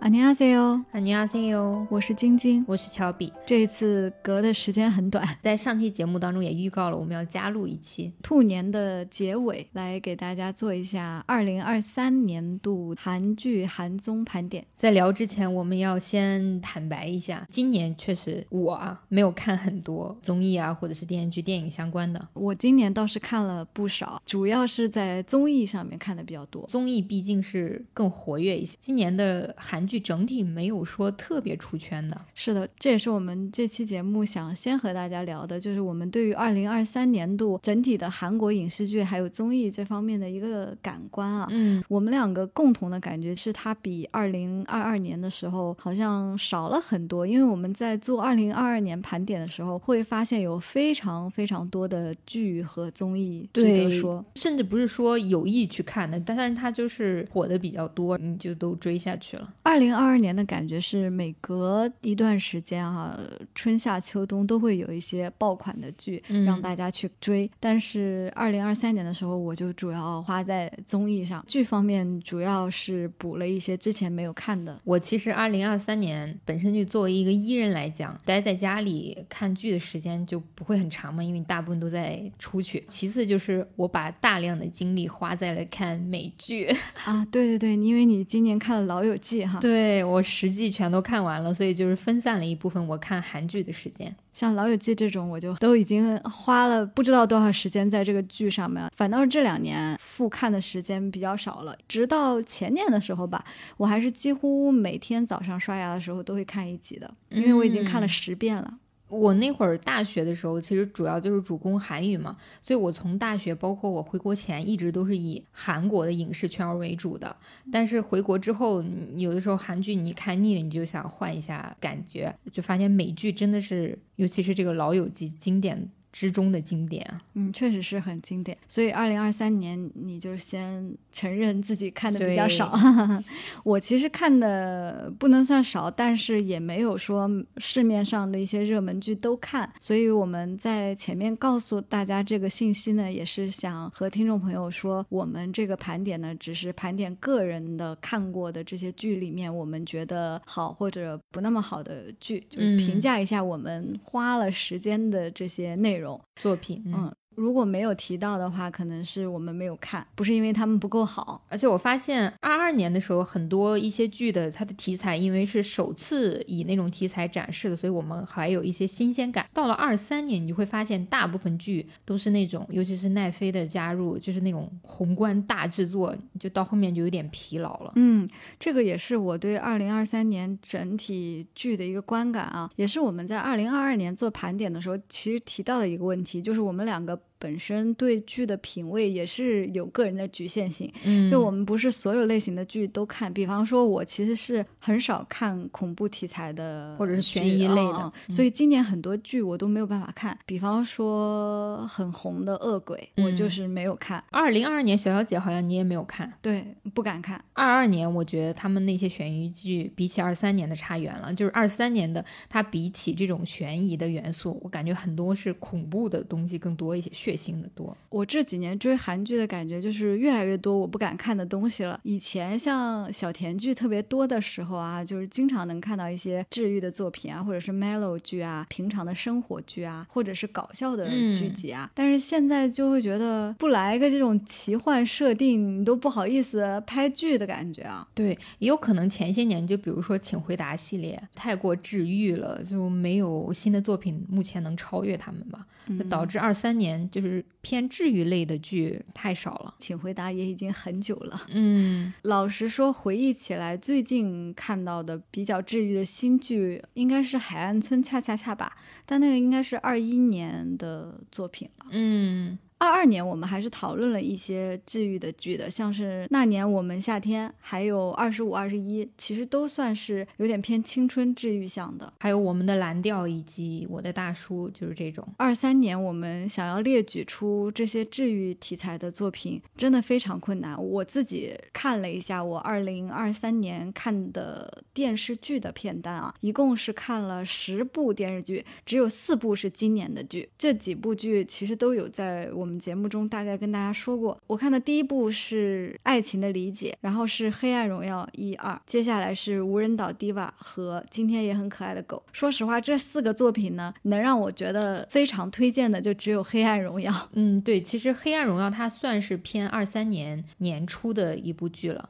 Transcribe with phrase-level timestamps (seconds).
[0.00, 3.32] 안녕하세요， 안녕하세요， 我是晶晶，我是乔比。
[3.46, 14.66] 这一次隔的时间很短，在上期节目当中也预告了我们要加录一期兔年的结尾，来给大家做一下二零二三年度韩剧韩综盘点。
[14.74, 22.28] 在聊之前，我们要先坦白一下，今年确实我啊没有看很多综艺啊，或者是电视剧、电影相关的。
[22.34, 26.66] 我今年倒是看了不少，主要是在综艺上面看的比较多。
[26.66, 32.19] 综艺毕竟是更活跃一些，今年的韩剧 整体没有说特别出圈的。
[32.33, 41.47] 是的，这也是我们这期节目想先和大家聊的，就是我们对于二零二三年度整体的韩国影视剧还有综艺这方面的一个感官啊。
[41.49, 47.25] 嗯，我们两个共同的感觉是，它比二零二二年的时候好像少了很多。
[47.25, 59.53] 因为我们在做二零二二年盘点的时候，会发现有非常非常多的剧和综艺值得说，甚至不是说有意去看的，但但是它就是火的比较多，你就都追下去了。
[59.63, 63.17] 二零二二年的感觉是每隔一段时间哈、
[63.55, 67.49] 春夏秋冬都会有一些爆款的剧嗯让大家去追。
[67.59, 74.79] 但是二零二三年的时候，我就主要花在综艺上，剧方面主要是补了一些之前没有看的。
[74.83, 82.83] 我其实二零二三年本身就作为一个艺人来讲，待在家里看剧的时间就不会很长嘛，因为你大部分都在出去。
[82.87, 86.67] 其次就是我把大量的精力花在了看美剧，
[87.05, 89.68] 啊，对对对，因为你今年看了《老友记》哈，对
[90.03, 94.15] 我实际全都看完了，所以就是分散了一部分我看韩剧的时间。
[94.33, 98.89] 像《老友记》这种，我就都已经花了不知道多少时间在这个剧上面了。
[98.95, 103.43] 反倒是这两年复看的时间比较少了，直到前年的时候吧，
[103.77, 108.73] 我还是几乎每天早上刷牙的时候都会看一集的，因为我已经看了嗯十遍了。
[109.09, 117.35] 我那会儿大学的时候，其实主要就是主攻韩语嘛，所以我从大学包括我回国前，一直都是以韩国的影视圈为主的。
[117.71, 118.83] 但是回国之后，
[119.15, 127.21] 有的时候韩剧你看腻了，你就想换一下感觉，就发现美剧真的是，尤其是这个《老友记》经典之中的经典啊。
[127.33, 128.57] 嗯，确实是很经典。
[128.67, 132.73] 所以二零二三年你就先承认自己看的比较少。
[133.63, 139.71] 我其实看的不能算少，但是也没有说市面上的一些热门剧都看。
[139.79, 155.98] 所以我们在前面告诉大家这个信息呢，也是想和听众朋友说，我们这个盘点呢，只是盘点个人的看过的这些剧里面，我们觉得好或者不那么好的剧，就是嗯评价一下我们花了时间的这些内容。
[156.35, 161.41] 作品，嗯，嗯，如果没有提到的话，可能是我们没有看，不是因为他们不够好。
[161.47, 169.47] 而且我发现二二年的时候，很多一些剧的它的题材，因为是首次以那种题材展示的，所以我们还有一些新鲜感。
[169.53, 177.93] 到了二三年，你就会发现大部分剧都是那种，尤其是奈飞的加入，就是那种宏观大制作，就到后面就有点疲劳了。
[177.95, 178.27] 嗯，
[178.59, 190.91] 这个也是我对二零二三年整体剧的一个观感啊，也是我们在二零二二年做盘点的时候，其实提到的一个问题，就是我们两个本身对剧的品味也是有个人的局限性。
[191.05, 200.37] 嗯就我们不是所有类型的剧都看，比方说，我其实是很少看恐怖题材的，或者是悬疑类的嗯嗯嗯所以今年很多剧我都没有办法看。
[200.45, 206.31] 比方说很红的《恶鬼》，我就嗯是没有看，二零二二年小小姐好像你也没有看。
[206.41, 207.43] 对，不敢看。
[207.53, 217.95] 二二年我觉得他们那些悬疑剧比起二三年的差远了，就是二三年的它比起这种悬疑的元素，我感觉很多是恐怖的东西更多一些，血腥的多。
[218.09, 221.99] 我这几年追韩剧的感觉就是越来越多我不敢看的东西了。
[222.03, 231.89] 以前像小甜剧特别多的时候啊，就是经常能看到一些治愈的作品啊，或者是 mellow 剧啊、平常的生活剧啊，或者是搞笑的剧集啊。
[231.93, 238.07] 但是现在就会觉得不来个这种奇幻设定，你都不好意思拍剧的感觉啊。
[238.15, 249.75] 对，也有可能前些年就比如说《请回答》系列太过治愈了，就没有新的作品目前能超越他们吧，就导致二三年就是偏治愈类的剧太少了。
[249.79, 251.41] 请回答也已经很久了。
[251.53, 261.85] 嗯，老实说，回忆起来，最近看到的比较治愈的新剧应该是《海岸村恰恰恰》吧，但那个应该是二一年的作品了。
[261.91, 272.11] 嗯，二二年我们还是讨论了一些治愈的剧的，像是那年我们夏天，还有二十五、二十一，其实都算是有点偏青春治愈向的。
[272.21, 275.27] 还有我们的蓝调以及我的大叔，就是这种。
[275.37, 280.81] 二三年我们想要列举出这些治愈题材的作品，真的非常困难。
[280.81, 290.49] 我自己看了一下我二零二三年看的电视剧的片单啊，一共是看了十部电视剧，只有四部是今年的剧。
[290.57, 294.37] 这几部剧其实都有在我我们节目中大概跟大家说过。
[294.45, 302.21] 我看的第一部是《爱情的理解》，然后是《黑暗荣耀》一二，接下来是《无人岛 Diva》和《今天也很可爱的狗》。
[302.31, 307.11] 说实话，这四个作品呢，能让我觉得非常推荐的就只有《黑暗荣耀》。
[307.33, 312.07] 嗯，对，其实《黑暗荣耀》它算是偏二三年年初的一部剧了。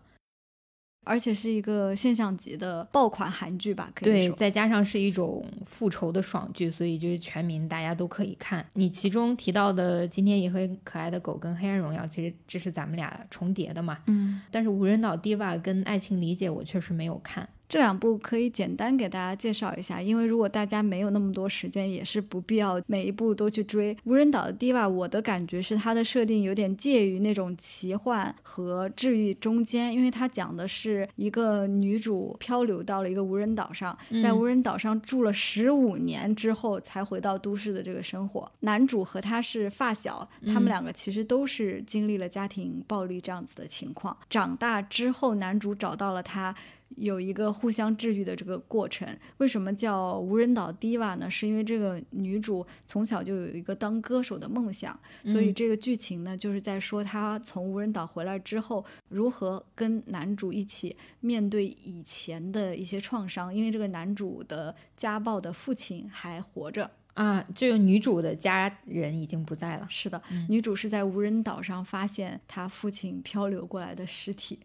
[1.09, 3.91] 而且是一个现象级的爆款韩剧吧？
[3.95, 8.63] 可以对，再加上是一种复仇的爽剧，所以就是全民大家都可以看。
[8.73, 13.97] 你其中提到的《今天也很可爱的狗》跟《黑暗荣耀》，其实这是咱们俩重叠的嘛？
[14.05, 14.39] 嗯。
[14.51, 17.49] 但是《无人岛 Diva》跟《爱情理解》，我确实没有看。
[17.69, 23.95] 这两部可以简单给大家介绍一下，因为如果大家没有那么多时间，也是不必要每一部都去追。
[24.05, 38.51] 无人岛的 Diva，我的感觉是它的设定有点介于那种奇幻和治愈中间，因为它讲的是一个女主漂流到了一个无人岛上，在无人岛上住了十五年之后才回到都市的这个生活。
[38.61, 44.17] 男主和他是发小，他们两个其实都是经历了家庭暴力这样子的情况。
[44.27, 46.55] 长大之后，男主找到了他。
[46.97, 49.07] 有一个互相治愈的这个过程。
[49.37, 51.29] 为什么叫无人岛 Diva 呢？
[51.29, 63.53] 是因为这个女主从小就有一个当歌手的梦想，所以这个剧情呢，就是在说她从无人岛回来之后，如何跟男主一起面对以前的一些创伤。
[63.53, 66.89] 因为这个男主的家暴的父亲还活着。
[67.15, 69.85] 啊，这个女主的家人已经不在了。
[69.89, 74.57] 是的，女主是在无人岛上发现她父亲漂流过来的尸体，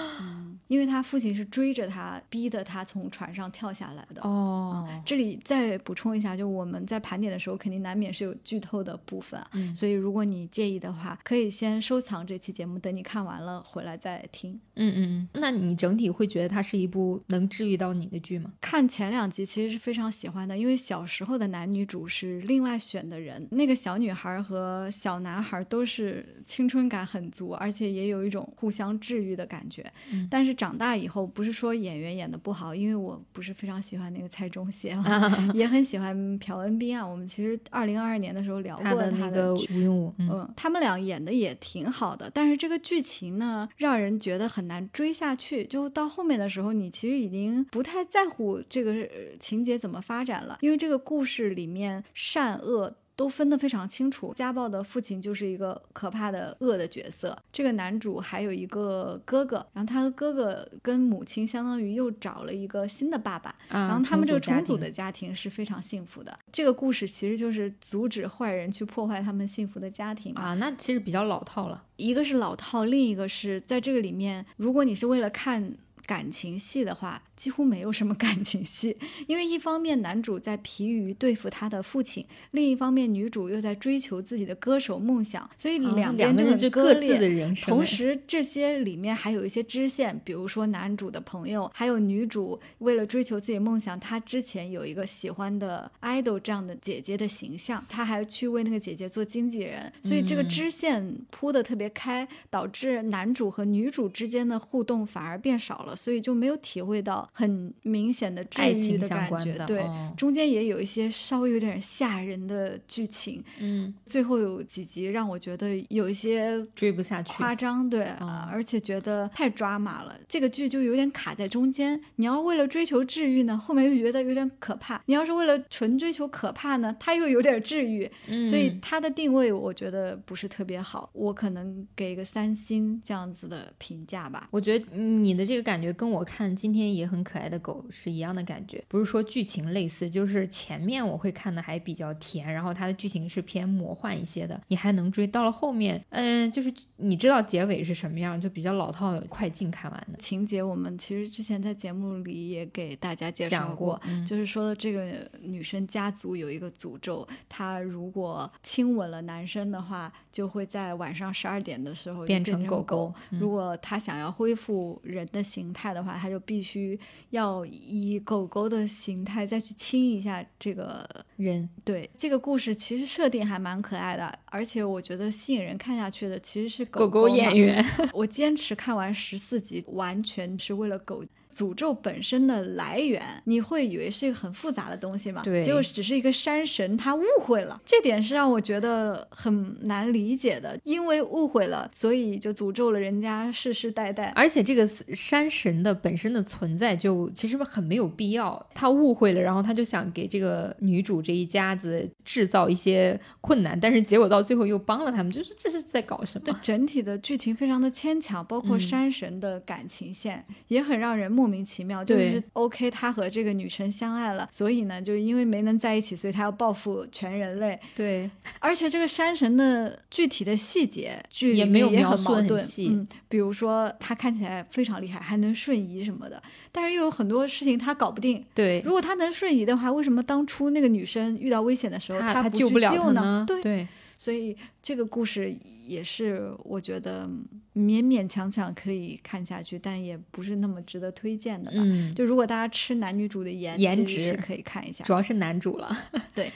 [0.68, 4.20] 因为她父亲是追着她，逼得她从船上跳下来的。
[4.22, 9.42] 哦，这里再补充一下，就我们在盘点的时候，肯定难免是有剧透的部分，
[9.74, 14.52] 所以如果你介意的话，可以先收藏这期节目，等你看完了回来再听。
[14.74, 18.52] 嗯嗯嗯，那你整体会觉得它是一部能治愈到你的剧吗？
[18.60, 22.01] 看前两集其实是非常喜欢的，因为小时候的男女主。
[22.06, 29.84] 是另外选的人，那个小女孩和小男孩都是青春感很足，而且也有一种互相治愈的感觉。
[30.30, 34.94] 但是长大以后，不是说演员演的不好，因为我不是非常喜欢那个蔡中协，
[35.54, 37.06] 也很喜欢朴恩斌啊。
[37.06, 42.30] 我们其实二零二二年的时候聊过他的那个吴庸武，嗯，他们俩演的也挺好的。
[42.32, 45.64] 但是这个剧情呢，让人觉得很难追下去。
[45.64, 48.94] 就到后面的时候，你其实已经不太在乎这个
[49.38, 51.81] 情节怎么发展了，因为这个故事里面。
[52.14, 54.32] 善恶都分得非常清楚。
[54.34, 57.36] 家暴的父亲就是一个可怕的恶的角色。
[57.52, 63.54] 这个男主还有一个哥哥，然后他和哥哥跟母亲相当于又找了一个新的爸爸。
[63.68, 66.36] 然后他们这个重组的家庭是非常幸福的。
[66.50, 70.54] 这个故事其实就是阻止坏人去破坏他们幸福的家庭啊。
[70.54, 71.84] 那其实比较老套了。
[71.96, 75.74] 一个是老套，另一个是在这个里面，如果你是为了看
[76.06, 77.22] 感情戏的话。
[77.42, 78.96] 几乎没有什么感情戏，
[79.26, 87.52] 因为一方面男主在疲于对付他的父亲，另一方面女主又在追求自己的歌手梦想，所以两边就很割裂。
[87.64, 107.28] 同时，这些里面还有一些支线，比如说男主的朋友，还有女主为了追求自己梦想，她之前有一个喜欢的 idol 这样的姐姐的形象，她还去为那个姐姐做经纪人，所以这个支线铺的特别开，导致男主和女主之间的互动反而变少了，所以就没有体会到。
[107.34, 109.82] 很明显的治愈的感觉，对，
[110.16, 118.04] 中间也有一些稍微有点吓人的剧情，嗯，最后有几集让我觉得有一些追不下去，夸张，对，
[118.50, 121.98] 而且觉得太抓马了，这个剧就有点卡在中间。
[122.16, 128.10] 你要为了追求治愈呢，后面又觉得有点可怕；你要是为了纯追求可怕呢，它又有点治愈，
[128.44, 134.48] 所以它的定位我觉得不是特别好，我可能给一个三星这样子的评价吧。
[134.50, 137.21] 我觉得你的这个感觉跟我看今天也很。
[137.24, 145.22] 可爱的狗是一样的感觉，不是说剧情类似，就是前面我会看的还比较甜，然后它的剧情是偏魔幻一些的，你还能追。
[145.32, 150.62] 到了后面，嗯，就是你知道结尾是什么样，就比较老套，快进看完的情节。
[150.62, 163.14] 我们其实之前在节目里也给大家介绍过，就是说这个女生家族有一个诅咒，她如果亲吻了男生的话，就会在晚上十二点的时候变成狗狗。
[163.30, 167.00] 如果她想要恢复人的形态的话，她就必须。
[167.30, 177.84] 要以狗狗的形态再去亲一下这个人，对这个故事其实设定还蛮可爱的，而且我觉得吸引人看下去的其实是狗狗演员。
[178.12, 181.24] 我坚持看完十四集，完全是为了狗。
[181.56, 185.42] 诅咒本身的来源，你会以为是一个很复杂的东西嘛？
[185.42, 190.78] 对结果只是一个山神，他误会了，这点是让我觉得很难理解的。
[190.84, 194.32] 因为误会了，所以就诅咒了人家世世代代。
[194.34, 206.58] 而且这个山神的本身的存在就其实很没有必要，他误会了，然后他就想给这个女主这一家子制造一些困难，但是结果到最后又帮了他们，就是这是在搞什么？
[206.60, 212.04] 整体的剧情非常的牵强，包括山神的感情线、也很让人莫名其妙。
[212.04, 217.76] 就是 OK，他和这个女生相爱了，所以呢，就因为没能在一起，所以他要报复全人类。
[217.96, 218.30] 对，
[218.60, 228.44] 而且这个山神的具体的细节剧也没有也很矛盾，嗯，比如说他看起来非常厉害，还能瞬移什么的，但是又有很多事情他搞不定。
[228.54, 233.44] 对，如果他能瞬移的话，为什么当初那个女生遇到危险的时候他救不了他呢？
[233.62, 233.88] 对。
[234.22, 235.52] 所以这个故事
[235.84, 237.28] 也是我觉得
[237.74, 241.78] 勉勉强强可以看下去，但也不是那么值得推荐的吧。
[241.80, 245.02] 嗯，就如果大家吃男女主的颜颜值，可以看一下。
[245.02, 245.92] 主要是男主了。
[246.32, 246.52] 对。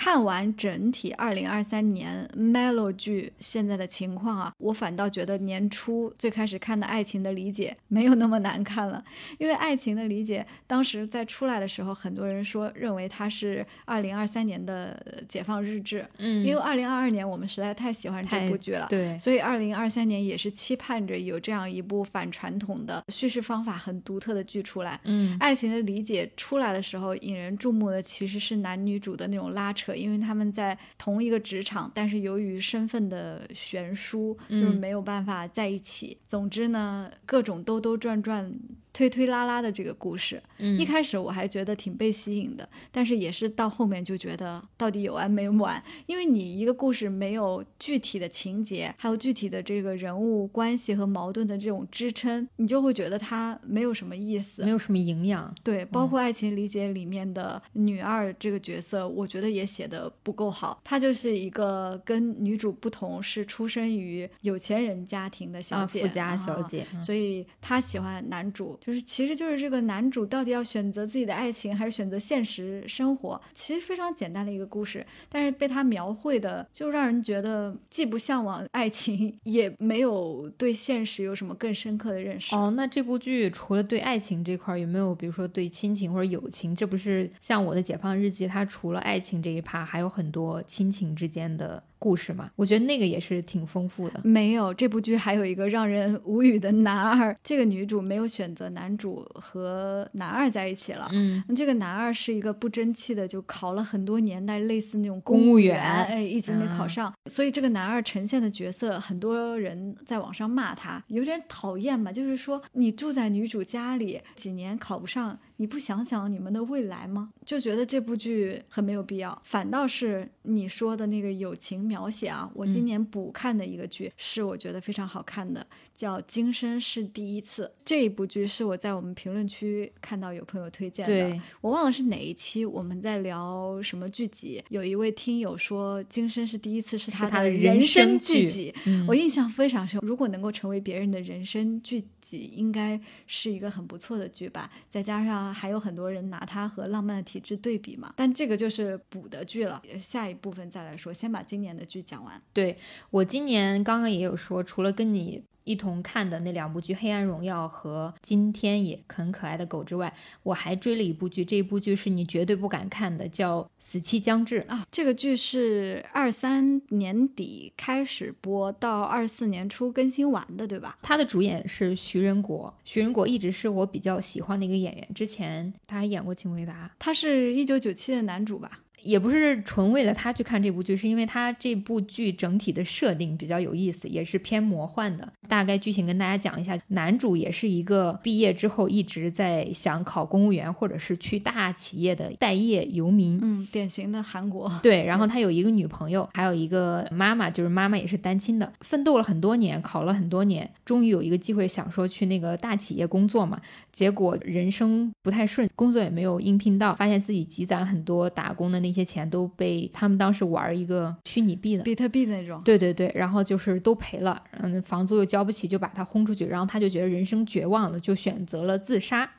[0.00, 9.04] 看完整体二零二三年 Melo 剧现在的情况啊，我反倒觉得年初最开始看的《爱情的理解》没有那么难看了，
[9.36, 29.89] 因为《爱情的理解》当时在出来的时候，很多人说认为它是二零二三年的解放日志，嗯，因为二零二二年我们实在太喜欢这部剧了，对，所以二零二三年也是期盼着有这样一部反传统的叙事方法很独特的剧出来，嗯，《爱情的理解》出来的时候，引人注目的其实是男女主的那种拉扯。
[29.96, 36.16] 因为他们在同一个职场，但是由于身份的悬殊，就是没有办法在一起。
[36.26, 38.52] 总之呢，各种兜兜转转。
[38.92, 45.82] 推推拉拉的这个故事，一开始我还觉得挺被吸引的，但是也是到后面就觉得到底有完没完？
[46.06, 55.54] 因为你一个故事没有具体的情节，还有具体的这个人物关系和矛盾的这种支撑，你就会觉得它没有什么意思，没有什么营养。
[55.62, 60.80] 对，包括《爱情理解》里面的女二这个角色，我觉得也写的不够好。
[60.82, 68.78] 她就是一个跟女主不同，是出生于有钱人家庭的小姐，富家小姐，所以她喜欢男主。
[68.80, 73.40] 就是，其实就是这个男主到底要选择自己的爱情，还是选择现实生活？
[73.52, 82.56] 其实非常简单的一个故事，但是被他描绘的就让人觉得既不向往爱情，也没有对现实有什么更深刻的认识。
[82.56, 86.74] 哦，那这部剧除了对爱情这块，有没有比如说对亲情或者友情？
[86.74, 91.82] 这不是像我的《解放日记》，它除了爱情这一趴，还有很多亲情之间的。
[92.00, 94.20] 故事嘛，我觉得那个也是挺丰富的。
[94.24, 101.08] 没有这部剧还有一个让人无语的男二，这个女主没有选择男主和男二在一起了。
[101.12, 107.12] 嗯，这个男二是一个不争气的，就考了很多年代类似那种公务员，哎，一直没考上。
[107.26, 112.10] 所以这个男二呈现的角色，很多人在网上骂他，有点讨厌嘛。
[112.10, 115.38] 就是说，你住在女主家里几年考不上。
[115.60, 117.34] 你不想想你们的未来吗？
[117.44, 119.38] 就觉得这部剧很没有必要。
[119.44, 127.66] 反倒是你说的那个友情描写啊，我今年补看的一个剧是我觉得非常好看的，叫《今生是第一次》。
[127.84, 138.74] 这一部剧是我在我们评论区看到有朋友推荐的，我忘了是哪一期我们在聊什么剧集，有一位听友说《今生是第一次》是他的人生剧集，
[139.06, 140.00] 我印象非常深。
[140.02, 145.49] 如果能够成为别人的人生剧集，应该是一个很不错的剧吧，再加上。
[145.52, 149.82] 还有很多人拿它和《浪漫的体质》对比嘛，但这个就是补的剧了。
[150.00, 152.40] 下一部分再来说，先把今年的剧讲完。
[152.52, 152.76] 对
[153.10, 155.44] 我今年刚刚也有说，除了跟你。
[155.64, 160.12] 一同看的那两部剧《黑暗荣耀》和《今天也很可爱的狗》之外，
[160.42, 164.86] 我还追了一部剧，这一部剧是你绝对不敢看的，叫《死期将至》啊。
[164.90, 170.98] 这个剧是二三年底开始播，到二四年初更新完的，对吧？
[171.02, 178.80] 他的主演是徐仁国，徐仁国一直是我比较喜欢的一个演员，之前他还演过《请回答》，他是一九九七的男主吧？
[179.02, 185.32] 也不是纯为了他去看这部剧，是因为他这部剧整体的设定比较有意思，也是偏魔幻的。
[185.48, 194.70] 大概剧情跟大家讲一下，男主也是一个毕业之后一直在想考公务员或者是去大企业的待业游民，嗯，典型的韩国。
[194.82, 208.89] 对，然后他有一个女朋友，还有一个妈妈，就是妈妈也是单亲的，奋斗了很多年，考了很多年，终于有一个机会想说去那个大企业工作嘛，结果人生不太顺，工作也没有应聘到，发现自己积攒很多打工的那。
[208.90, 219.30] 那些钱都被他们当时玩一个虚拟币的比特币那种，对对对，然后就是都赔了，嗯，房租又交不起，就把他轰出去，然后他就觉得人生绝望了，就选择了自杀。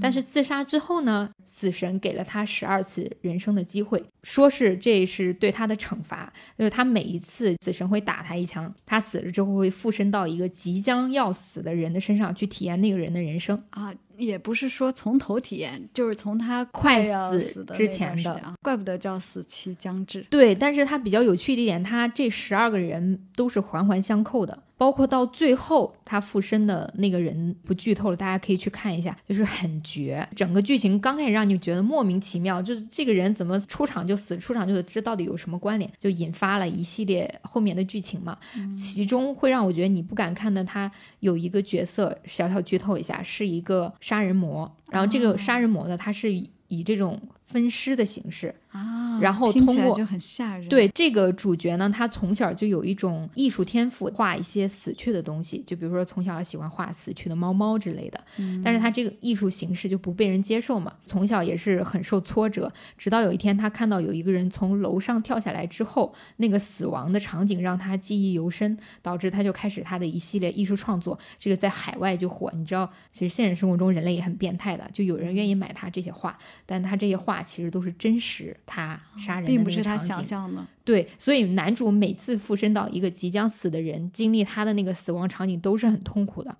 [0.00, 13.94] 但是自杀之后呢，死神给了他十二次人生的机会，说是这是对他的惩罚，就是他每一次死神会打他一枪，他死了之后会附身到一个即将要死的人的身上去体验那个人的人生啊。
[14.16, 20.26] 也不是说从头体验，就是从他快要死之前的啊，怪不得叫死期将至。
[20.28, 24.64] 对，但是它比较有趣的一点，它这十二个人都是环环相扣的。
[24.78, 30.26] 包括到最后他附身的那个人不剧透了，大家可以去看一下，就是很绝。
[30.34, 35.92] 整个剧情刚开始让你觉得莫名其妙，就是这个人怎么出场就死，出场就死，这到底有什么关联？
[35.98, 38.38] 就引发了一系列后面的剧情嘛。
[38.74, 44.72] 其中会让我觉得你不敢看的，他有一个角色，小小剧透一下，是一个杀人魔。
[44.90, 47.20] 然后这个杀人魔呢，他是以这种。
[47.48, 50.68] 分尸的形式啊，然后通过就很吓人。
[50.68, 58.20] 对这个主角呢，他从小就有一种艺术天赋，画一些死去的东西，就比如说从小喜欢画死去的猫猫之类的。
[58.36, 62.70] 嗯，但是他这个艺术形式就不被人接受嘛，从小也是很受挫折。
[62.98, 71.18] 直到有一天，他看到有一个人从楼上跳下来之后，那个死亡的场景让他记忆犹深，导致他就开始他的一系列艺术创作。
[71.38, 77.37] 这个在海外就火，你知道，其实现实生活中人类也很变态的，就有人愿意买他这些画，但他这些画。
[77.42, 80.64] 其实都是真实，他杀人并不是他想象的。
[80.84, 86.56] 对，所以男主每次附身到一个即将死的人，经历他的那个死亡场景都是很痛苦的。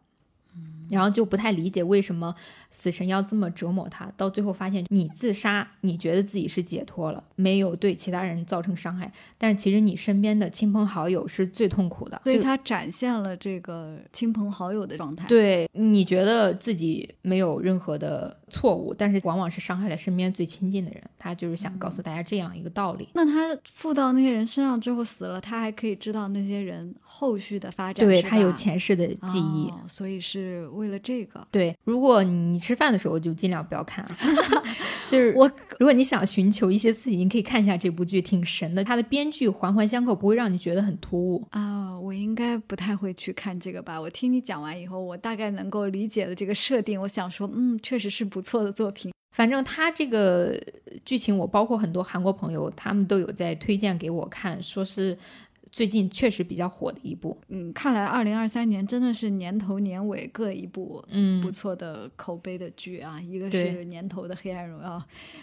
[0.90, 2.34] 然后就不太理解为什么
[2.70, 12.18] 死神要这么折磨他，到最后发现你自杀，你觉得自己是解脱了，没有对其他人造成伤害，但是其实你身边的亲朋好友是最痛苦的。
[12.24, 15.28] 所以他展现了这个亲朋好友的状态。
[15.28, 21.02] 对你觉得自己没有任何的错误，但是往往是伤害了身边最亲近的人。
[21.18, 23.08] 他就是想告诉大家这样一个道理。
[23.14, 28.06] 那他附到那些人身上之后死了，他还可以知道那些人后续的发展。
[28.06, 30.66] 对他有前世的记忆，所以是。
[30.68, 34.16] 为了这个，对，如果你吃饭的时候就尽量不要看啊。
[35.10, 38.84] 就是我，如果你想寻求一些刺激，你可以看一下这部剧，挺神的。
[38.84, 41.98] 它的编剧环环相扣，不会让你觉得很突兀啊。
[41.98, 43.98] 我应该不太会去看这个吧？
[43.98, 47.00] 我听你讲完以后，我大概能够理解了这个设定。
[47.00, 49.12] 我想说，嗯，确实是不错的作品。
[49.30, 50.58] 反正他这个
[51.04, 55.16] 剧情，我包括很多韩国朋友，他们都有在推荐给我看，说是。
[55.70, 63.20] 最近确实比较火的一部，嗯，看来二零二三年真的是年头年尾各一部，嗯，不错的口碑的剧啊。
[63.20, 64.98] 一个是年头的《黑暗荣耀》，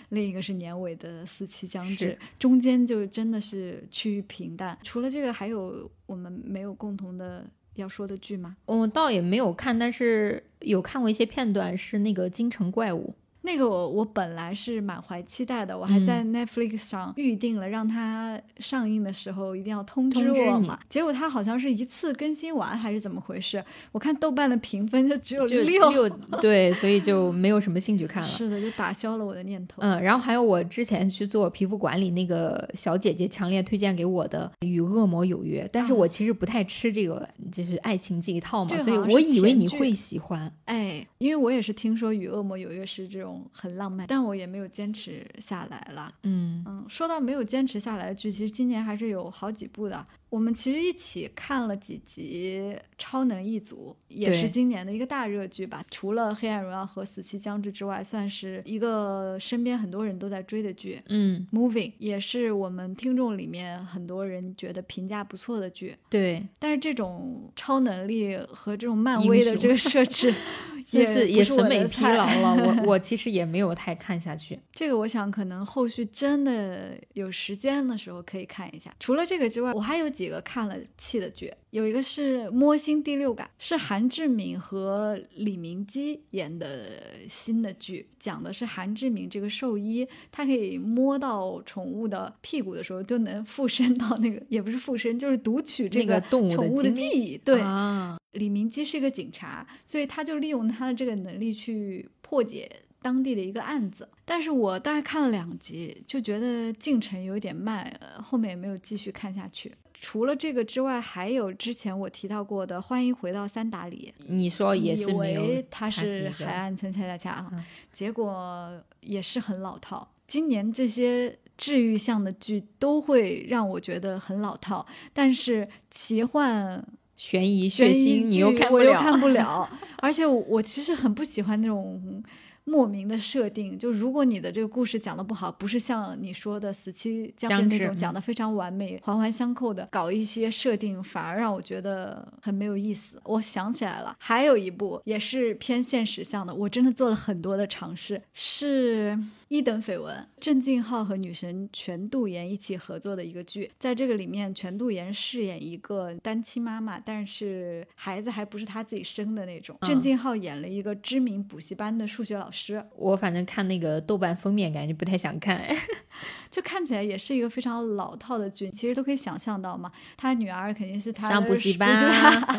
[0.09, 4.75] 另一个是年尾的《四期将至》，中间就真的是趋于平淡。
[4.81, 8.57] 除了这个，还有我们没有共同的要说的剧吗？
[8.65, 13.13] 我倒也没有看，但是有看过一些片段，是那个《京城怪物》。
[13.45, 20.79] 那个我我本来是满怀期待的，我还在 Netflix 上预定了，让它上映的时候一定要通知我嘛。
[20.89, 23.63] 结果它好像是一次更新完还是怎么回事？
[23.91, 26.09] 我看豆瓣的评分就只有六，
[26.41, 28.27] 对，所以就没有什么兴趣看了。
[28.27, 29.81] 是的，就打消了我的念头。
[29.81, 40.51] 嗯，然后还有我之前去做皮肤管理那个小姐姐强烈推荐给我的《与恶魔有约》，但是我其实不太吃这个就是爱情这一套嘛，所以我以为你会喜欢。
[40.65, 43.34] 哎，因为我也是听说《与恶魔有约》是这种。
[43.51, 46.13] 很浪漫，但我也没有坚持下来了。
[46.23, 50.05] 嗯嗯，说到没有坚持下来的剧，其实今年还是有好几部的。
[50.35, 52.59] 我们其实一起看了几集
[52.97, 55.81] 《超能一族》，也是今年的一个大热剧吧。
[55.89, 61.01] 除了《黑暗荣耀》和《死期将至》之外，算是一个身边很多人都在追的剧。
[61.07, 65.95] 嗯，Moving 也是我们听众里面很多人觉得评价不错的剧。
[66.09, 70.33] 对，但是这种超能力和这种漫威的这个设置，
[70.91, 72.81] 也是也审美疲劳了。
[72.81, 74.59] 我 我其实也没有太看下去。
[74.73, 78.93] 这个我想可能后续真的有时间的时候可以看一下。
[78.99, 80.24] 除了这个之外，我还有几。
[80.25, 97.37] 几个看了气的剧，有一个是《摸心第六感》，是韩志敏和李明基演的新的剧，讲的是韩志敏这个兽医，他可以摸到宠物的屁股的时候，就能附身到那个，也不是附身，就是读取这个动物的记忆。
[97.37, 102.67] 对，啊，李明基是一个警察，所以他就利用他的这个能力去破解。
[103.01, 109.71] 当地的一个案子，但是我大概看了两集，就觉得进程有点慢，后面也没有继续看下去。
[109.97, 117.49] 除了这个之外，还有之前我提到过的《欢迎回到三打里》，你说也是没有，它是海岸村恰恰恰，
[117.93, 120.07] 结果也是很老套。
[120.27, 132.21] 今年这些治愈向的剧都会让我觉得很老套，但是奇幻、悬疑、血腥你又看我又看不了， 而且我其实很不喜欢那种。
[132.65, 133.79] 莫名的设定。
[133.79, 143.21] 就如果你的这个故事讲的不好，不是像你说的死期将至那种讲的非常完美、环环相扣的，搞一些设定，反而让我觉得很没有意思。
[143.23, 149.17] 我想起来了，还有一部也是偏现实向的，我真的做了很多的尝试，是。
[149.47, 159.77] 一等绯闻，郑敬浩和女神全度妍一起合作的一个剧，在这个里面，全度妍饰演一个单亲妈妈，但是孩子还不是她自己生的那种。
[159.81, 162.83] 郑敬浩演了一个知名补习班的数学老师。
[162.95, 165.63] 我反正看那个豆瓣封面，感觉不太想看，
[166.49, 168.71] 就看起来也是一个非常老套的剧。
[168.71, 171.95] 其实都可以想象到嘛，他女儿肯定是他上补习班。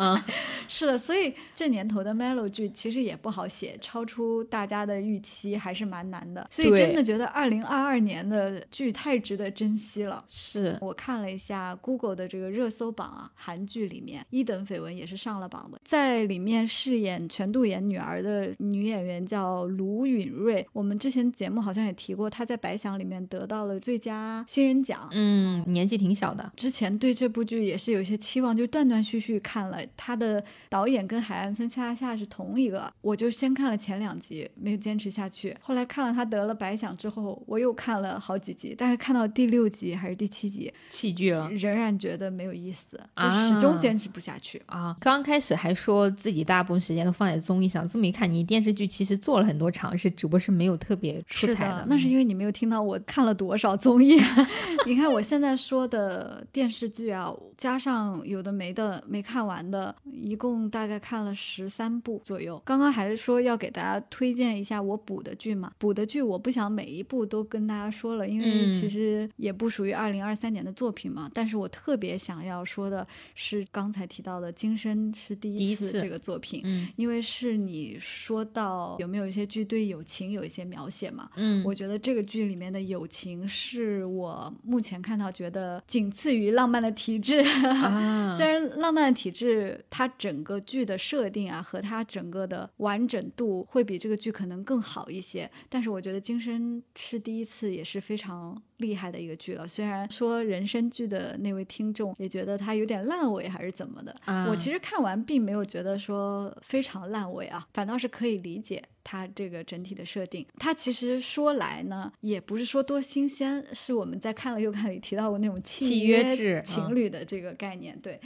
[0.68, 6.46] 是的，所以这年头的 Melo 剧其实也不好写，超出大家的预期还是蛮难的。
[6.48, 6.75] 所以。
[6.78, 10.24] 真的觉得二零二二年的剧太值得珍惜了。
[10.26, 15.80] 是我看了一下 Google 的这个热搜榜啊，韩剧里面一等绯闻也是上了榜的。
[15.84, 25.08] 在里面饰演全度妍女儿的女演员叫卢允瑞，我们之前节目好像也提过，她在白想里面得到了最佳新人奖。
[25.12, 26.52] 嗯，年纪挺小的。
[26.54, 29.78] 之前对这部剧也是有些期望，就断断续续看了。
[29.96, 35.56] 她的导演跟海岸村恰恰恰是同一个，我就先看了前两集，没有坚持下去。
[35.60, 36.65] 后来看了她得了白。
[36.66, 44.96] 白想之后，我又看了好几集，但是看到第六集还是第七集，弃剧了，仍然觉得没有意思，就始终坚持不下去啊。
[44.98, 51.86] 刚开始还说自己大部分时间都放在综艺上，这么一看，你电视剧其实做了很多尝试，只不过是没有特别出彩的。
[51.88, 54.18] 那是因为你没有听到我看了多少综艺。
[54.86, 62.60] 你看我现在说的电视剧啊，加上有的没的没看完的，一共大概看了十三部左右。
[62.64, 66.55] 刚刚还是说要给大家推荐一下我补的剧嘛，补的剧我不。
[66.56, 71.30] 想每一部都跟大家说了，因为其实也不属于二零二三年的作品嘛。
[71.34, 87.42] 但是我特别想要说的是刚才提到的《今生是第一次》这个作品，嗯，因为是你说到有没有一些剧对友情有一些描写嘛，嗯，我觉得这个剧里面的友情是我目前看到觉得仅次于《浪漫的体质》。
[88.34, 99.66] 虽然《浪漫的体质》它整个剧的设定啊和它整个的完整度会比这个剧可能更好一些，但是我觉得《今生》真是第一次，也是非常厉害的一个剧了。
[99.66, 104.14] 虽然说人生剧的那位听众也觉得它有点烂尾，还是怎么的，
[104.48, 110.46] 我其实看完并没有觉得说非常烂尾啊，反倒是可以理解它这个整体的设定。
[110.58, 118.20] 它其实说来呢，也不是说多新鲜，是我们在看了又看里提到过那种契约制情侣的这个概念，对，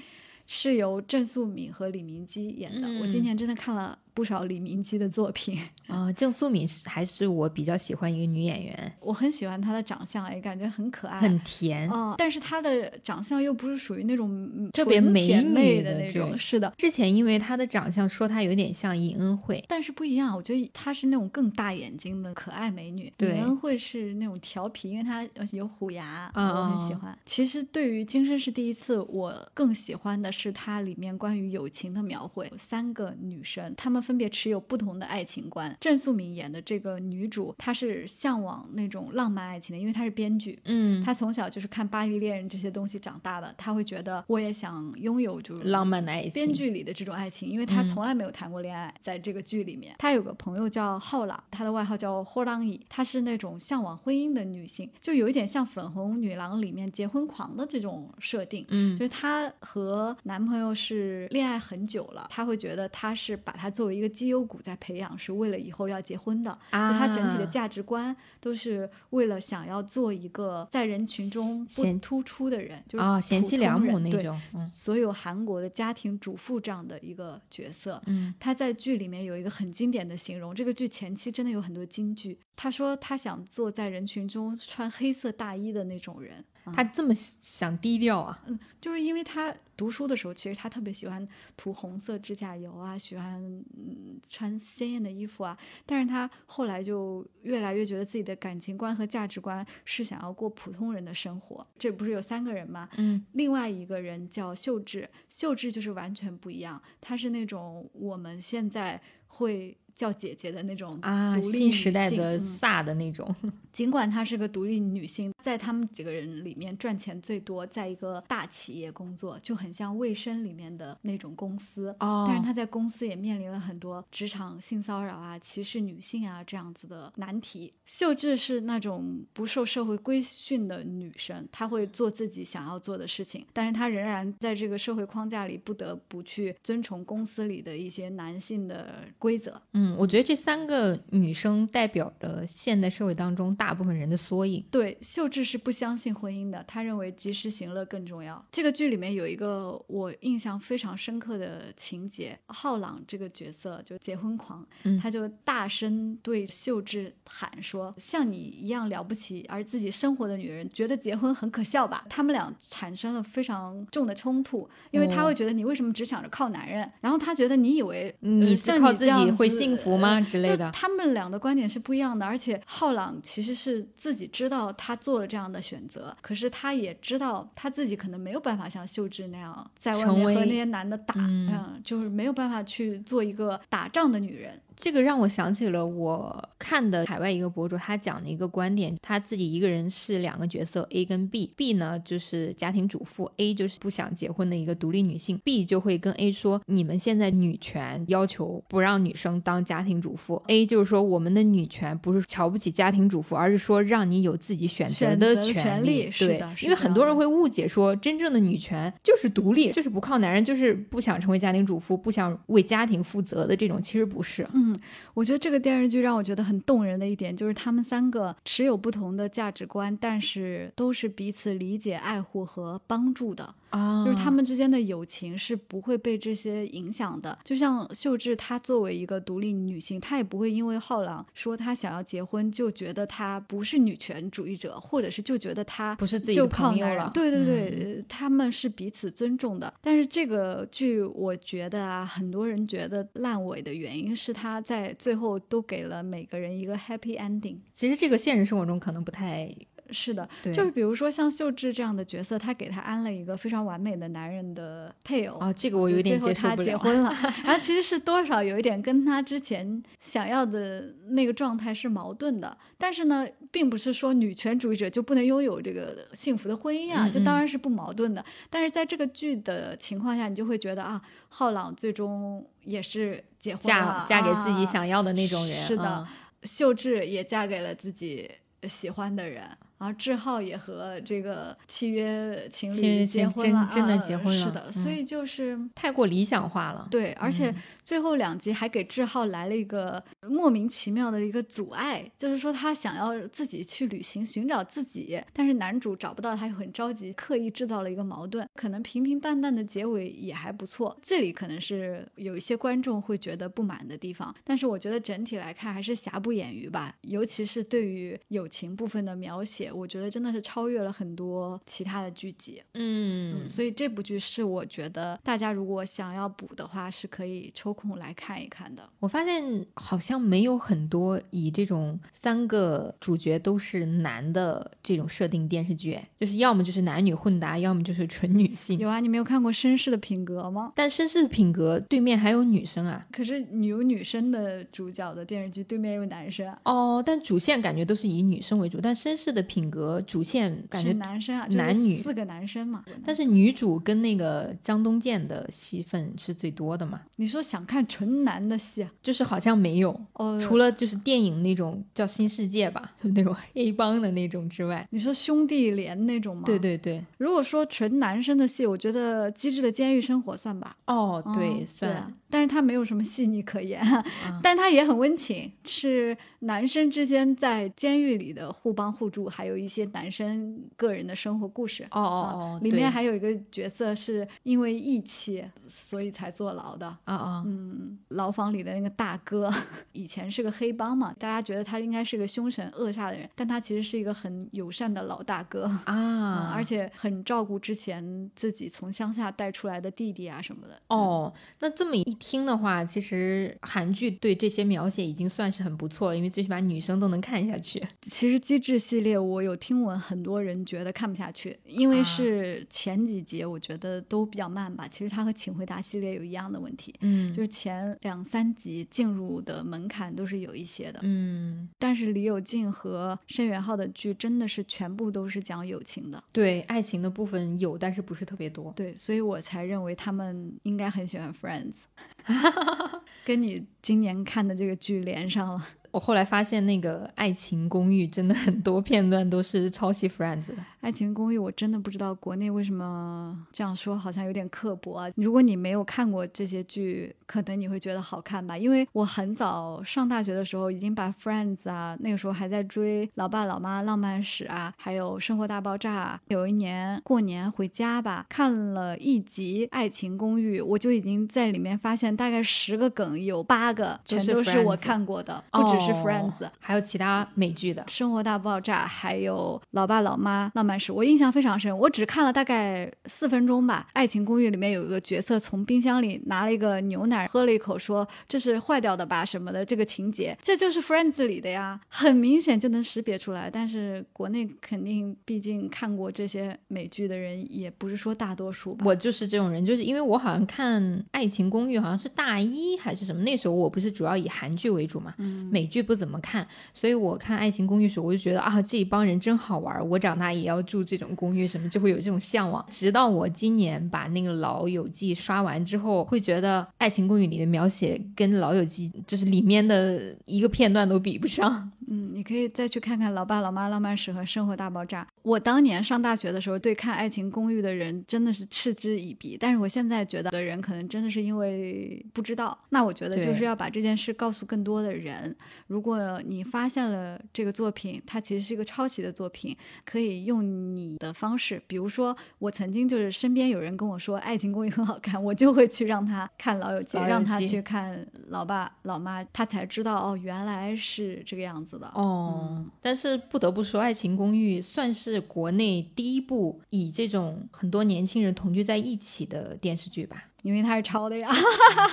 [0.47, 2.87] 是由郑素敏和李明基演的。
[3.01, 3.99] 我今年真的看了。
[4.15, 12.15] 不少李明基的作品啊， 郑素敏是还是我比较喜欢一个女演员，我很喜欢她的长相，也感觉很可爱，很甜啊。
[12.19, 16.73] 但是她的长相又不是属于那种特别美美的那种，是的。
[16.77, 27.17] 之前因为她的长相说她有点像尹恩惠，但是不一样，我觉得她是那种更大眼睛的可爱美女，尹恩惠是那种调皮，因为她有虎牙，我很喜欢。
[27.25, 34.81] 其实对于《今生是第一次》，我更喜欢的是它里面关于友情的描绘，三个女生，她们分别持有不。
[34.81, 64.77] 同的爱情观，郑素敏演的这个女主，她是向往那种浪漫爱情的，因为她是编剧，嗯，她从小就是看《巴黎恋人》这些东西长大的，她会觉得我也想拥有就是浪漫的爱情，编剧里的这种爱情，因为她从来没有谈过恋爱，在这个剧里面，她有个朋友叫浩朗，她的外号叫霍朗伊，她是那种向往婚姻的女性，就有一点像《粉红女郎》里面结婚狂的这种设定，嗯，就是她和男朋友是恋爱很久了，她会觉得他是把她作为一个绩优股在。
[64.81, 74.41] 培养是为了以后要结婚的，就他整体的价值观都是为了想要做一个在人群中不突出的人，就是啊贤妻良母那种。
[74.59, 82.39] 所有韩国的家庭主妇这样的一个角色，嗯，他在剧里面有一个很经典的形容，这个剧前期真的有很多金句。
[82.57, 86.43] 他说他想做在人群中穿黑色大衣的那种人。
[86.67, 88.43] 他这么想低调啊？
[88.47, 93.43] 嗯，就是因为他读书的时候，其实他特别喜欢涂红色指甲油啊，喜欢
[93.77, 95.57] 嗯穿鲜艳的衣服啊。
[95.87, 101.65] 但是他后来就越来越觉得自己的感情观和价值观是想要过普通人的生活。
[101.79, 102.89] 这不是有三个人吗？
[102.97, 109.77] 嗯，另外一个人叫秀智，秀智就是完全不一样，他是那种我们现在会。
[110.01, 113.37] 叫姐姐的那种啊，新时代的飒的那种。
[113.71, 121.95] 尽管她是个独立女性，在他们几个人里面赚钱最多，在一个大企业工作，就很像卫生里面的那种公司。
[122.01, 122.25] 哦。
[122.27, 127.71] 但是她在公司也面临了很多职场性骚扰啊、歧视女性啊这样子的难题。
[127.85, 139.61] 秀智是那种不受社会规训的女生，她会做自己想要做的事情，但是她仍然在这个社会框架里不得不去遵从公司里的一些男性的规则。
[139.75, 144.65] 嗯，我觉得这三个女生代表着现代社会当中大部分人的缩影。
[144.71, 148.45] 对，秀智是不相信婚姻的，她认为及时行乐更重要。
[148.51, 170.71] 这个剧里面有一个我印象非常深刻的情节，浩朗这个角色就结婚狂，嗯他就大声对秀智喊说：“像你一样了不起而自己生活的女人，觉得结婚很可笑吧？”他们俩产生了非常重的冲突，因为他哦会觉得你为什么只想着靠男人，然后他觉得你以为你呃像你这样会幸福吗之类就的？
[170.73, 184.61] 他们俩的观点是不一样的，而且浩朗其实是自己知道他做了这样的选择，可是他也知道他自己可能没有办法像秀智那样在外面和那些男的打，嗯就是没有办法去做一个打仗的女人。
[184.81, 214.47] 这个让我想起了我看的海外一个博主，他讲的一个观点，他自己一个人是两个角色 A 跟 B，B 呢就是家庭主妇，A 就是不想结婚的一个独立女性，B 就会跟 A 说，你们现在女权要求不让女生当家庭主妇，A 就是说我们的女权不是瞧不起家庭主妇，而是说让你有自己选择的权利，是的，是因为很多人会误解说真正的女权就是独立，就是不靠男人，就是不想成为家庭主妇，不想为家庭负责的这种，其实不是。
[214.55, 214.70] 嗯，
[215.15, 223.55] 我觉得这个电视剧让我觉得很动人的一点，就是他们三个持有不同的价值观，但是都是彼此理解、爱护和帮助的。
[223.71, 227.39] 啊就是他们之间的友情是不会被这些影响的。
[227.45, 237.11] 就像秀智，她作为一个独立女性，她也不会因为浩朗说她想要结婚，就觉得她不是女权主义者，或者是就觉得她不是自己的就靠男人朋友了。
[237.13, 239.73] 对对对，他们是彼此尊重的。
[239.81, 247.59] 但是这个剧，我觉得啊，很多人觉得烂尾的原因是他在最后都给了每个人一个 happy ending。
[247.73, 249.55] 其实这个现实生活中可能不太
[249.93, 255.39] 是的，对，就是比如说像秀智这样的角色，他给他安了一个非常完美的男人的配偶。
[255.39, 256.63] 啊，这个我有点接受不了。
[256.63, 268.25] 最后他结婚了， 然后其实是多少有一点跟他之前想要的那个状态是矛盾的，但是呢，并不是说女权主义者就不能拥有这个幸福的婚姻啊，嗯这当然是不矛盾的。
[268.49, 276.07] 但是在这个剧的情况下，你就会觉得啊，浩朗最终也是结婚嫁了，嫁给自己啊想要的那种人，是的嗯
[276.43, 278.31] 秀智也嫁给了自己
[278.67, 279.43] 喜欢的人，
[279.81, 285.59] 然后志浩也和这个契约情侣结婚了，真真的啊结婚了是的，所嗯以就是。
[285.75, 286.87] 太过理想化了。
[286.91, 298.47] 对，而且嗯最后两集还给志浩来了一个莫名其妙的一个阻碍，就是说他想要自己去旅行寻找自己，但是男主找不到他，又很着急，刻意制造了一个矛盾。
[298.55, 312.63] 可能平平淡淡的结尾也还不错，这里可能是有一些观众会觉得不满的地方，但是我觉得整体来看还是瑕不掩瑜吧，尤其是对于友情部分的描写，我觉得真的是超越了很多其他的剧集。
[312.75, 318.89] 嗯，所以这部剧是我觉得大家如果想要补的话，是可以抽空来看一看的。
[318.99, 328.79] 我发现好像没有很多以这种三个主角都是男的这种设定电视剧，就是要么就是男女混搭，要么就是纯女性。
[328.79, 330.73] 有啊，你没有看过《绅士的品格》吗？
[330.75, 333.07] 但绅士的品格对面还有女生啊。
[333.13, 342.85] 可是有女生的主角的电视剧，对面有男生啊，哦，但主线感觉都是以女生为主，但绅士的品格主线感觉男生啊，男女四个男生嘛。
[343.05, 356.45] 但是女主跟那个张东健的戏份是最多的嘛，你说想看纯男的戏啊，就是好像没有，哦，除了就是电影那种叫《新世界》吧，就那种黑帮的那种之外，你说兄弟连那种吗？
[356.47, 356.61] 对。
[356.61, 360.77] 对对，如果说纯男生的戏，我觉得《机智的监狱生活》算吧。
[360.87, 364.05] 哦对，嗯算啊但是他没有什么细腻可言，啊
[364.43, 371.85] 但他也很温情，是男生之间在监狱里的互帮互助，还有一些男生个人的生活故事。
[371.91, 376.87] 哦哦啊哦，里面还有一个角色是因为义气，所以才坐牢的。
[377.05, 379.53] 啊啊，嗯，牢房里的那个大哥，
[379.93, 385.65] 以前是个黑帮嘛，大家觉得他应该是个凶神恶煞的人，但他其实是一个很友善的老大哥。
[385.87, 390.81] 嗯，啊，而且很照顾之前自己从乡下带出来的弟弟啊什么的。
[390.89, 397.83] 哦，那这么一听的话，其实韩剧对这些描写已经算是很不错了，因为最起码女生都能看下去。
[398.03, 404.87] 其实机智系列我有听闻很多人觉得看不下去，因为啊是前几集我觉得都比较慢吧。
[404.87, 411.01] 其实它和请回答系列有一样的问题，嗯就是前两三集进入的门槛都是有一些的。
[411.03, 418.71] 嗯，但是李友静和申元浩的剧真的是全部都是讲友情的，对，爱情的部分有，但是不是特别多。
[418.77, 421.85] 对，所以我才认为他们应该很喜欢 Friends，
[423.25, 425.67] 跟你今年看的这个剧连上了。
[425.91, 430.57] 我后来发现那个《爱情公寓》真的很多片段都是抄袭《Friends》的。
[430.81, 435.09] 爱情公寓，我真的不知道国内为什么这样说，好像有点刻薄啊。
[435.17, 438.57] 如果你没有看过这些剧，可能你会觉得好看吧。
[438.57, 446.19] 因为我很早上大学的时候，已经把《Friends》啊，那个时候还在追《老爸老妈浪漫史》啊，还有《生活大爆炸》。
[446.35, 460.69] 有一年过年回家吧，看了一集《爱情公寓》，我就已经在里面发现大概十个梗，有八个全都是我看过的，不只是《Friends》，还有其他美剧的《生活大爆炸》，还有《老爸老妈浪漫》。
[460.93, 463.87] 我印象非常深，我只看了大概四分钟吧。
[463.95, 469.65] 《爱情公寓》里面有一个角色从冰箱里拿了一个牛奶，喝了一口，说这是坏掉的吧什么的。
[469.65, 473.51] 这个情节，这就是《Friends》里的呀，很明显就能识别出来。
[473.51, 478.87] 但是国内肯定，毕竟看过这些美剧的人也不是说大多数吧。
[478.87, 485.15] 我就是这种人，就是因为我好像看《爱情公寓》好像是大一还是什么，那时候我不是主要以韩剧为主嘛，
[485.51, 490.60] 美剧不怎么看，所以我看《爱情公寓》时候我就觉得啊，这一帮人真好玩，我长大也要。
[490.63, 501.71] 住这种公寓什么就会有这种向往，直到我今年把那个《老友记》刷完之后，会觉得《爱情公寓》里的描写跟《老友记》就是里面的一个片段都比不上。
[501.93, 505.03] 嗯，你可以再去看看《老爸老妈浪漫史》和《生活大爆炸》。
[505.23, 509.37] 我当年上大学的时候，对看《爱情公寓》的人真的是嗤之以鼻。
[509.37, 512.57] 但是我现在觉得的人，可能真的是因为不知道。
[512.69, 515.37] 那我觉得就是要把这件事告诉更多的人。
[515.67, 527.99] 如果你发现了这个作品，它其实是一个抄袭的作品，可以用你的方式，比如说我曾经就是身边有人跟我说《爱情公寓》很好看，我就会去让他看《老友记》，让他去看
[528.29, 531.80] 《老爸老妈》，他才知道哦，原来是这个样子。
[531.89, 540.25] 哦，但是不得不说，《爱情公寓》算是国内第一部以这种很多年轻人同居在一起的电视剧吧？
[540.43, 541.29] 因为它是抄的呀。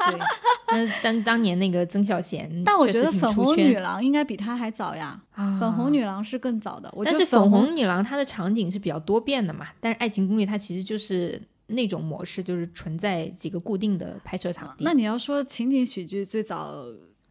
[0.09, 0.19] 对，
[0.67, 5.21] 但当当年那个曾小贤， 但我觉得《粉红女郎》应该比它还早呀。
[5.59, 9.67] 《粉红女郎》是更早的，但是《粉红女郎》它的场景是比较多变的嘛？
[9.81, 14.85] 但是《爱情公寓》它其实就是那种模式，就是存在几个固定的拍摄场地。
[14.85, 16.83] 那你要说情景喜剧最早。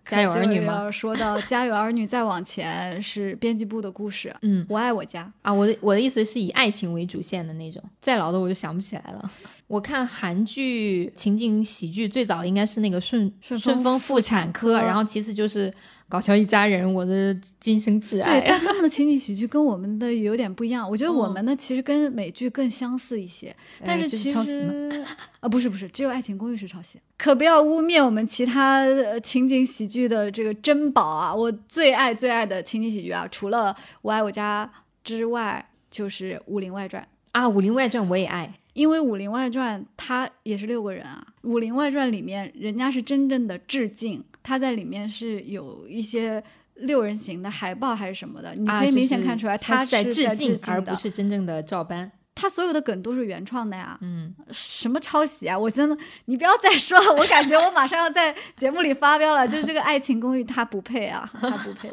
[0.07, 0.91] 家有儿女吗？
[0.91, 4.35] 说到家有儿女，再往前是编辑部的故事。
[4.43, 7.83] 嗯，我爱我家啊，我的我的意思是以爱情为主线的那种。
[8.01, 9.31] 再老的我就想不起来了。
[9.67, 15.73] 我看韩剧情景喜剧最早应该是那个顺顺风妇产科，然后其次就是
[16.09, 18.41] 搞笑一家人，我的今生挚爱。
[18.41, 20.89] 对，但他们的情景喜剧跟我们的有点不一样。
[20.89, 25.05] 我觉得我们的其实跟美剧更相似一些，但是其实
[25.41, 27.01] 啊，不是不是，只有爱情公寓是抄袭。
[27.19, 28.87] 可不要污蔑我们其他
[29.19, 31.35] 情景喜剧的这个珍宝啊！
[31.35, 34.71] 我最爱最爱的情景喜剧啊，除了我爱我家
[35.03, 37.03] 之外，就是《武林外传》
[37.33, 38.55] 啊，《武林外传》我也爱。
[38.77, 52.13] 因为《武林外传》它也是六个人啊，《武林外传》里面人家是真正的致敬，他在里面是有一些六人行的海报还是什么的，你可以明显看出来他是在致敬，而不是真正的照搬。
[52.37, 55.59] 他所有的梗都是原创的呀，嗯，什么抄袭啊？
[55.59, 55.97] 我真的，
[56.27, 59.49] 你不要再说了， 我感觉我马上要在节目里发飙了。
[59.49, 61.89] 就是这个《爱情公寓》，他不配啊， 他不配。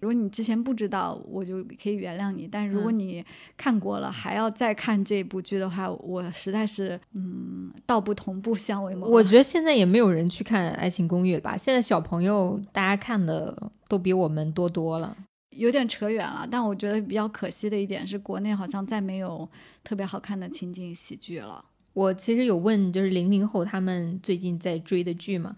[0.00, 3.24] 如果你之前不知道，我就可以原谅你；但如果你
[3.56, 9.06] 看过了，还要再看这部剧的话，我实在是，嗯，道不同不相为谋。
[9.06, 11.56] 我觉得现在也没有人去看《爱情公寓》了吧？
[11.56, 15.16] 现在小朋友大家看的都比我们多多了。
[15.56, 19.48] 有点扯远了，但我觉得比较可惜的一点是，国内好像再没有
[19.82, 21.64] 特别好看的情景喜剧了。
[21.92, 25.56] 我其实有问，就是零零后他们最近在追的剧嘛，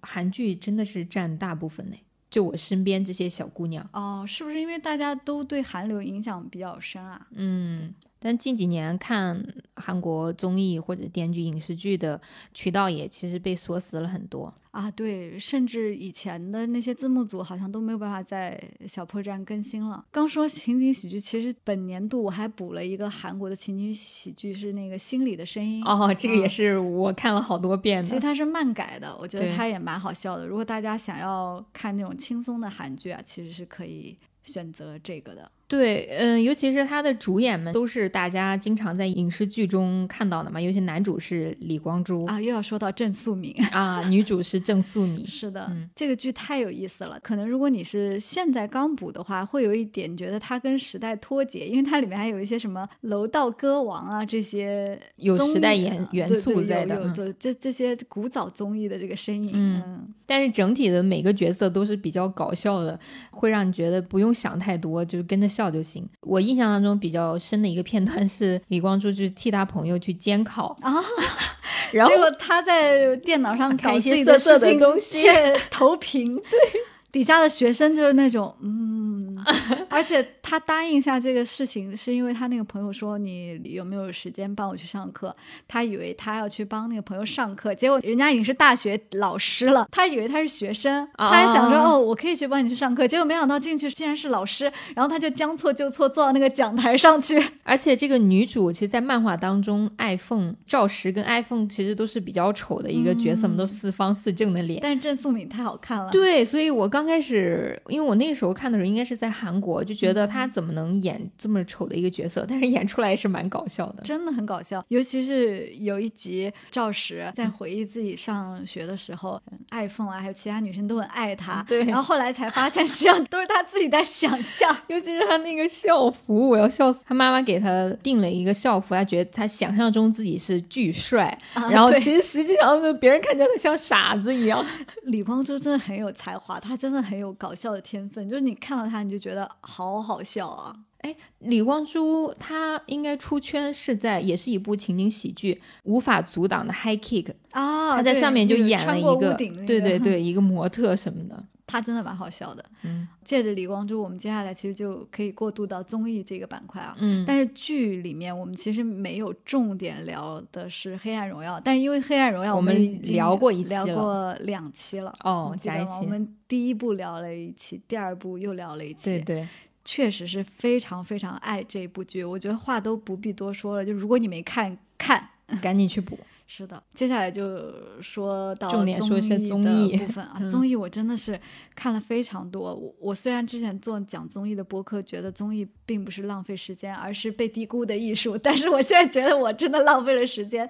[0.00, 1.96] 韩剧真的是占大部分呢。
[2.28, 7.26] 就我身边这些小姑娘，哦，是不是因为大家都对韩流影响比较深啊？
[7.30, 7.94] 嗯。
[8.18, 12.20] 但近几年看韩国综艺或者电视剧、影视剧的
[12.52, 20.04] 渠道也其实被锁死了很多啊，对，甚至以前的那些字幕组好像都没有办法在小破站更新了。
[20.10, 28.08] 刚说情景喜剧，其实本年度我还补了一个韩国的情景喜剧，是那个《心里的声音》哦，这个也是我看了好多遍的。
[28.08, 30.46] 其实它是漫改的，我觉得它也蛮好笑的。
[30.46, 35.50] 如果大家想要看那种轻松的韩剧啊，其实是可以选择这个的。
[35.68, 45.26] 对，嗯，尤其是他的主演们都是大家经常在影视剧中看到的嘛，尤其男主是李光洙啊，又要说到郑素敏啊，女主是郑素敏。
[45.26, 47.18] 是的，这个剧太有意思了。
[47.20, 59.50] 可能如果你是现在刚补的话，会有一点觉得它跟时代脱节，因为它里面还有一些什么楼道歌王啊这些有时代元元素在的，有这这些古早综艺的这个身影。
[59.52, 62.96] 嗯，但是整体的每个角色都是比较搞笑的，
[63.32, 65.55] 会让你觉得不用想太多，就是跟着。
[65.56, 66.06] 笑就行。
[66.22, 70.92] 我印象当中比较深的一个片段是李光洙去替他朋友去监考啊，
[71.92, 75.26] 然后结果他在电脑上搞一些色色的东西，
[75.70, 76.36] 投屏。
[76.36, 76.80] 对，
[77.16, 79.34] 底下的学生就是那种嗯，
[79.88, 85.34] 而且他答应下这个事情，是因为他那个朋友说你有没有时间帮我去上课？
[85.66, 97.42] 他以为他要去帮那个朋友上课，结果人家已经是大学老师了，他以为他是学生， 他还想说哦，我可以去帮你去上课，结果没想到进去竟然是老师，然后他就将错就错，坐到那个讲台上去。
[97.64, 104.80] 而且这个女主其实，在漫画当中，爱凤赵石跟爱凤其实都是比较丑的一个角色嘛，都四方四正的脸。
[104.82, 106.10] 但是郑素敏太好看了。
[106.10, 112.44] 对，所以我刚开始，因为我那个时候看的时候，应该是在韩国，就觉得他怎么能演这么丑的一个角色？
[112.48, 114.84] 但是演出来也是蛮搞笑的，真的很搞笑。
[114.88, 121.62] 尤其是有一集，赵石在回忆自己上学的时候，爱凤啊，还有其他女生都很爱他。
[121.68, 124.76] 对，然后后来才发现，实际上都是他自己在想象。
[124.88, 127.04] 尤其是他那个校服，我要笑死。
[127.06, 131.36] 他妈妈给他定了一个校服，他觉得他想象中自己是巨帅，
[131.70, 134.64] 然后其实实际上就别人看见他像傻子一样。
[135.04, 140.74] 李光洙真的很有才华，他真的很有搞笑的天分，就是你看到他，你就觉得好好笑啊。
[140.98, 149.34] 哎，李光洙他应该出圈是在也是一部情景喜剧《无法阻挡的 High Kick》啊，他在上面就演了一个，
[149.66, 151.44] 对对对，一个模特什么的。
[151.66, 152.64] 他真的蛮好笑的。
[152.82, 156.96] 嗯，借着李光洙，我们接下来其实就可以过渡到综艺这个板块啊。
[157.00, 165.12] 嗯，但是剧里面我们其实没有重点聊的是《黑暗荣耀》，但因为《黑暗荣耀》我们聊过一聊过两期了。
[165.24, 165.90] 哦，加一期。
[166.02, 169.04] 我们第一部聊了一期，第二部又聊了一期。
[169.04, 169.48] 对对，
[169.84, 172.24] 确实是非常非常爱这部剧。
[172.24, 176.18] 我觉得话都不必多说了，就如果你没看，看 赶紧去补。
[176.48, 180.38] 是的，接下来就说到重点说一些综艺的部分啊。
[180.48, 181.38] 综艺我真的是
[181.74, 182.72] 看了非常多。
[182.72, 190.68] 我我虽然之前做讲综艺的播客，觉得综艺并不是浪费时间，而是被低估的艺术，但是我现在觉得我真的浪费了时间，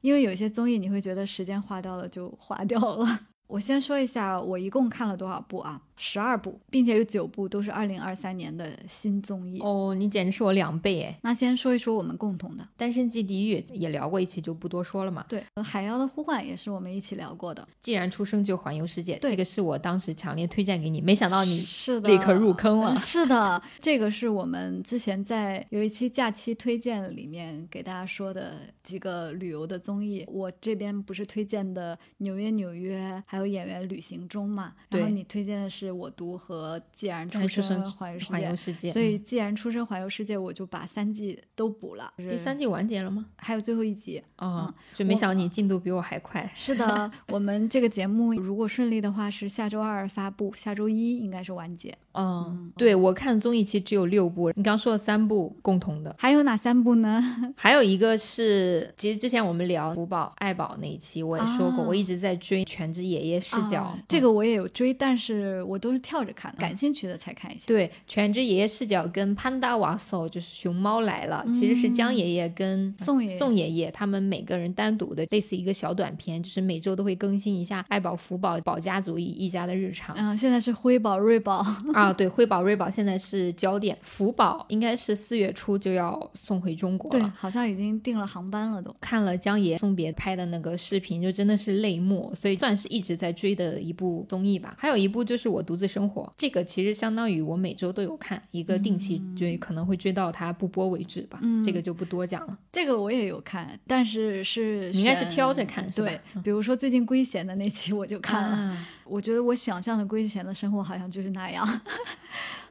[0.00, 3.20] 因为有些综艺你会觉得时间花掉了就花掉了。
[3.46, 5.80] 我先说一下，我一共看了多少部啊？
[6.04, 11.16] 十二部，并且有九部都是二零二三年的新综艺哦，你简直是我两倍哎！
[11.22, 15.24] 那先说一说我们共同的《单身即地狱》，也聊过一期，就不多说了嘛。
[15.28, 17.66] 对，《海妖的呼唤》也是我们一起聊过的。
[17.80, 22.96] 既然出生就环游世界，这个是我当时强烈推荐给你，没想到你是立刻入坑了。
[22.98, 30.24] 是的，这个是我们之前在有一期假期推荐里面给大家说的几个旅游的综艺。
[30.26, 34.72] 我这边不是推荐的《纽约纽约》，还有《演员旅行中》嘛？
[34.90, 36.80] 然后你推荐的是我读和。
[36.92, 42.12] 既然出生环游世界，所以既然出生环游世界，我就把三季都补了。
[42.16, 43.26] 第三季完结了吗？
[43.36, 46.50] 还有最后一集哦，就没想到你进度比我还快。
[46.54, 51.96] 是的， 我们这个节目如果顺利的话，是下周二发布，下周一应该是完结。
[52.14, 57.54] 嗯，对我看综艺其实只有六部，你刚说了三部共同的，还有哪三部呢？
[57.56, 67.64] 还有一个是，其实之前我们聊福宝爱宝那一期我也说过，我一直在追《全职爷爷视角》，这个我也有追，但是我都是跳着看的，感兴趣的才看一下。
[67.66, 80.14] 对，《全职爷爷视角》跟潘达瓦索就是熊猫来了，其实是江爷爷跟宋宋爷爷他们每个人单独的类似一个小短片，就是每周都会更新一下爱宝、福宝宝家族一一家的日常。
[80.16, 81.64] 嗯，现在是辉宝、瑞宝。
[81.94, 88.94] 啊，对，辉宝、瑞宝现在是焦点，福宝应该是四月初就要送回中国了，对，好像已经订了航班了都。
[89.00, 94.74] 看了江爷送别拍的那个视频，就真的是泪目，所以算是一直在追的一部综艺吧。
[94.76, 101.38] 还有一部就是我独自生活，这个其实相当于我每周都有看，一个定期追，可能会追到它不播为止吧。
[101.42, 102.58] 嗯，这个就不多讲了。
[102.70, 111.80] 这个我也有看，但是是你应该是挑着看，对，比如说最近圭贤的那期我就看了，我觉得我想象的圭贤的生活好像就是那样。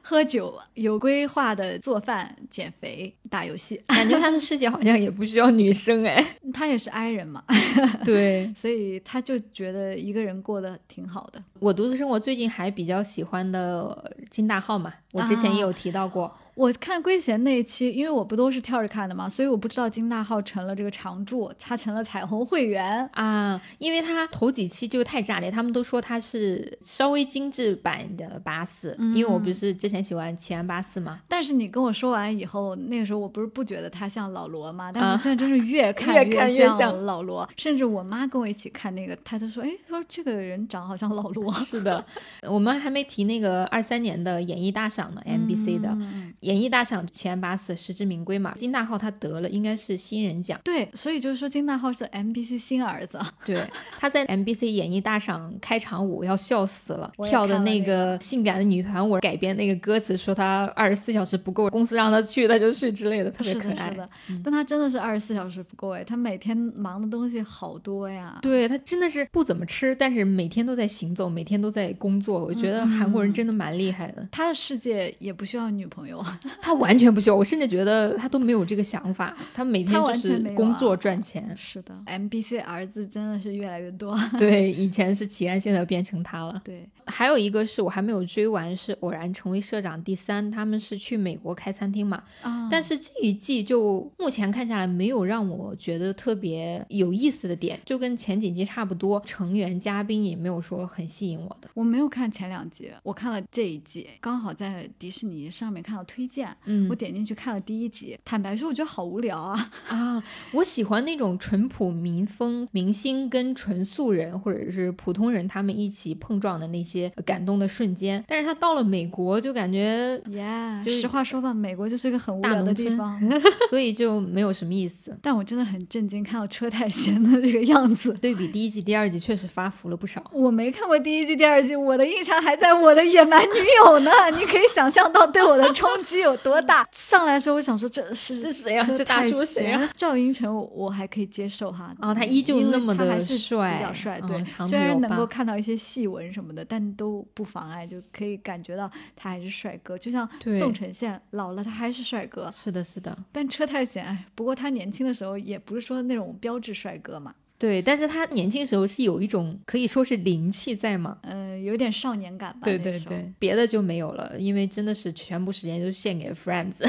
[0.02, 7.42] 喝酒，有规划的做饭、减肥、打游戏， 感觉他的世界好像也不需要女生哎， 他也是 I 人嘛，
[8.04, 11.42] 对，所以他就觉得一个人过得挺好的。
[11.60, 16.34] 我独自生活最近还比较喜欢的金大浩嘛，我之前也有提到过。
[16.54, 31.20] 我看圭贤那一期，因为我不都是跳着看的嘛，所以我不知道金大浩成了这个常驻，他成了彩虹会员啊，因为他头几期就太炸裂，他们都说他是稍微精致版的八四，因为我不是之前喜欢奇安八四嘛。
[31.26, 41.50] 但是你跟我说完以后，那个时候我不是不觉得他像老罗嘛，但是现在真是 越看越像老罗，甚至我妈跟我一起看那个，她就说，哎，说这个人长好像老罗。
[41.54, 42.04] 是的，
[42.46, 45.96] 我们还没提那个二三年的演艺大赏呢，MBC 的。
[46.42, 48.54] 演艺大赏前八次实至名归嘛。
[48.56, 53.18] 金大浩他得了应该是新人奖，对，所以就是说金大浩是 MBC 新儿子。
[53.44, 53.60] 对，
[53.98, 63.88] 他在 MBC 演艺大赏开场舞要笑死了，跳的那那个性感的女团舞，改编那个歌词说他二十四小时不够，公司让他去他就去之类的，特别，可爱。
[63.90, 64.06] 的，
[64.44, 68.38] 但他真的是二十四小时不够哎，他每天忙的东西好多呀。
[68.42, 72.44] 对他真的是不怎么吃，但是每天都在行走，每天都在工作。
[72.44, 76.22] 我觉得韩国人真的蛮厉害的，他的世界也不需要女朋友，
[76.60, 81.54] 他完全不需要，我甚至觉得他都没有这个想法，他每天他就是工作赚钱。
[81.56, 84.18] 是的，MBC 儿子真的是越来越多。
[84.38, 86.60] 对，以前是齐安，现在变成他了。
[86.64, 101.68] 对，还有一个是我还没有追完，是偶然成为社长第三，他们是去美国开餐厅嘛，啊，但是这一季就目前看下来没有让我觉得特别有意思的点，就跟前几季差不多，成员嘉宾也没有说很吸引我的。
[101.74, 108.18] 我没有看前两集，我看了这一季，刚好在迪士尼上面看到推荐，嗯我点进去看了第一集。
[108.24, 109.70] 坦白说，我觉得好无聊啊。
[109.88, 118.22] 啊，我喜欢那种淳朴民风，明星跟纯素人或者是普通人他们一起碰撞的那些感动的瞬间。
[118.26, 123.20] 但是他到了美国，就感觉，耶、就是实话说吧，美国就是一个很无大聊的地方。
[123.70, 125.16] 所以就没有什么意思。
[125.22, 128.12] 但我真的很震惊，看到车太贤的这个样子。
[128.14, 130.22] 对比第一季、第二季，确实发福了不少。
[130.32, 134.10] 我没看过第一季、第二季，我的印象还在我的野蛮女友呢。
[134.38, 136.86] 你可以想象到对我的冲击有多大。
[136.92, 141.94] 上来的时候，我想说这是这谁呀车这大太叔谁呀赵寅成我我还可以接受哈。
[142.00, 149.96] 哦他依旧那么的他还是帅比较帅，嗯对，长虽然能够看到一些细纹什么的，但都不妨碍，就可以感觉到他还是帅哥。
[149.96, 152.50] 就像宋承宪老了，他还是帅哥。
[152.50, 157.80] 是的，是的，但车太贤，哎，不过他年轻的时候也不是说那种标志帅哥嘛，对。
[157.80, 161.16] 但是他年轻时候是有一种可以说是灵气在嘛。
[161.22, 162.60] 嗯、有点少年感吧。
[162.64, 166.84] 对对对，别的就没有了，因为真的是全部时间都献给 Friends。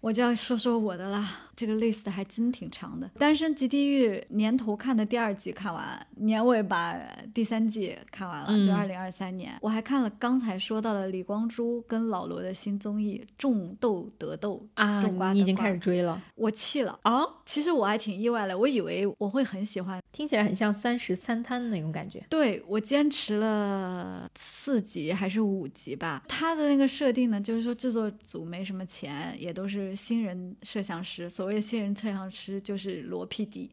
[0.00, 3.06] 我就要说说我的啦，这个 list 还真挺长的。
[3.18, 6.98] 《单身即地狱》年头看的第二季看完，年尾把
[7.34, 9.56] 第三季看完了，嗯就二零二三年。
[9.60, 16.98] 我还看了刚才说到了李光洙跟老罗的新综艺《种豆得豆》啊种瓜，瓜你已经开始追了我气了。
[17.04, 20.00] 哦，其实我还挺意外的，我以为我会很喜欢。
[20.10, 22.22] 听起来很像三十三摊那种感觉。
[22.28, 26.22] 对我坚持了四集还是五集吧。
[26.28, 31.30] 他的那个设定呢，就是说制作组没什么钱，也都是新人摄像师。
[31.30, 33.68] 所谓的新人测量师就是罗 PD，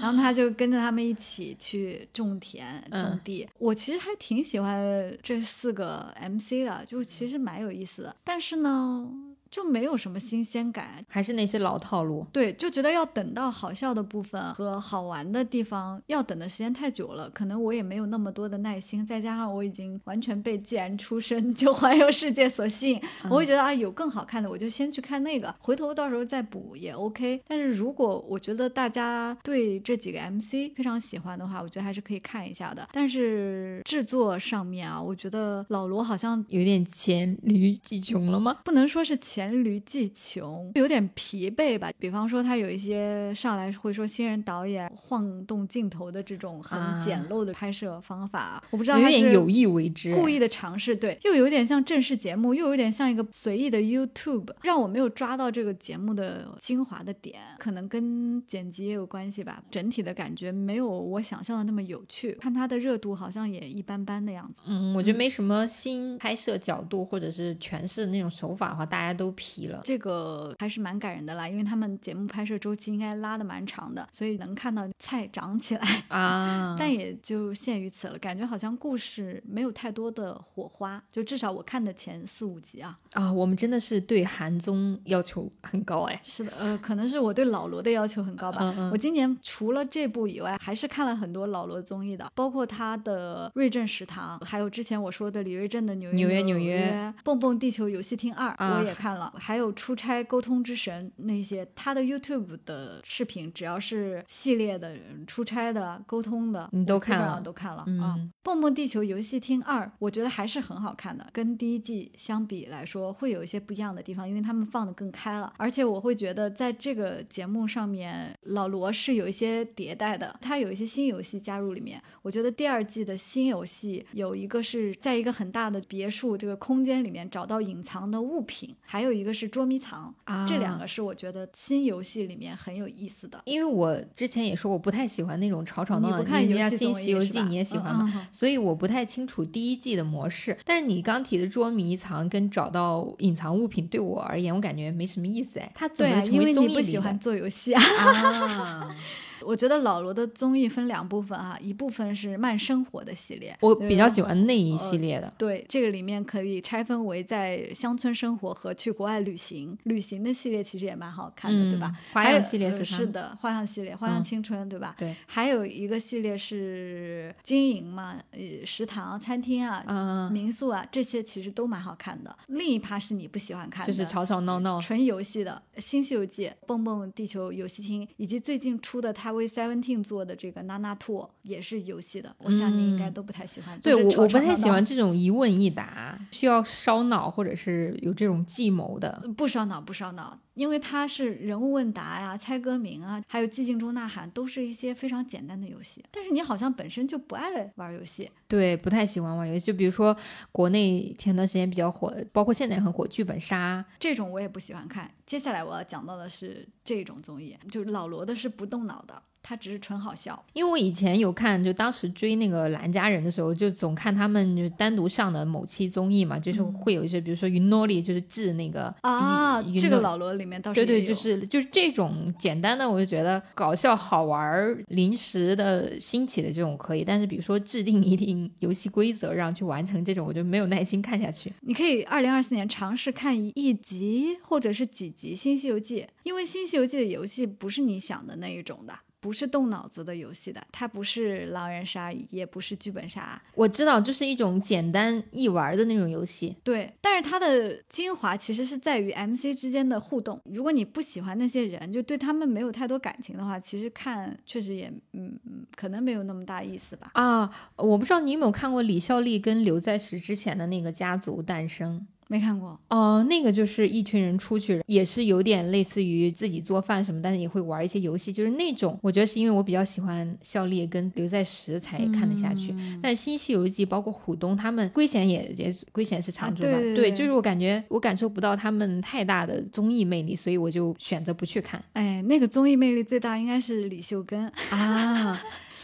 [0.00, 3.48] 然后他就跟着他们一起去种田、种嗯地。
[3.58, 8.16] 我其实还挺喜欢这四个 MC 的，就其实蛮有意思的。
[8.24, 9.08] 但是呢，
[9.54, 12.26] 就没有什么新鲜感，还是那些老套路。
[12.32, 23.00] 对，就觉得要等到好笑的部分和好玩的地方，要等的时间太久了，可能我也没有那么多的耐心，再加上我已经完全被既然出生就环游世界所吸引，
[23.30, 27.40] 我会觉得啊有更好看的，我就先去看那个，回头到时候再补也 OK。
[27.46, 32.88] 但是如果我觉得大家对这几个 MC 非常喜欢的话，我觉得还是可以看一下的。
[32.90, 38.58] 但是制作上面啊，我觉得老罗好像有点黔驴技穷了吗？
[38.64, 41.90] 不能说是黔驴技穷，有点疲惫吧。
[41.98, 59.62] 比方说，他有一些上来会说新人导演晃动镜头的这种很啊简陋的拍摄方法，我不知道有他是点有意为之，故意的尝试，对，又有点像正式节目，又有点像一个随意的 YouTube，让我没有抓到这个节目的精华的点，可能跟剪辑也有关系吧。
[59.70, 64.62] 整体的感觉没有我想象的那么有趣，看它的热度好像也一般般的样子。
[64.66, 69.80] 嗯，我觉得没什么新拍摄角度或者是诠释的那种手法的话，大家都疲了。
[69.84, 78.18] 这个还是蛮感人的啦，因为他们节目拍摄周期应该拉的蛮长的，所以能看到菜长起来，啊， 但也就限于此了。
[78.18, 82.98] 感觉好像故事没有太多的火花，就至少我看的前四五集啊。
[83.12, 86.20] 啊，我们真的是对韩综要求很高哎。
[86.24, 88.58] 是的，呃，可能是我对老罗的要求很高吧。
[88.62, 104.96] 嗯嗯我今年除了这部以外，还是看了很多老罗综艺的，包括他的《瑞正食堂》，还有之前我说的李瑞镇的《纽约纽约纽纽约蹦蹦地球游戏厅二》啊我也看了，还有出差沟通之神那些，他的 YouTube 的视频，只要是系列的
[105.26, 108.18] 出差的、沟通的，你都看了都看了、嗯啊。
[108.42, 115.52] 蹦蹦地球游戏厅二，我觉得还是很好看的，跟第一季相比来说，会有一些不一样的地方，因为他们放的更开了。
[115.56, 122.02] 而且我会觉得，在这个节目上面，老罗是有一些迭代的，他有一些新游戏加入里面。
[122.22, 133.40] 我觉得第二季的新游戏有一个是在一个很大的别墅这个空间里面找到隐藏的物品，还有一个是捉迷藏，啊这两个是我觉得新游戏里面很有意思的。
[133.44, 138.28] 因为我之前也说我不太喜欢那种吵吵闹闹，你不看新西游记你也喜欢吗？
[138.32, 140.56] 所以我不太清楚第一季的模式。
[140.64, 147.82] 但是你刚提的捉迷藏跟找到隐藏物品，对我而言我感觉没什么意思哎，他怎么成因为为综艺里你不喜欢做游戏啊。
[147.82, 148.96] 啊？
[149.44, 155.32] 我觉得老罗的综艺分两部分啊，一部分是慢生活的系列，我呃比较喜欢那一系列的。
[155.36, 159.76] 对，这个里面可以拆分为在乡村生活和去国外旅行。
[159.84, 161.96] 旅行的系列其实也蛮好看的，对吧嗯？
[162.12, 164.94] 花还有样系列呃是它是的，花样系列，花样嗯青春，对吧？
[164.98, 172.34] 对，还有一个系列是经营嘛，呃，食堂、餐厅啊、嗯，民宿啊，这些其实都蛮好看的。
[172.48, 174.80] 另一趴是你不喜欢看的，就是吵吵闹闹。
[174.80, 182.34] 纯游戏的《新西游记》、蹦蹦地球游戏厅，以及最近出的他为 Seventeen 做的这个娜娜兔也是游戏的。
[182.38, 183.76] 我想你应该都不太喜欢。
[183.76, 189.22] 嗯对我，我不太喜欢这种一问一答，需要烧脑或者是有这种计谋的。
[189.36, 196.04] 不烧脑，不烧脑，因为它是人物问答呀、猜歌名啊，还有寂静中呐喊，都是一些非常简单的游戏。
[196.10, 199.66] 但是你好像本身就不爱玩游戏，对，不太喜欢玩游戏。
[199.66, 200.16] 就比如说
[200.52, 203.84] 国内前段时间比较火的，包括现在也很火，剧本杀。
[203.98, 205.10] 这种我也不喜欢看。
[205.26, 210.42] 接下来我要讲到的是这种综艺，就是老罗的是不动脑的，他只是纯好笑。
[210.54, 231.52] 因为我以前有看，就当时追那个蓝家人的时候，就总看他们就单独上的某期综艺嘛，就是会有一些，比如说云诺里就是治那个啊，这个老罗里面倒是对对，就是就是这种简单的，我就觉得搞笑好玩儿、临时的兴起的这种可以，但是比如说制定一定游戏规则让去完成这种，我就没有耐心看下去。
[231.60, 238.94] 你可以二零二四年尝试看一一集或者是几集《新西游记》，因为《新西游记》的游戏不是你想的那一种的，
[239.24, 246.54] 不是动脑子的游戏的，它不是狼人杀，也不是剧本杀，我知道，就是一种简单易玩的那种游戏。
[246.62, 246.92] 对。
[247.00, 250.38] 但是它的精华其实是在于 MC 之间的互动。
[250.44, 257.12] 如果你不喜欢那些人，就对他们没有太多感情的话，其实看确实也嗯嗯，可能没有那么大意思吧。
[257.14, 262.06] 啊，我不知道你有没有看过李孝利跟刘在石之前的那个《家族诞生》。
[262.28, 268.98] 没看过，哦、那个就是一群人出去，也是有点类似于自己做饭什么，但是也会玩一些游戏，就是那种。
[269.02, 272.72] 我觉得是因为我比较喜欢孝利跟刘在石才看得下去。
[272.72, 276.78] 嗯但是《新西游记》包括虎东他们，龟贤也也龟贤是常驻吧？
[276.94, 284.48] 对就是我感觉我感受不到他们太大的综艺魅力，所以我就选择不去看哎，那个综艺魅力最大应该是李秀根。
[284.70, 285.40] 啊。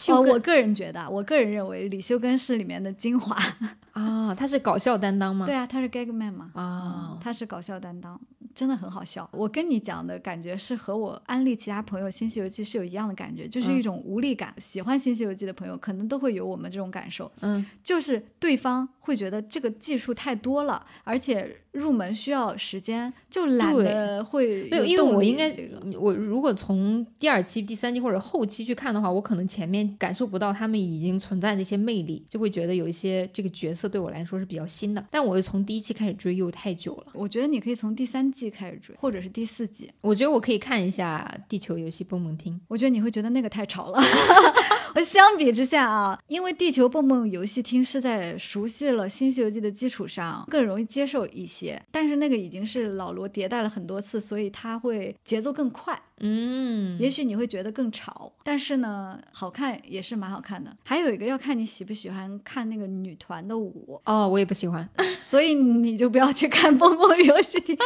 [0.08, 3.36] 哦，我个人觉得，我个人认为李修根是里面的精华。
[3.92, 5.44] 啊，他是搞笑担当吗？
[5.44, 8.18] 对啊，他是 gag man 嘛，啊嗯，他是搞笑担当，
[8.54, 9.28] 真的很好笑。
[9.32, 14.54] 我跟你讲的感觉是和我安利其他朋友《新西游记》是有一样的感觉，就是一嗯种无力感。
[14.58, 25.80] 喜欢《新西游记》的朋友可能都会有我们这种感受，嗯，就是对方会觉得这个技术太多了，而且入门需要时间，就懒得会对，有因为我应该这个。
[25.98, 35.04] 我如果从第二期、第三期或者后期去看的话，我可能前面感受不到他们已经存在的一些魅力，就会觉得有一些这个角色对我来说是比较新的。
[35.10, 39.90] 但我又从第一期开始追又太久了，我觉得你可以从第三季开始追，或者是第四季。
[40.00, 42.54] 我觉得我可以看一下《地球游戏蹦蹦厅》。
[42.66, 44.00] 我觉得你会觉得那个太吵了。
[44.94, 60.76] 我相比之下啊，因为地球蹦蹦游戏厅是在熟悉了《新西游记》的基础上更容易接受一些，但是那个已经是老罗迭代了很多次，所以它会节奏更快，嗯，也许你会觉得更吵，但是呢，好看也是蛮好看的。
[60.84, 64.88] 还有一个要看你喜不喜欢看那个女团的舞，哦，我也不喜欢，
[65.20, 67.76] 所以你就不要去看蹦蹦游戏厅，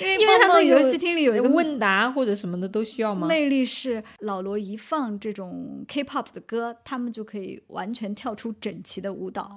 [0.00, 3.26] 因为蹦蹦游戏厅里有一个问答或者什么的都需要吗？
[3.26, 6.53] 魅力是老罗一放这种 K-pop 的歌，
[6.84, 9.50] 他们就可以完全跳出整齐的舞蹈，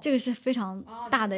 [0.00, 1.36] 这个是非常大的，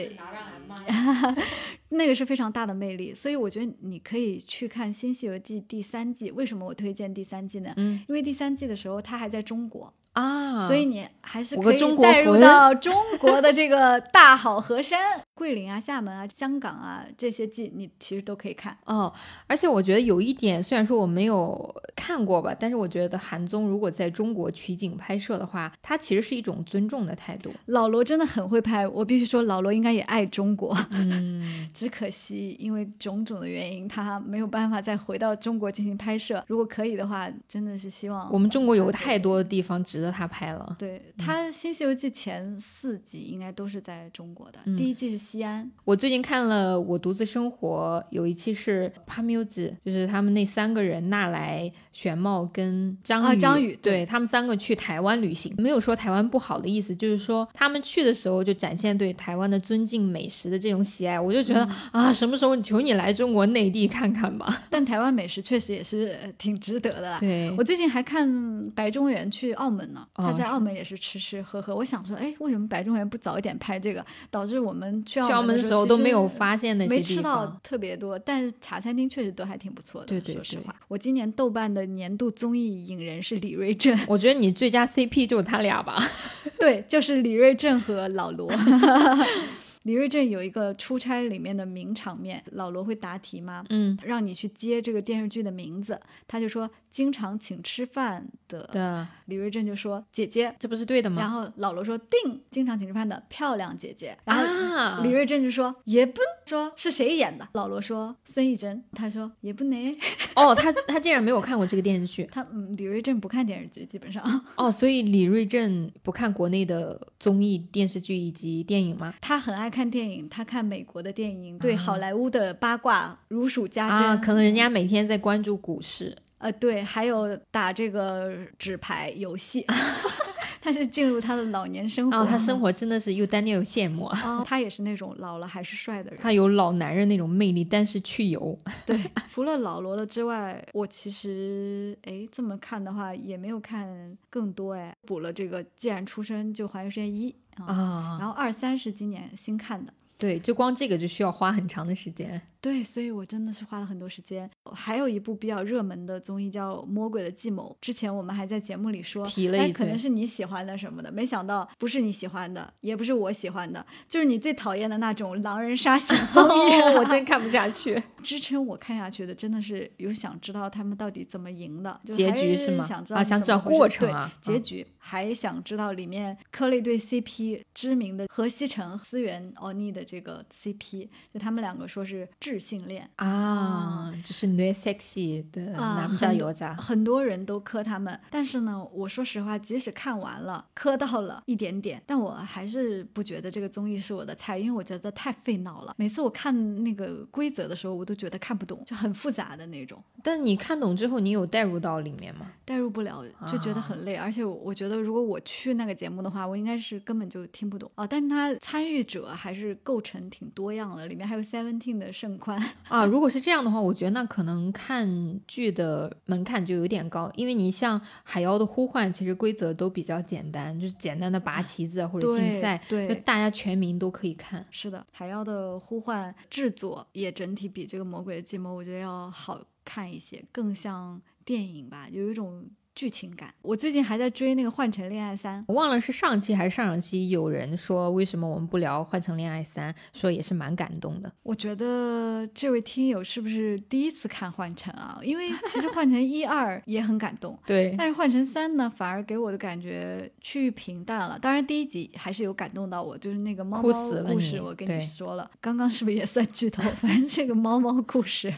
[1.91, 3.15] 那个是非常大的魅力。
[3.15, 6.31] 所以我觉得你可以去看《新西游记》第三季。
[6.31, 7.73] 为什么我推荐第三季呢？
[7.77, 18.75] 嗯因为第三季的时候它还在中国，啊，所以你还是可以带入到中国的这个大好河山、桂林啊、厦门啊、香港啊这些季，你其实都可以看。
[18.87, 19.13] 哦，
[19.47, 27.53] 而且我觉得有一点，虽然说我没有看过吧，但是我觉得韩综如果在中国取景拍摄的话，它其实是一种尊重的态度。
[27.67, 30.75] 老罗真的很会拍，我必须说，老罗应该也爱中国。
[30.93, 36.43] 嗯， 只可惜因为种种的原因，他没有办法再回到中国进行拍摄。
[36.49, 40.75] 如果可以的话，真的是希望我们中国有太多的地方值得他拍了。
[40.79, 45.69] 对他《新西游记》前四集应该都是在中国的，嗯第一季是西安。
[45.85, 64.63] 我最近看了《我独自生活》，有一期是帕缪子，就是他们那三个人，纳莱、玄茂跟张啊宇，张宇对对他们三个去台湾旅行，没有说台湾不好的意思，就是说他们去的时候就展现对台湾的尊敬美食的这种喜爱，我就觉得、啊，什么时候求你来中国内地看看吧。
[64.71, 67.19] 但台湾美食确实也是呃挺值得的啦。
[67.19, 71.75] 对我最近还看白中原去澳门呢，他在澳门也是吃吃喝喝。
[71.75, 76.57] 我想说，哎，为什么白中原不早一点拍这个，导致我们去去澳门门的的时候都没有发。
[76.57, 77.47] 现那些没吃到。
[77.63, 80.07] 特别多，但是茶餐厅确实都还挺不错的。
[80.07, 85.99] 对对对说实话，我今年豆瓣的年度综艺影人是李瑞镇，我觉得你最佳 CP 就是他俩吧。
[86.59, 88.51] 对，就是李瑞镇和老罗。
[89.83, 93.65] 李瑞镇有一个出差里面的名场面，老罗会答题吗？
[93.69, 101.21] 嗯，让你去接这个电视剧的名字，他就说经常请吃饭的李瑞镇就说姐姐，这不是对的吗？
[101.21, 109.95] 然后老罗说定经常请吃饭的漂亮姐姐，然后啊，李瑞镇就说也不说是谁演的，老罗说孙艺珍，他说也不能，
[110.37, 112.29] 哦，他他竟然没有看过这个电视剧。
[112.31, 114.23] 他嗯李瑞镇不看电视剧，基本上。
[114.57, 119.15] 哦，所以李瑞镇不看国内的综艺、电视剧以及电影吗？
[119.21, 124.09] 他很爱看电影，他看美国的电影，对好莱坞的八卦如数家珍。
[124.09, 126.17] 啊，可能人家每天在关注股市。
[126.39, 129.65] 呃对，还有打这个纸牌游戏，
[130.61, 132.19] 他是进入他的老年生活。
[132.19, 134.21] 哦，他生活真的是又单调又羡慕啊。
[134.25, 136.19] 哦，他也是那种老了还是帅的人。
[136.23, 138.57] 他有老男人那种魅力，但是去油。
[138.85, 139.01] 对，
[139.33, 147.35] 除了老罗的之外，我其实哎这么看的话，也没有看更多哎，补了这个《既然出生就环游世界一》
[147.65, 149.93] 啊，啊，然后二三是今年新看的。
[150.19, 152.41] 对，就光这个就需要花很长的时间。
[152.67, 154.51] 对，所以我真的是花了很多时间。
[154.73, 166.81] 还有一部比较热门的综艺叫《魔鬼的计谋》，之前我们还在节目里说，哎，提了一可能是你喜欢的什么的，没想到不是你喜欢的，也不是我喜欢的，就是你最讨厌的那种狼人杀型 综艺。
[166.81, 168.03] 哦，我真看不下去。
[168.27, 173.05] 支撑我看下去的真的是有想知道他们到底怎么赢的，就结局是吗想
[173.41, 183.09] 知道过程啊对，结嗯局还想知道里面磕了一对 CP，知名的何西成、思源奥尼的这个 CP，就他们两个说是智性恋。
[183.17, 186.75] 啊，就是女 sexy 的啊，男加很多油渣。
[186.75, 195.95] 很多人都磕他们，但是呢，我说实话，即使看完了，磕到了一点点，但我还是不觉得这个综艺是我的菜，因为我觉得太费脑了。
[195.97, 200.03] 每次我看那个规则的时候，我都觉得看不懂，就很复杂的那种。
[200.23, 202.53] 但你看懂之后，你有代入到里面吗？
[202.65, 204.17] 代入不了，就觉得很累。
[204.17, 208.07] 而且我我觉得，如果我去那个节目的话，我应该是根本就听不懂啊。
[208.07, 212.63] 但是他参与者还是构成挺多样的，里面还有 Seventeen 的盛宽。
[212.89, 223.15] 啊，如果是这样的话，我觉得那可能看剧的门槛就有点高，因为你像《海妖的呼唤》，其实规则都比较简单，就是简单的拔旗子啊或者竞对赛，就对。
[223.17, 224.65] 大家全民都可以看。
[224.71, 232.65] 是的，《海妖的呼唤》制作也整体比这个《魔鬼的计谋》我觉得要好看一些，更像电影吧，有一种
[232.97, 233.55] 剧情感。
[233.63, 241.31] 我最近还在追那个《换乘恋爱三》，我忘了是上期还是上上期，有人说为什么我们不聊《换乘恋爱三》，说也是蛮感动的。
[241.43, 245.21] 我觉得这位听友是不是第一次看《换乘》啊？
[245.23, 251.39] 因为其实《换乘》一二也很感动， 对，但是换成三呢，反而给我的感觉趋于平淡了。
[251.39, 256.83] 当然，第一集还是有感动到我，就是那个猫哭猫故事，我跟你说了，刚刚是不是也算剧透？
[257.03, 258.51] 反正这个猫猫故事，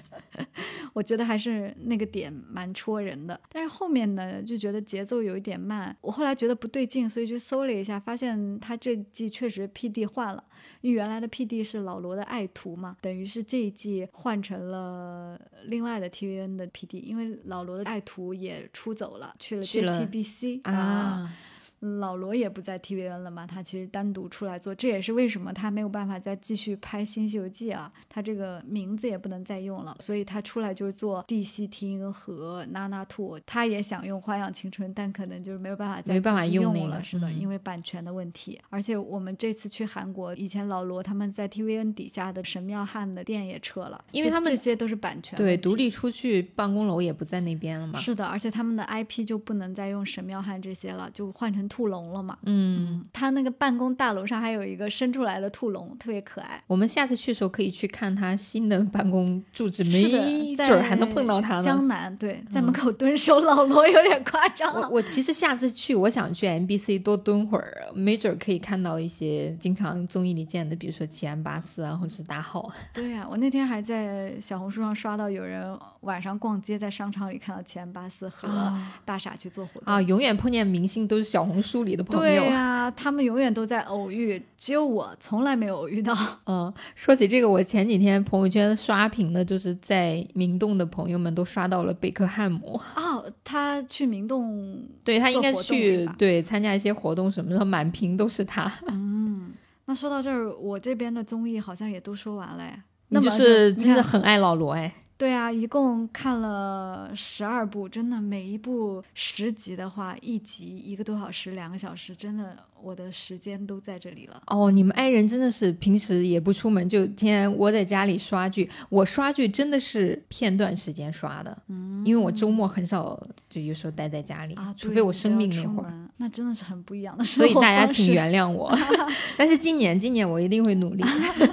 [0.95, 3.41] 我觉得还是那个点蛮戳人的。
[3.51, 5.97] 但是后面呢，就觉得节奏有一点慢。
[6.01, 10.43] 我后来觉得不对劲，所以去搜了一下，发现他这季确实 P.D 换了。
[10.81, 21.35] 因为原来的 P.D 是老罗的爱徒嘛，等于是这一季换成了另外的 TVN 的 P.D，因为老罗的爱徒也出走了，去了去了 JTBC 啊，
[21.81, 38.61] 老罗也不在 TVN 了嘛，他其实单独出来做，这也是为什么他没有办法再继续拍《新西游记》啊，他这个名字也不能再用了，所以他出来就是做地西汀和娜娜兔，他也想用《花样青春》，但可能就是没有办法再没办法继续用那个用了，是的，嗯因为版权的问题。
[38.70, 48.01] 而且我们这次去韩国，以前老罗他们在 TVN 底下的神庙汉的店也撤了，因为他们这些都是版权对，独立出去办公楼也不在那边了嘛。
[48.01, 52.39] 是的，而且他们的 IP 就不能再用神庙汉这些了，就换成兔笼了嘛。
[52.45, 56.62] 嗯，他那个办公大楼上还有一个伸出来的兔笼，特别可爱。
[56.66, 61.62] 我们下次去的时候可以去看他新的办公住址，没准儿还能碰到他呢。
[61.62, 64.89] 江南对，在门口蹲守老罗有点夸张了。
[64.89, 72.71] 我我其实下次去，我想去 MBC 多蹲会儿，没准儿可以看到一些经常综艺里见的，比如说奇安巴斯啊，或者是大浩。
[72.93, 79.92] 对呀、我那天还在小红书上刷到有人晚上逛街，在商场里看到齐安巴斯和啊大傻去做活动。
[79.92, 82.22] 啊，永远碰见明星都是小红红书里的朋友。
[82.22, 86.14] 对呀，他们永远都在偶遇，只有我从来没有偶遇到。
[86.46, 92.80] 嗯，说起这个，我前几天朋友圈刷屏的，就是在明洞的朋友们都刷到了贝克汉姆。
[92.94, 98.72] 哦，他去明洞， 对他应该去对参加一些活动什么的，满屏都是他。
[98.86, 99.53] 嗯，
[99.86, 102.84] 那说到这儿，我这边的综艺好像也都说完了呀。
[103.09, 104.94] 那就是真的很爱老罗哎。
[105.19, 114.41] 对啊，一共看了十二部，真的每一部十集的话，一集一个多小时、两个小时，真的我的时间都在这里了。
[114.47, 118.71] 哦，你们爱人真的是平时也不出门，就天天窝在家里刷剧。
[118.89, 128.73] 我刷剧真的是片段时间刷的，嗯，因为我周末很少就有时候待在家里，除非我生病那会儿，那真的是很不一样的所以大家请原谅我，
[129.37, 131.03] 但是今年今年我一定会努力，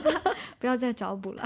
[0.59, 1.43] 不要再找补了。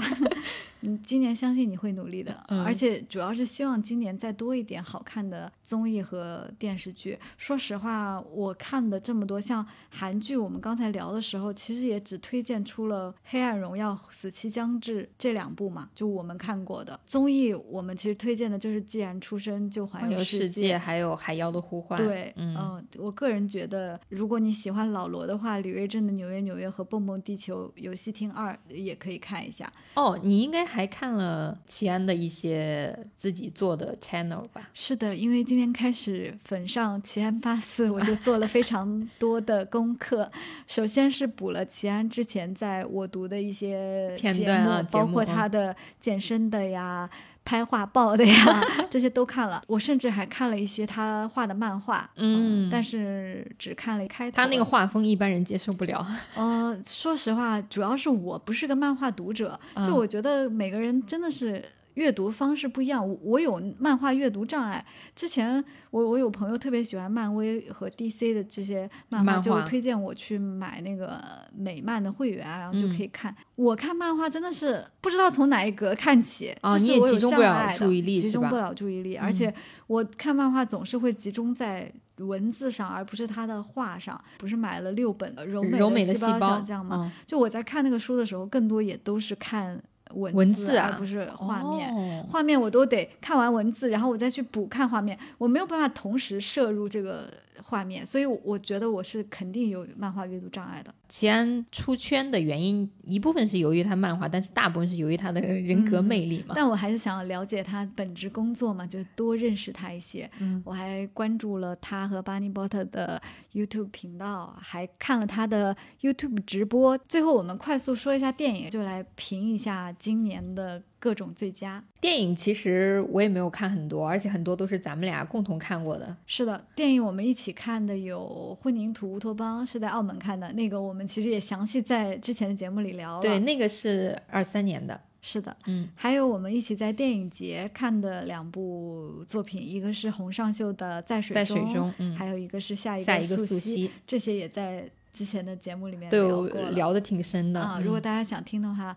[0.82, 7.18] 嗯，今年相信你会努力的，而且主要是希望今年再多一点好看的综艺和电视剧。
[7.36, 22.00] 说实话，我看的这么多，像韩剧，我们刚才聊的时候，其实也只推荐出了《黑暗荣耀》《死期将至》这两部嘛，就我们看过的综艺，我们其实推荐的就是《既然出生就环游世界》，还有《海妖的呼唤》。
[22.02, 29.70] 对，嗯，我个人觉得，如果你喜欢老罗的话，李瑞镇的《纽约纽约》和《蹦蹦地球游戏厅二》也可以看一下。
[29.94, 30.69] 哦，你应该。
[30.72, 34.70] 还看了齐安的一些自己做的 channel 吧？
[34.72, 40.30] 是的，因为今天开始粉上齐安八四，我就做了非常多的功课。
[40.68, 47.10] 首先是补了齐安之前在我读的一些片段啊，包括他的健身的呀。
[47.50, 49.60] 拍画报的呀， 这些都看了。
[49.66, 54.36] 我甚至还看了一些他画的漫画，嗯，但是只看了开头。
[54.36, 56.06] 他那个画风一般人接受不了。
[56.36, 61.64] 嗯， 说实话，主要是我不是个漫画读者，就我觉得每个人真的是。
[62.00, 64.82] 阅读方式不一样，我有漫画阅读障碍。
[65.14, 71.20] 之前我我有朋友特别喜欢漫威和 DC 的这些漫画，就推荐我去买那个
[71.54, 73.36] 美漫的会员，然后就可以看。
[73.54, 79.54] 我看漫画真的是不知道从哪一格看起，就是我有障碍的，集中不了注意力，而且
[79.86, 84.18] 我看漫画总是会集中在文字上，而不是他的画上。
[84.38, 87.12] 不是买了六本柔美的细胞小将吗？
[87.26, 89.78] 就我在看那个书的时候，更多也都是看。
[90.14, 97.28] 文字而不是画面，画面我都得看完文字，然后我再去补看画面，我没有办法同时摄入这个。
[97.62, 100.94] 画面，所以我觉得我是肯定有漫画阅读障碍的。
[101.08, 106.54] 齐安出圈的原因，一部分是由于他漫画，但是大部分是由于他的人格魅力嘛。
[106.54, 110.30] 但我还是想要了解他本职工作嘛，就多认识他一些。
[110.38, 113.20] 嗯，我还关注了他和巴尼波特的
[113.52, 116.96] YouTube 频道，还看了他的 YouTube 直播。
[117.08, 120.82] 最后，我们快速说一下电影，就来评一下今年的。
[121.00, 126.14] 各种最佳电影，其实我也没有看很多，而且很多都是咱们俩共同看过的。
[126.26, 133.22] 是的，电影我们一起看的有《混凝土乌托邦》，是在澳门看的，那个我们其实也详细在之前的节目里聊了。
[133.22, 135.00] 对，那个是二三年的。
[135.22, 147.78] 是的，嗯，还有我们一起在电影节看的两部作品，一个是洪尚秀的《在水中》，嗯，还有一个是下一个素汐，这些也在之前的节目里面聊过，聊的挺深的啊。
[147.84, 148.96] 如果大家想听的话。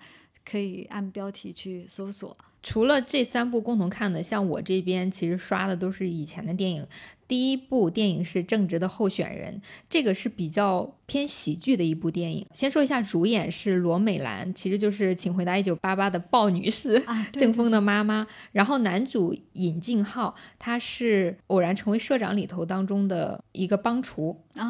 [0.49, 2.35] 可以按标题去搜索。
[2.61, 6.87] 除了这三部共同看的，像我这边其实刷的都是以前的电影。
[7.27, 12.45] 第一部电影是《正直的候选人》，这个是比较偏喜剧的一部电影。
[12.53, 18.25] 先说一下主演是罗美兰，其实就是《请回答一九八八》的鲍女士， 郑峰的妈妈。
[18.53, 24.63] 然后男主尹敬浩，他是《偶然成为社长》里头当中的一个帮厨哦，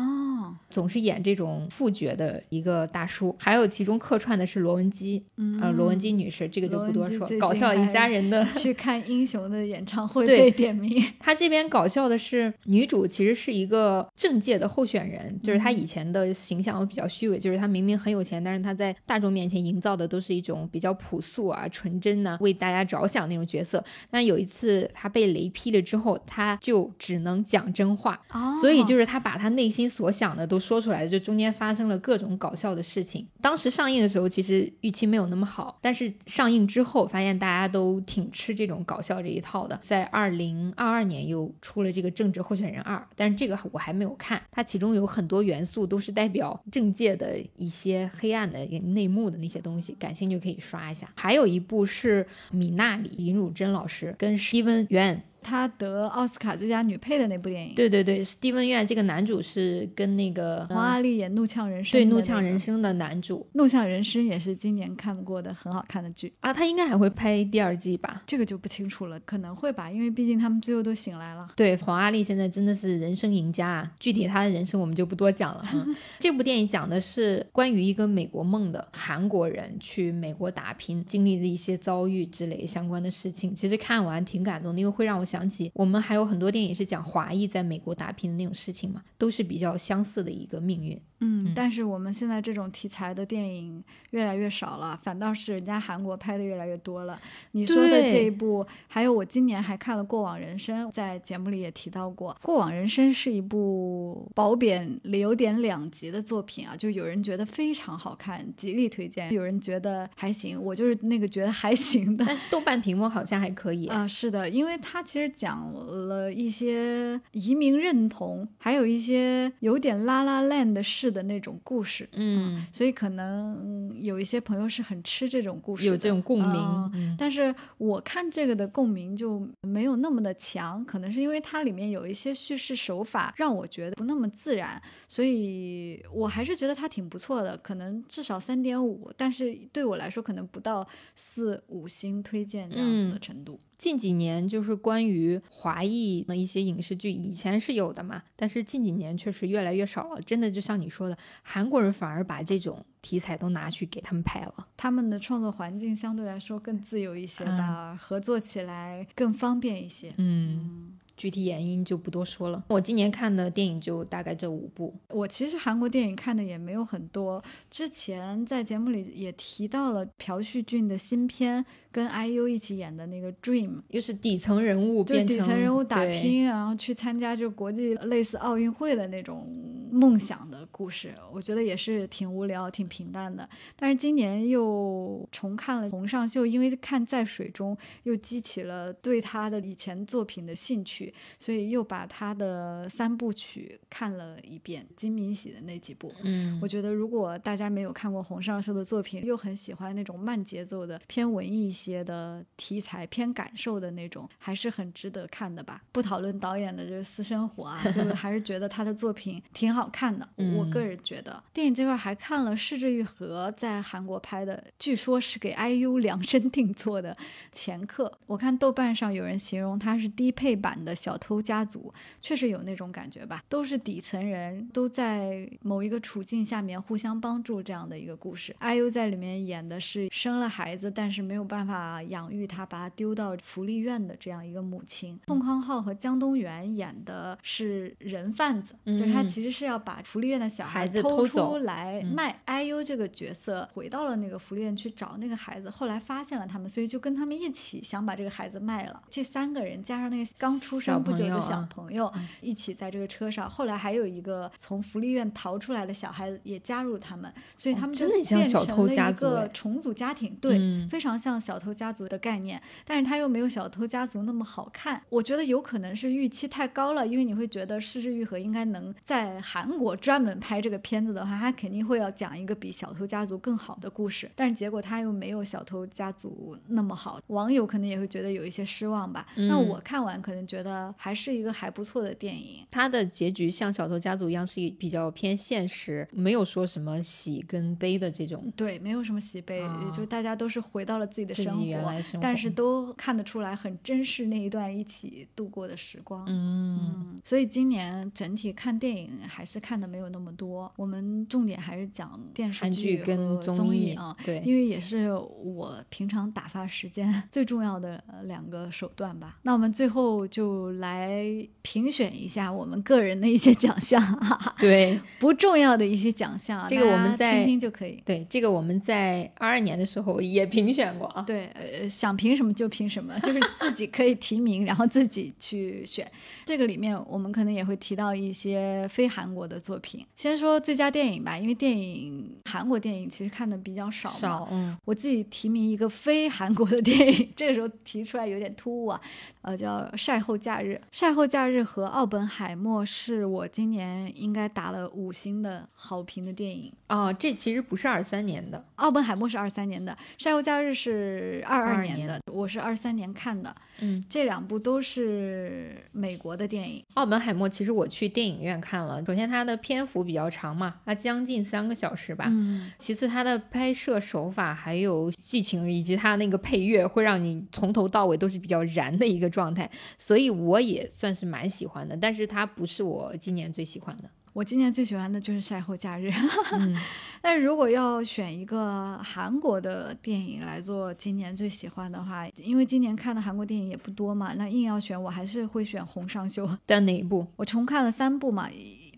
[0.70, 3.36] 总是演这种副角的一个大叔。
[3.40, 5.24] 还有其中客串的是罗文姬，
[5.62, 7.28] 呃，罗文姬女士，这个就不多说。
[7.40, 11.04] 搞笑一家人的 去看英雄的演唱会 被点名。
[11.20, 12.54] 他这边搞笑的是。
[12.66, 23.84] 女主其实是一个政界的候选人，就是她以前的形象比较虚伪，就是她明明很有钱，但是她在大众面前营造的都是一种比较朴素啊、纯真呐、为大家着想那种角色。
[24.10, 28.20] 但有一次她被雷劈了之后，她就只能讲真话，
[28.62, 33.28] 所以就是她把她内心所想的都说出来，就中间发生了各种搞笑的事情。
[33.42, 39.80] 当时上映的时候其实预期没有那么好，但是上映之后发现大家都挺吃这种搞笑这一套的。
[39.82, 42.44] 在二零二二年又出了这个政治。
[42.44, 51.10] 候选人二，但是这个我还没有看，它其中有很多元素都是代表政界的一些黑暗的内幕的那些东西，感兴趣可以刷一下。
[51.16, 57.76] 还有一部是米娜里林汝珍老师跟施蒂文·约她得奥斯卡最佳女配的那部电影。
[57.76, 68.24] 对对对，蒂文·约这个男主是跟那个黄阿丽演《怒呛人生》对《怒怒呛人生》的男主，《怒呛人生》也是今年看过的很好看的剧啊，他应该还会拍第二季吧？
[68.26, 71.48] 这个就不清楚了，可能会吧，因为毕竟他们最后都醒来了。
[71.56, 73.92] 对，黄阿丽现在真的是人生赢家啊！
[74.00, 75.64] 具体她的人生我们就不多讲了。
[76.20, 83.56] 这部电影讲的是关于一个美国梦的韩国人去美国打拼，经历的一些遭遇之类相关的事情。
[83.56, 91.02] 其实看完挺感动的，因为会让我想起我们还有很多电影是讲华裔在美国打拼的那种事情嘛，都是比较相似的一个命运。
[91.24, 97.18] 嗯，但是我们现在这种题材的电影越来越少了，反倒是人家韩国拍的越来越多了。
[97.52, 112.26] 你说的这一部，还有我今年还看了《过往人生》，在节目里也提到过，《过往人生》是一部褒贬有点两极的作品啊，就有人觉得非常好看，极力推荐；有人觉得还行，我就是那个觉得还行的。
[112.26, 121.13] 但是豆瓣评分好像还可以 啊，是的，因为它其实讲了一些移民认同，还有一些有点拉拉烂的事。
[121.14, 127.16] 的那种故事，嗯，所以可能有一些朋友是很吃这种故事，有这种共鸣。
[127.18, 143.60] 但是我看这个的共鸣就没有那么的强，可能是因为它里面有一些叙事手法让我觉得不那么自然，所以我还是觉得它挺不错的，可能至少三点五，但是对我来说可能不到四五星推荐这样子的程度。
[143.78, 150.22] 近几年就是关于华裔的一些影视剧，以前是有的嘛，但是近几年确实越来越少了。
[150.22, 154.68] 真的就像你说的，韩国人反而把这种题材都拿去给他们拍了。
[154.78, 160.14] 他们的创作环境相对来说更自由一些吧，合作起来更方便一些。
[160.18, 160.98] 嗯。
[161.16, 162.64] 具体原因就不多说了。
[162.70, 164.94] 我今年看的电影就大概这五部。
[165.10, 167.44] 我其实韩国电影看的也没有很多。
[167.70, 179.48] 之前在节目里也提到了朴叙俊的新片，跟 IU 一起演的那个《Dream》，又是底层人物，就底层人物打拼，然后去参加就国际类似奥运会的那种
[179.94, 181.14] 梦想的故事。
[181.32, 183.48] 我觉得也是挺无聊、挺平淡的。
[183.76, 191.14] 但是今年又重看了洪尚秀，因为看《在水中》又激起了对他的以前作品的兴趣。
[191.40, 196.12] 所以又把他的三部曲看了一遍，金敏喜的那几部。
[196.24, 205.84] 嗯，我觉得如果大家没有看过洪尚秀的作品，又很喜欢那种慢节奏的、偏文艺一些的题材、偏感受的那种，还是很值得看的吧。
[205.92, 210.28] 不讨论导演的这个私生活啊，就是还是觉得他的作品挺好看的。
[210.58, 217.14] 我个人觉得，电影这块还看了市之愈和在韩国拍的，据说是给 IU 量身定做的
[217.52, 218.08] 《前客》。
[218.26, 220.94] 我看豆瓣上有人形容它是低配版的。
[221.04, 228.56] 小偷家族确实有那种感觉吧，都是底层人，都在某一个处境下面互相帮助这样的一个故事。
[228.62, 235.20] IU 在里面演的是生了孩子，但是没有办法养育他，把他丢到福利院的这样一个母亲。
[235.28, 242.40] 宋康昊和江东元演的是人贩子，就是他其实是要把福利院的小孩子偷出来卖。
[242.46, 249.02] IU 这个角色回到了那个福利院去找那个孩子，后来发现了他们，所以就跟他们一起想把这个孩子卖了。
[249.10, 250.84] 这三个人加上那个刚出。
[250.84, 252.12] 生不久的小朋友
[252.42, 265.02] 一起在这个车上，后来还有一个从福利院逃出来的小孩子也加入他们，所以他们真的像小偷家族，一个重组家庭，对，非常像小偷家族的概念，但是他又没有小偷家族那么好看。
[265.08, 279.26] 我觉得有可能是预期太高了，因为你会觉得失之愈合应该能在韩国专门拍这个片子的话，他肯定会要讲一个比小偷家族更好的故事，但是结果他又没有小偷家族那么好，网友可能也会觉得有一些失望吧。
[279.36, 280.94] 那我看完可能觉得。
[280.98, 282.66] 还是一个还不错的电影。
[282.72, 288.52] 它的结局像《小偷家族》一样，是比较偏现实，没有说什么喜跟悲的这种。
[288.56, 296.24] 对，没有什么喜悲，也就大家都是回到了自己的生活，但是都看得出来很珍视那一段一起度过的时光。
[296.28, 300.72] 嗯，所以今年整体看电影还是看的没有那么多。
[300.76, 309.40] 我们重点还是讲电视剧跟综艺啊，对，因为也是我平常打发时间 最重要的两个手段吧。
[309.44, 310.74] 那我们最后就。
[310.84, 311.24] 来
[311.62, 314.02] 评选一下我们个人的一些奖项，
[314.60, 318.02] 对不重要的一些奖项，这个我们在听听就可以。
[318.04, 321.22] 对，这个我们在二二年的时候也评选过啊。
[321.22, 326.10] 对，呃，想评什么就评什么，就是自己可以提名， 然后自己去选。
[326.44, 330.06] 这个里面我们可能也会提到一些非韩国的作品。
[330.16, 334.16] 先说最佳电影吧，因为电影韩国电影其实看的比较少嘛。
[334.16, 334.78] 少，嗯。
[334.86, 339.02] 我自己提名一个非韩国的电影，这个时候提出来有点突兀啊。
[339.42, 340.80] 呃，叫《晒后假日》。
[340.92, 347.14] 晒后假日和奥本海默是我今年应该打了五星的好评的电影哦。
[347.18, 352.20] 这其实不是二三年的，奥本海默是二三年的，晒后假日是二二年的。
[352.34, 356.84] 我是二三年看的，嗯，这两部都是美国的电影。
[356.96, 362.26] 奥本海默其实我去电影院看了，首先它的篇幅比较长嘛，它将近三个小时吧。
[362.30, 371.96] 嗯，其次它的拍摄手法还有剧情以及它那个配乐，会让你从头到尾都是比较燃的一个状态，所以我也算是蛮喜欢的。
[371.96, 374.10] 但是它不是我今年最喜欢的。
[374.34, 376.10] 我今年最喜欢的就是《晒后假日》
[376.58, 376.76] 嗯，
[377.22, 386.48] 但如果要选一个韩国的电影来做今年最喜欢的话，因为今年看的韩国电影也不多嘛，那硬要选，我还是会选《红尚秀》。
[386.66, 387.28] 但哪一部？
[387.36, 388.50] 我重看了三部嘛，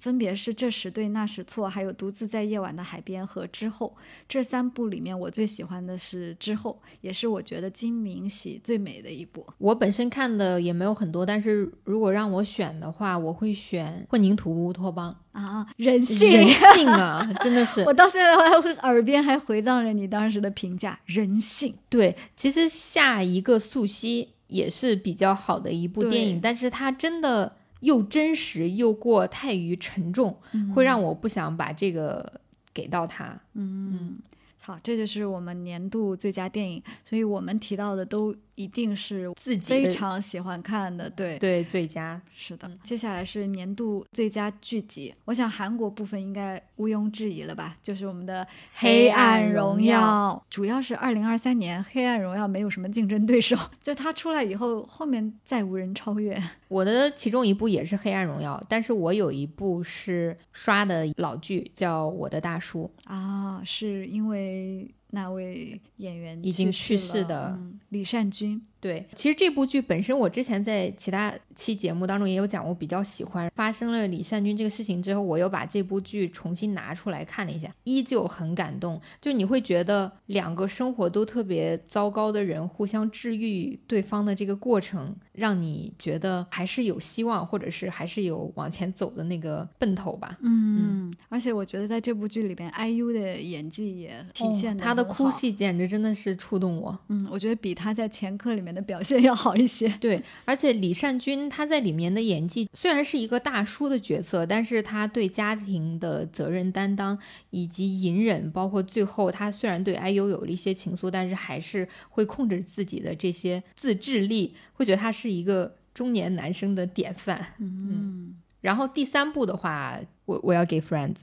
[0.06, 3.92] 分别是《这时对那时错》，还有《独自在夜晚的海边》和《之后》。
[4.30, 9.44] 这三部里面，我最喜欢的是《之后》，也是我觉得金明喜最美的一部。
[9.58, 15.12] 我本身看的也没有很多，但是如果让我选的话，我会选《混凝土乌托邦》。
[15.36, 17.82] 啊，人性，人性 啊，真的是。
[17.82, 21.74] 我到现在还会耳边还回荡着你当时的评价，人性。
[21.90, 32.42] 对，其实下一个素汐也是比较好的一部电影，但是它真的又真实又过太于沉重，嗯、会让我不想把这个
[32.74, 33.40] 给到他。
[33.54, 34.18] 嗯，
[34.60, 38.36] 好，这就是我们年度最佳电影，所以我们提到的都。
[38.56, 42.70] 一定是自己非常喜欢看的，对对，最佳是的。
[42.84, 47.78] 接下来是年度最佳剧集，我想韩国部分应该毋庸置疑了吧？
[47.84, 48.44] 就是我们的
[48.74, 56.42] 《黑暗荣耀》，主要是二零二三年《黑暗荣耀》没有什么竞争对手， 就它出来以后，后面再无人超越。
[56.68, 64.90] 我的其中一部也是《黑暗荣耀》，但是我有一部是刷的老剧，叫《我的大叔》啊，是因为。
[65.12, 73.50] 那位演员已经去世的、嗯、李善均，对，其实这部剧本身我之前在其他期节目当中也有讲，我比较喜欢。
[73.56, 79.00] 发生了李善均这个事情之后，我又把这部剧重新拿出来看了一下，依旧很感动。
[79.22, 90.38] 就你会觉得两个生活都特别糟糕的人互相治愈对方的这个过程，让你觉得还是有希望，或者是还是有往前走的那个奔头吧。
[90.42, 96.98] 嗯，而且我觉得在这部剧里边，IU 的演技也体现的、的哭戏简直真的是触动我。
[97.10, 99.88] 嗯，我觉得比他在前科里面的表现要好一些。
[100.00, 107.18] 对，而且李善均他在里面的演技虽然是一个大叔的角色，但是他对家庭的责任担当
[107.50, 117.54] 以及隐忍，包括最后他虽然对 IU 有了一些情愫，但是还是会控制自己的这些自制力，会觉得他是一个中年男生的典范。
[117.60, 118.36] 嗯。
[118.62, 121.16] 然后第三部的话，我我要给 Friends，Friends、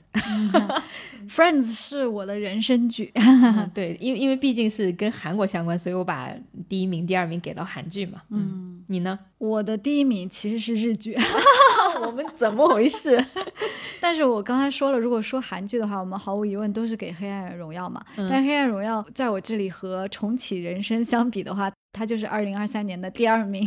[1.59, 3.11] 嗯、是我的人生剧。
[3.15, 6.29] 嗯、对，因为因为毕竟是跟韩国相关，所以我把
[6.67, 8.21] 第一名、第二名给到韩剧嘛。
[8.29, 9.19] 嗯，你呢？
[9.37, 11.15] 我的第一名其实是日剧。
[12.05, 13.23] 我们怎么回事？
[14.01, 18.03] 但是我刚才说了，如果说韩剧的话，我们毫无疑问都是给《黑暗荣耀》嘛。
[18.17, 23.65] 嗯、但《黑暗荣耀》在我这里和《重启人生》相比的话，它就是二零二三年的第二名，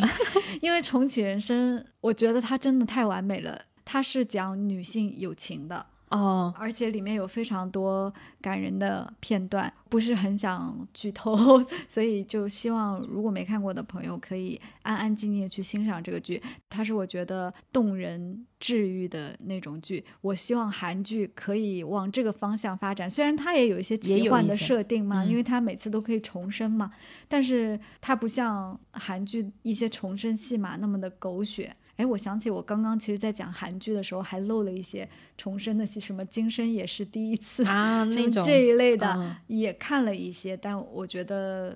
[0.60, 3.58] 因为《重启人生》，我觉得它真的太完美了。
[3.86, 11.36] 它是讲女性友情的哦，而且里面有非常多感人的片段，不是很想剧透，
[11.88, 16.40] 所以就希望如果没看过的朋友可以安安静静的去欣赏这个剧。
[16.68, 20.04] 它是我觉得动人治愈的那种剧。
[20.20, 26.92] 我希望韩剧可以往这个方向发展，虽然它也有一些奇幻的设定嘛，嗯、因为它每次都可以重生嘛，
[27.26, 31.74] 但是它不像韩剧一些重生戏码那么的狗血。
[31.96, 41.74] 哎，我想起我刚刚其实，在讲韩剧的时候，还漏了一些重生的戏，什么《今生也是第一次》啊， 那种这一类的、嗯、也看了一些，但我觉得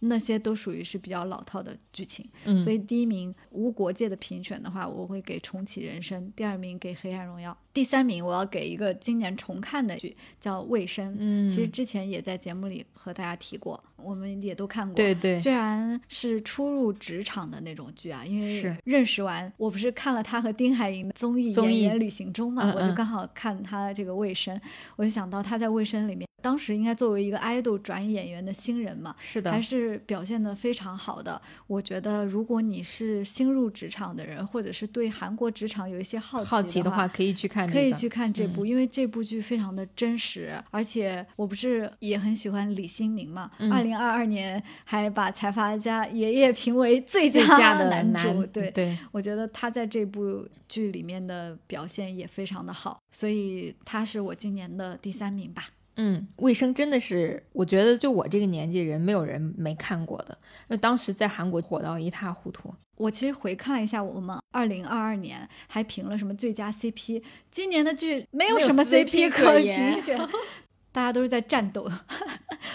[0.00, 2.28] 那些都属于是比较老套的剧情。
[2.44, 11.12] 嗯，所以第一名无国界的评选的话，我会给《重启人生》，第二名给《黑暗荣耀》，第三名我要给一个今年重看的剧，叫《卫生》。
[11.18, 14.94] 嗯，其实之前也在节目里和大家提过，我们也都看过。
[14.94, 24.56] 对对，虽然是初入职场的那种剧啊，因为认识完，我不是看了他和丁海寅的综艺《演员旅行中》嘛，嗯嗯我就刚好看他这个《卫生》，
[24.96, 31.40] 我就想到他在《卫生》里面，当时应该作为一个爱豆转演员的新人嘛，是的，还是表现的非常好的。
[31.66, 55.64] 我觉得，如果你是新入职场的人，或者是对韩国职场有一些好奇好奇的话，可以去看、这个，可以去看这部，嗯、因为这部剧非常的真实，而且我不是也很喜欢李新民嘛，二零二二年还把财阀家爷爷评为最佳的男主，对对，我觉得他在这部剧里面的表现也非常的好，所以他是我今年的第三名吧。
[55.98, 60.38] 嗯，卫生真的是，我觉得就我这个年纪人，没有人没看过的。
[60.68, 62.72] 那当时在韩国火到一塌糊涂。
[62.96, 70.18] 我其实回看了一下，我们二零二二年还评了什么最佳 CP，今年的剧没有什么 CP 可言评选。
[70.90, 71.88] 大家都是在战斗，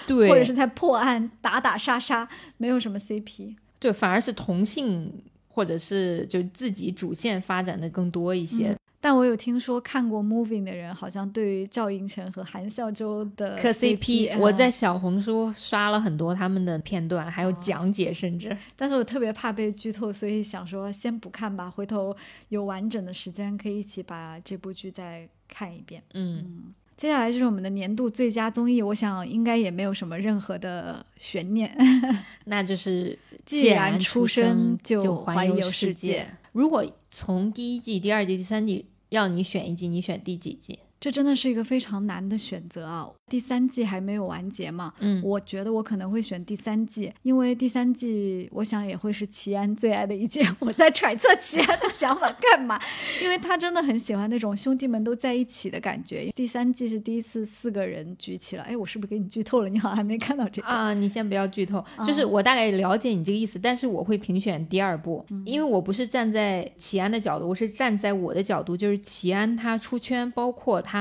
[0.06, 3.56] 对，或者是在破案、打打杀杀，没有什么 CP。
[3.80, 5.12] 对，反而是同性
[5.48, 8.74] 或者是就自己主线发展的更多一些。
[9.04, 18.56] 但我有听说看过 Moving 的人，好像对于赵寅成和韩孝周的磕 CP，我在小红书刷了很多他们的片段，还有讲解，甚至。
[18.78, 22.16] 但是我特别怕被剧透，所以想说先不看吧，回头
[22.48, 26.02] 有完整的时间可以一起把这部剧再看一遍。
[26.14, 31.70] 嗯，接下来就是我们的年度最佳综艺，我想应该也没有什么任何的悬念，
[32.46, 36.26] 那就是既然出生就环游世界。
[36.54, 38.86] 如果从第一季、第二季、第三季。
[39.14, 40.80] 要你选一集，你选第几集？
[41.04, 43.10] 这真的是一个非常难的选择啊！
[43.28, 44.94] 第三季还没有完结嘛？
[45.02, 50.40] 嗯，我觉得我可能会选第三季，因为第三季我想也会是齐安最爱的一季。
[50.60, 52.80] 我在揣测齐安的想法干嘛？
[53.22, 56.32] 因为他真的很喜欢那种兄弟们都在一起的感觉。
[56.34, 58.64] 第三季是第一次四个人举起了。
[58.64, 59.68] 哎，我是不是给你剧透了？
[59.68, 60.94] 你好像还没看到这个啊！
[60.94, 70.93] 你先不要剧透，就是我大概了解你这个意思，但是我会评选第二部，因为我不是站在齐安的角度，我是站在我的角度，就是齐安他出圈，包括他。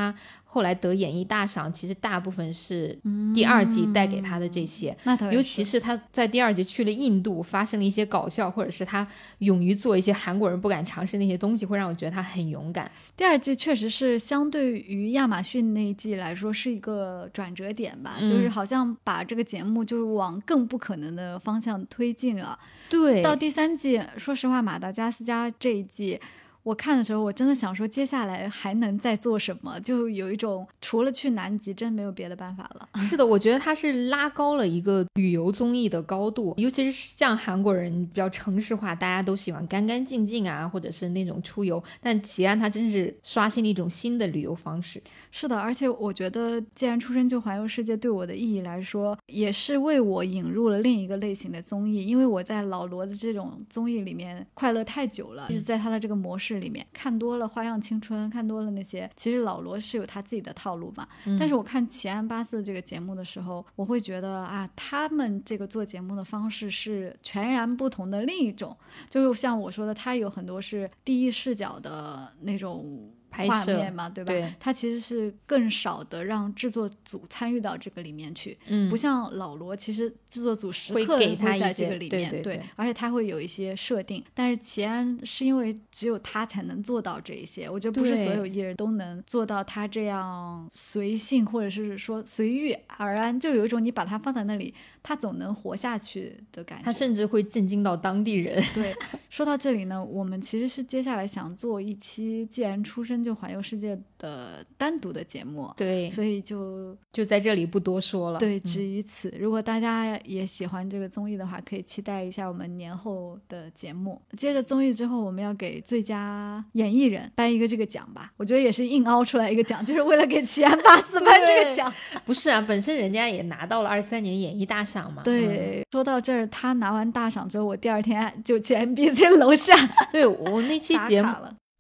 [0.44, 2.98] 后来得演艺大赏，其实大部分是
[3.34, 4.94] 第二季带给他的这些，
[5.30, 9.06] 尤其是他在第二季去了印度，发生了一些搞笑，或者是他
[9.38, 12.90] 勇于做一些韩国人不敢尝试那些东西，会让我觉得他很勇敢。
[13.16, 22.58] 第二季确实是相对于亚马逊那一季来说是一个转折点吧，就是好像把这个节目就是往更不可能的方向推进了。
[22.90, 26.20] 对，到第三季，说实话，马达加斯加这一季。
[26.62, 29.80] 我看的时候，我真的想说，接下来还能再做什么？
[29.80, 32.88] 就有一种除了去南极，真没有别的办法了。
[33.00, 41.82] 是的，我觉得它是拉高了一个旅游综艺的高度，尤其是像韩国人比较城市化，大家都喜欢干干净净啊，或者是那种出游。
[42.00, 45.02] 但奇安它真是刷新了一种新的旅游方式。
[45.32, 52.06] 是的，而且我觉得，既然出生就环游世界，对我的意义来说，也是为我引入了另一个类型的综艺。
[52.06, 59.10] 因为我在老罗的这种综艺里面快乐太久了，一直在他的这个模式里面看多了《花样青春》，看多了那些。
[59.16, 61.06] 其实老罗是有他自己的套路嘛。
[61.38, 68.76] 但是我看《奇安八四》这个节目的时候，我会觉得啊，他们这个做节目的方式是全然不同的另一种。
[69.08, 73.12] 就像我说的，他有很多是第一视角的那种。
[73.32, 74.56] 画面嘛，对吧？
[74.60, 84.22] 它其实是更少的让制作组参与到这个里面去，嗯，不像老罗，其实制作组时刻会在这个里面，对，而且他会有一些设定。
[84.34, 94.74] 但是齐安是因为只有他才能做到这一些，我觉得不是所有艺人都能做到他这样随性或者是说随遇而安，就有一种你把他放在那里。
[95.04, 98.62] 他总能活下去的感觉，他甚至会震惊到当地人。
[98.72, 98.94] 对，
[99.28, 105.72] 说到这里呢，我们其实是接下来想做一期，既然出生就环游世界的单独的节目。
[105.76, 108.38] 对，所以就就在这里不多说了。
[108.38, 109.32] 对，止于此。
[109.38, 114.20] 如果大家也喜欢这个综艺的话，可以期待一下我们年后的节目。
[114.36, 118.32] 接着综艺之后，我们要给最佳演艺人颁一个这个奖吧？
[118.36, 121.92] 我觉得也是硬凹出来一个奖，就是为了给齐安巴斯 颁这个奖。
[122.24, 125.22] 不是啊，本身人家也拿到了二三年演艺大赏嘛。
[125.22, 129.74] 对，说到这儿，他拿完大赏之后，我第二天就去 MBC 楼下。
[130.10, 131.32] 对我那期节目，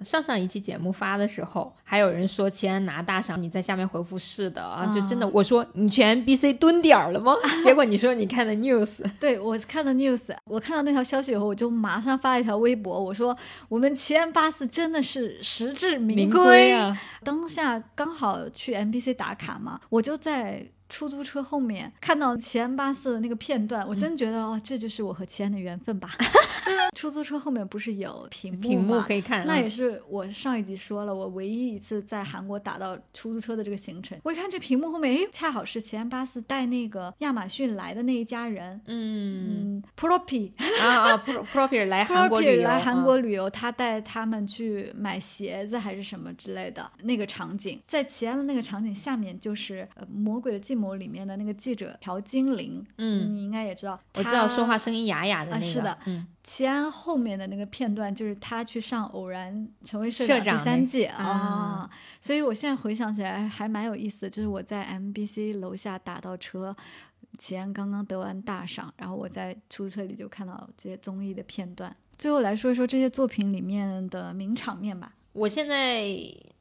[0.04, 5.26] 上上一期节目发的时候，还有人说齐安拿大赏，你在下面回复是的啊，就真的。
[5.28, 7.34] 我说你去 NBC 蹲点儿了吗？
[7.64, 9.00] 结果你说你看的 news。
[9.20, 13.36] 对我看的 news，我看到那条消息以后，我就马上发了一条微博，我说
[13.68, 17.00] 我们齐安八四真的是实至名归啊！
[17.24, 20.66] 当下刚好去 NBC 打卡嘛，我就在。
[20.92, 26.10] 出租车后面看到齐安巴士的那个片段，我真觉得哦，这就是我和齐安的缘分吧。
[26.94, 34.16] 出租车后面不是有屏幕屏幕可以看，那也是我上一集说了，我唯一一次在韩国打到出租车的这个行程。
[34.22, 40.52] 我一看这屏幕后面，哎，恰好是齐安巴士带那个亚马逊来的那一家人，嗯，Propi
[40.82, 50.80] 啊啊，Propi 来韩国旅游，来韩国旅游，他带他们去买鞋子还是什么之类的那个场景，在齐安的那个场景下面就是《魔鬼的寂寞》。
[50.96, 61.88] 里面的那个记者朴金玲，嗯，你应该也知道，我知道说话声音哑哑的那个，是的，嗯，齐安后面的那个片段就是他去上《偶然成为社长》第三季啊，
[62.20, 66.76] 所以我现在回想起来还蛮有意思的，就是我在 MBC 楼下打到车，
[67.38, 71.94] 齐安刚刚得完大赏，然后我在出租车里就看到这些综艺的片段。
[72.18, 75.12] 最后来说一说这些作品里面的名场面吧。
[75.32, 76.06] 我现在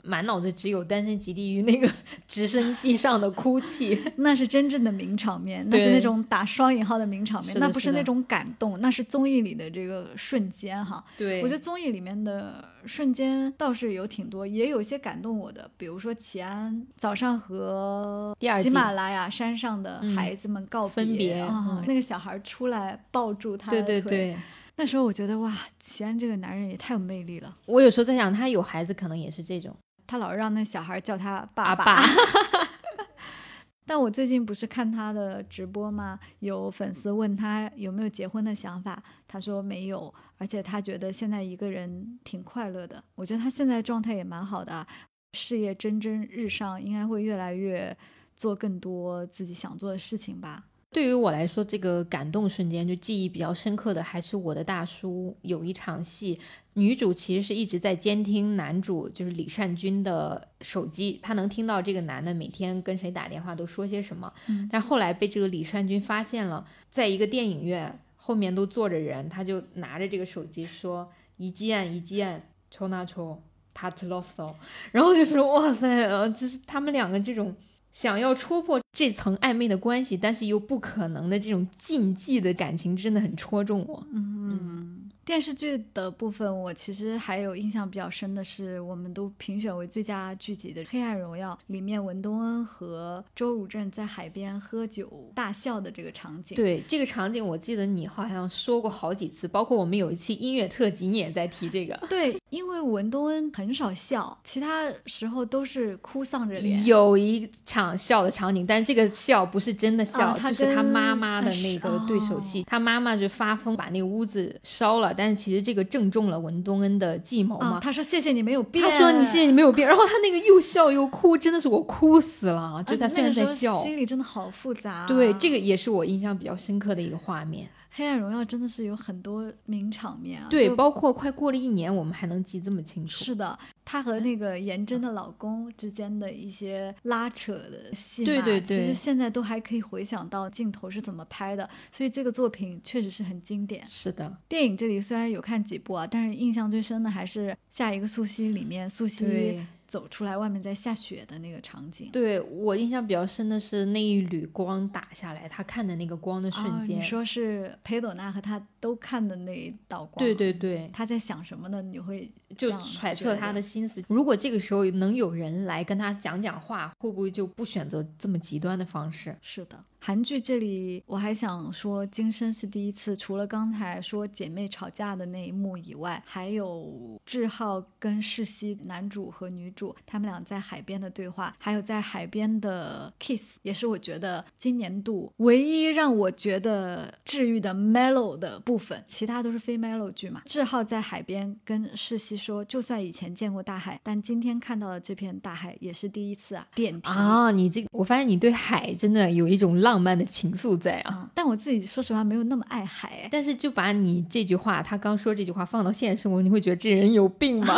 [0.03, 1.87] 满脑子只有《单身即地狱》那个
[2.25, 11.03] 直升机上的哭泣， 那是真正的名场面，那是那种打双引号的名场面，那不是那种感动，那是综艺里的这个瞬间哈。
[11.17, 23.85] 对，我觉得综艺里面的瞬间倒是有挺多，也有一些感动我的，比如说齐安早上和喜马拉雅山上的孩子们告别啊，那个小孩出来抱住他的腿。
[23.85, 24.37] 对对对。
[24.75, 27.57] 那时候我觉得哇，齐安这个男人也太有魅力了。
[27.65, 29.75] 我有时候在想，他有孩子可能也是这种，
[30.07, 32.01] 他老让那小孩叫他爸爸。
[33.85, 36.17] 但我最近不是看他的直播吗？
[36.39, 43.03] 有粉丝问他有没有结婚的想法，他说没有，而且他觉得现在一个人挺快乐的。
[43.15, 44.87] 我觉得他现在状态也蛮好的，
[45.33, 47.95] 事业蒸蒸日上，应该会越来越
[48.35, 50.63] 做更多自己想做的事情吧。
[50.93, 56.37] 对于我来说，这个感动瞬间就记忆比较深刻的，还是我的大叔有一场戏，
[56.73, 64.31] 女主其实是一直在监听男主，就是李善均的手机，她能听到这个男的每天跟谁打电话都说些什么。
[64.69, 73.41] 但后来被这个李善均发现了，在一个电影院后面都坐着人，他就拿着这个手机说一键一键抽那抽
[73.73, 74.53] 他特啰嗦，
[74.91, 77.55] 然后就是哇塞，呃，就是他们两个这种。
[77.91, 84.03] 想要戳破这层暧昧的关系，但是又不可能的这种禁忌的感情，真的很戳中我。
[84.13, 85.00] 嗯。
[85.31, 96.53] 电视剧的部分，我其实还有印象比较深的是，我们都评选为最佳剧集的《黑暗荣耀》里面，文东恩和周汝镇在海边喝酒大笑的这个场景。
[96.53, 101.97] 对这个场景，我记得你好像说过好几次，包括我们有一期音乐特辑，你也在提这个。
[102.09, 106.85] 对，因为文东恩很少笑，其他时候都是哭丧着脸。
[106.85, 115.15] 有一场笑的场景，但这个笑不是真的笑，就是他妈妈的那个对手戏，他妈妈就发疯把那个屋子烧了。
[115.21, 117.79] 但是其实这个正中了文东恩的计谋嘛？
[117.79, 119.85] 他说：“谢谢你没有变。”他说：“你谢谢你没有变。
[119.87, 122.83] ”然后他那个又笑又哭，真的是我哭死了。
[122.87, 125.05] 就在虽然在笑，心里真的好复杂。
[125.07, 127.69] 对，这个也是我印象比较深刻的一个画面。
[127.93, 133.25] 黑暗荣耀真的是有很多名场面啊，对，包括快过了一年，我们还能记这么清楚。
[133.25, 143.85] 是的，她和那个颜真的老公之间的一些拉扯的戏码，对对对，其实现在都还可以回想到镜头是怎么拍的，所以这个作品确实是很经典。
[143.85, 149.61] 是的，电影这里虽然有看几部啊，但是印象最深的还是下一个素汐里面素汐。
[149.91, 156.97] 走出来，外面在下雪的那个场景，对我印象比较深的是那一缕光打下来，他看的那个光的瞬间。
[156.97, 161.81] 你说是裴朵娜和他都看的那一道光，对对对，他在想什么呢？
[161.81, 164.01] 你会就揣测他的心思。
[164.07, 169.35] 如果这个时候能有人来跟他讲讲话，会不会就不选择这么极端的方式？
[169.41, 169.83] 是的。
[170.03, 173.15] 韩剧这里我还想说，今生是第一次。
[173.15, 189.03] 除了刚才说姐妹吵架的那一幕以外，还有志浩跟世熙男主和女主他们俩在海边的对话，还有在海边的 kiss，也是我觉得今年度唯一让我觉得治愈的 mellow 的部分。
[189.07, 190.41] 其他都是非 mellow 剧嘛。
[190.45, 196.67] 志浩在海边跟世熙说，就算以前见过大海，但今天看到的这片大海也是第一次啊。
[196.73, 199.90] 点题啊，你这我发现你对海真的有一种浪。
[199.91, 203.27] 浪漫的情愫在啊，但我自己说实话没有那么爱海。
[203.29, 207.75] 但是就把你这句话，他刚说这句话放到现实生活，你会觉得这人有病吗？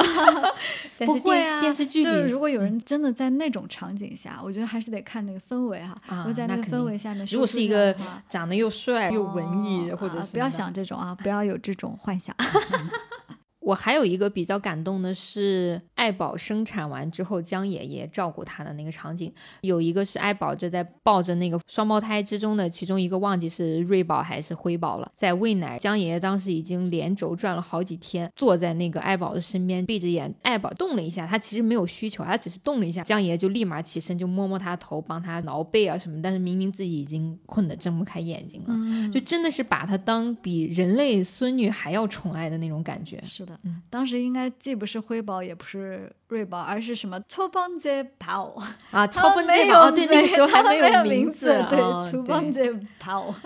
[1.08, 6.00] 不会啊，电视剧里如果有人真的在那种场景下，我觉得还是得看那个氛围哈。
[6.06, 7.96] 啊，在那个氛围下面，如果是一个
[8.30, 12.36] 长得又帅又文艺，或者是不要想这种啊，不要有这种幻想。
[13.64, 19.34] 我还有一个比较感动的是，爱宝生产完之后，江爷爷照顾她的那个场景。
[19.62, 25.78] 有一个是爱宝正在抱着那个双胞胎之中的其中一个，忘记是瑞宝还是辉宝了，在喂奶。
[25.80, 30.34] 江爷爷当时已经连轴转了好几天，坐在那个爱宝的身边，闭着眼。
[30.42, 36.22] 爱宝动了一下，他其实没有需求，他只是动了一下，江爷爷就立马起身，就摸摸他头，帮他挠背啊什么。
[36.22, 43.24] 但是明明自己已经困得睁不开眼睛了，就真的是把他当比人类孙女还要宠爱的那种感觉。
[43.24, 43.53] 是的。
[43.64, 48.56] 嗯，当时应该既不是辉宝，也不是瑞宝，而是什么超邦杰宝
[48.92, 51.78] 啊， 超邦杰宝，对，那个时候还没有名字，对，
[52.12, 53.34] 超邦杰宝。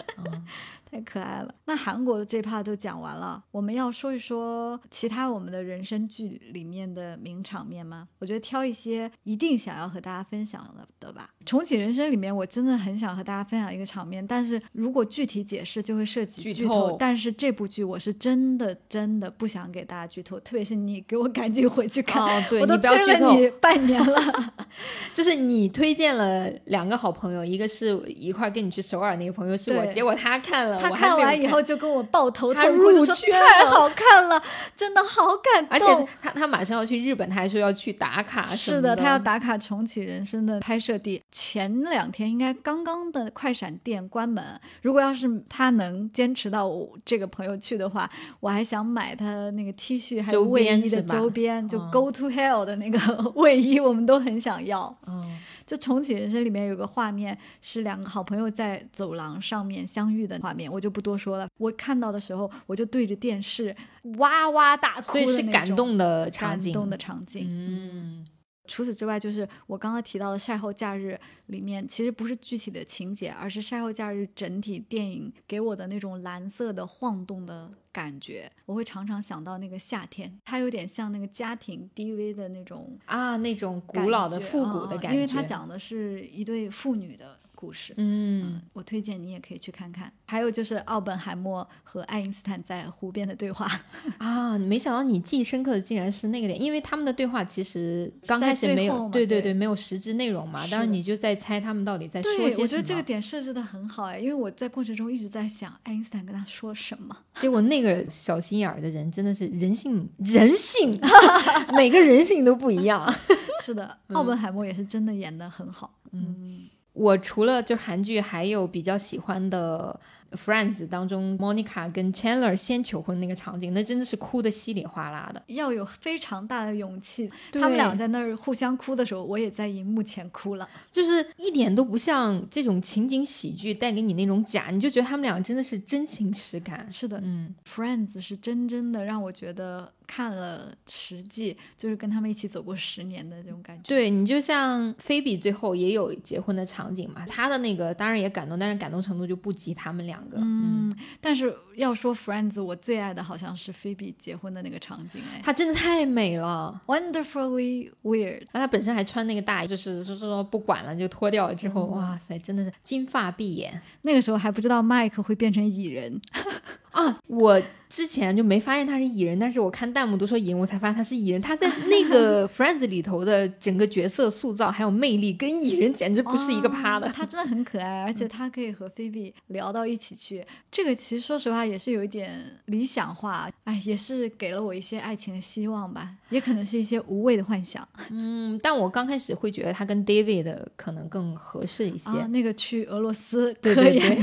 [0.89, 1.53] 太可爱了。
[1.65, 8.07] 那韩国的这 part 都讲完了，我们要说一说其他我们的人生剧里面的名场面吗？
[8.19, 11.29] 我觉得挑一些一定想要和大家分享的的吧。
[11.47, 16.97] 重启人生里面，我真的很想和大家分享一个场面，但是如果具体解释就会涉及剧透。
[16.99, 24.53] 但是这部剧我是真的真的不想给大家剧透，特别是你给我赶紧回去看，对我都催了你半年了。
[25.15, 34.43] 就是你推荐了两个好朋友，一个是一块跟你去首尔那个朋友是我，对结果他看了，他我还没有完以后就跟我抱头他痛哭，就说太好看了，
[34.75, 35.71] 真的好感动。
[35.71, 41.21] 而且他他马上要去日本，他还说要去打卡的，是的，他要打卡重启人生的拍摄地。
[41.39, 48.09] 前两天应该刚刚的快闪店关门，如果要是他能坚持到我这个朋友去的话，
[48.39, 54.97] 我还想买他那个 T 恤还有卫衣的边周边，就嗯 Go to Hell 的那个卫衣，我们都很想要。
[55.05, 61.47] 嗯，就重启人生里面有个画面是两个好朋友在走廊上面相遇的画面，我就不多说了。
[61.59, 63.75] 我看到的时候，我就对着电视
[64.17, 67.45] 哇哇大哭所以是感动的场景，感动的场景。
[67.47, 68.25] 嗯，
[68.67, 71.13] 除此之外，就是我刚刚提到的《晒后假日》
[71.47, 78.51] 里面，其实不是具体的情节，而是《晒后假日》整体电影给我的那种蓝色的晃动的感觉。
[78.65, 87.93] 我会常常想到那个夏天，它有点像那个家庭 DV 的那种啊，那种古老的复古的感觉，啊因为它讲的是一对父女的故事。
[87.97, 90.13] 嗯，我推荐你也可以去看看。
[90.27, 93.67] 还有就是奥本海默和爱因斯坦在湖边的对话，
[94.19, 102.61] 啊，没想到你记忆深刻的竟然是那个点，因为他们的对话其实刚开始没有，对对对，没有实质内容嘛，是当然你就在猜他们到底在说些什么。
[102.61, 107.17] 我觉得这个点设置的很好哎，因为我在过程中一直在想爱因斯坦跟他说什么。
[107.35, 110.99] 结果那个小心眼儿的人真的是人性，人性，
[111.73, 113.11] 每个人性都不一样。
[113.63, 115.93] 是的，奥本海默也是真的演的很好。
[116.11, 116.67] 嗯，
[116.97, 119.97] 我除了就韩剧，还有比较喜欢的
[120.31, 125.41] 《Friends》当中，Monica 跟 Chandler 先求婚那个场景，那真的是哭的稀里哗啦的。
[125.47, 127.29] 要有非常大的勇气。
[127.51, 130.67] 他们俩在那儿互相哭的时候，我也在荧幕前哭了。
[130.91, 136.87] 就是一点都不像这种情景喜剧带给你那种假，你就觉得他们俩真的是真情实感。
[136.91, 143.83] 是的，嗯，Friends 是真真的让我觉得看了十季，就是跟他们一起走过十年的这种感觉。
[143.87, 150.37] 对你就像菲比最后也有结婚的场景嘛，他的那个当然也感动，但是感动程度就不及他们两个。
[150.41, 156.81] 嗯，但是要说 Friends，我最爱的好像是菲比结婚的那个场景，哎她真的太美了。
[156.87, 158.43] ，Wonderfully Weird。
[158.51, 166.19] 那她本身还穿那个大衣，就是说说不管了就脱掉了之后，哇塞，真的是金发碧眼那个时候还不知道 Mike 会变成蚁人，
[166.97, 167.19] 啊！
[167.27, 171.39] 我之前就没发现他是蚁人，但是我看弹幕都说蚁人，我才发现他是蚁人。
[171.39, 177.07] 他在那个 Friends 里头的整个角色塑造还有魅力，跟蚁人简直不是一个趴的。
[177.07, 180.43] 哦他真的很可爱，而且他可以和菲比聊到一起去。
[180.71, 192.09] 这个其实说实话也是有一点理想化，哎，也是给了我一些爱情的希望吧，也可能是一些无谓的幻想嗯，但我刚开始会觉得他跟 David 的可能更合适一些。
[192.09, 192.27] 啊。
[192.27, 194.21] 那个去俄罗斯对对科研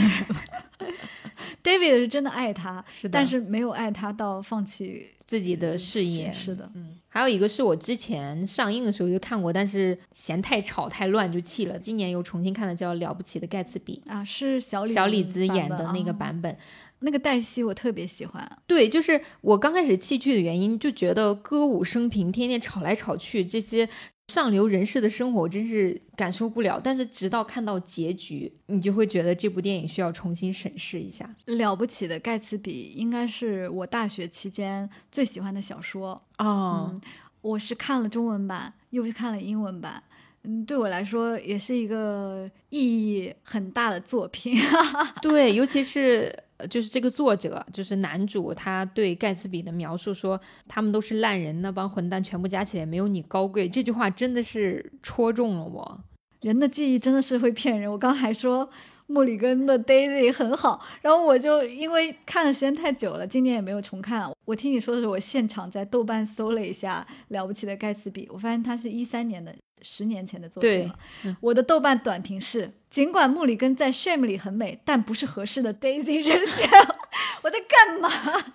[0.79, 0.89] 对
[1.63, 11.79] ，，David 是真的爱他，是的，但是没有爱他到放弃自己的事业是的，嗯，还有一个是我之前上映的时候就看过，但是嫌太吵太乱就弃了。
[11.79, 16.57] 今年又重新看了叫《了不起的盖茨比啊，是小》，李小李子演的那个啊版本。
[17.05, 23.87] 那个黛西我特别喜欢，对，就是我刚开始弃剧的原因，就觉得歌舞升平，天天吵来吵去，这些
[24.29, 26.81] 上流人士的生活，我真是感受不了。
[26.83, 31.29] 但是直到看到结局，你就会觉得这部电影需要重新审视一下。
[31.45, 36.13] 了不起的盖茨比应该是我大学期间最喜欢的小说。
[36.39, 37.01] 哦，嗯，
[37.43, 40.03] 我是看了中文版，又是看了英文版。
[40.47, 44.55] 嗯，对我来说也是一个意义很大的作品。
[45.23, 53.69] 对，尤其是呃就是这个作者，就是男主，他对盖茨比的描述说，他们都是烂人，那帮混蛋全部加起来没有你高贵。
[53.69, 56.01] 这句话真的是戳中了我。
[56.41, 57.91] 人的记忆真的是会骗人。
[57.91, 58.69] 我刚还说
[59.07, 64.31] 莫里根的 Daisy 很好，然后我就因为看的时间太久了，今年也没有重看。
[64.45, 69.55] 我听你说的时候，我现场在豆瓣搜了一下《了不起的盖茨比》，我发现它是一三年的。
[69.87, 70.91] 十年前的作品对。
[71.25, 76.69] 嗯我的豆瓣短评是：尽管穆里根在《Shame》里很美，但不是合适的 Daisy 人选。
[77.43, 78.09] 我在干嘛？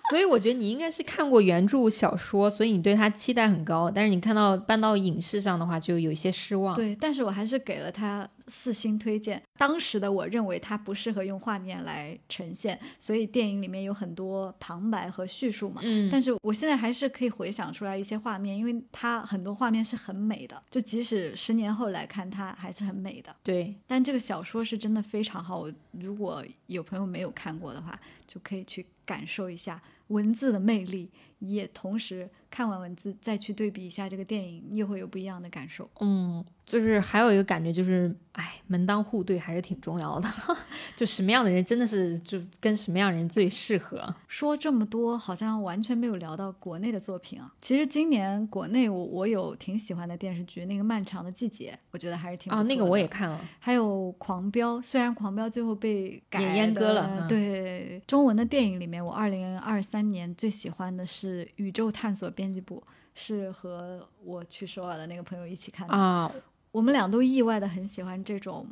[0.08, 6.74] 所以我觉得你应该是看过原著小说，所以你对他期待很高，但是你看到搬到影视上的话，就有一些失望。
[6.74, 9.40] 对，但是我还是给了他四星推荐。
[9.56, 15.80] 当时的我认为它不适合用画面来呈现，所以电影里面有很多旁白和叙述嘛。
[15.84, 23.34] 嗯，但是我现在还是可以回想出来一些画面，因为它很多画面是很美的，就即使十年后来看，它还是很美的。
[23.44, 35.88] 对，但这个小说是真的非常好，我如果有朋友没有看过的话，就可以去感受一下文字的魅力，也同时看完文字再去对比一下这个电影，又会有不一样的感受。
[36.00, 40.28] 嗯，就是还有一个感觉就是，哎，门当户对还是挺重要的。
[40.96, 44.14] 就什么样的人真的是就跟什么样人最适合。
[44.26, 47.52] 说这么多，好像完全没有聊到国内的作品啊。
[47.62, 53.40] 其实今年国内我我有挺喜欢的电视剧，那个《漫长的季节》，我觉得还是挺啊，那个我也看了。
[53.58, 53.86] 还有
[54.18, 66.32] 《狂飙》，虽然《狂飙》最后被改阉割了，对中文的电影里面，我二零二三年最喜欢的是《宇宙探索编辑部》，是和我去首尔的那个朋友一起看的啊。
[66.72, 68.66] 我们俩都意外的很喜欢这种。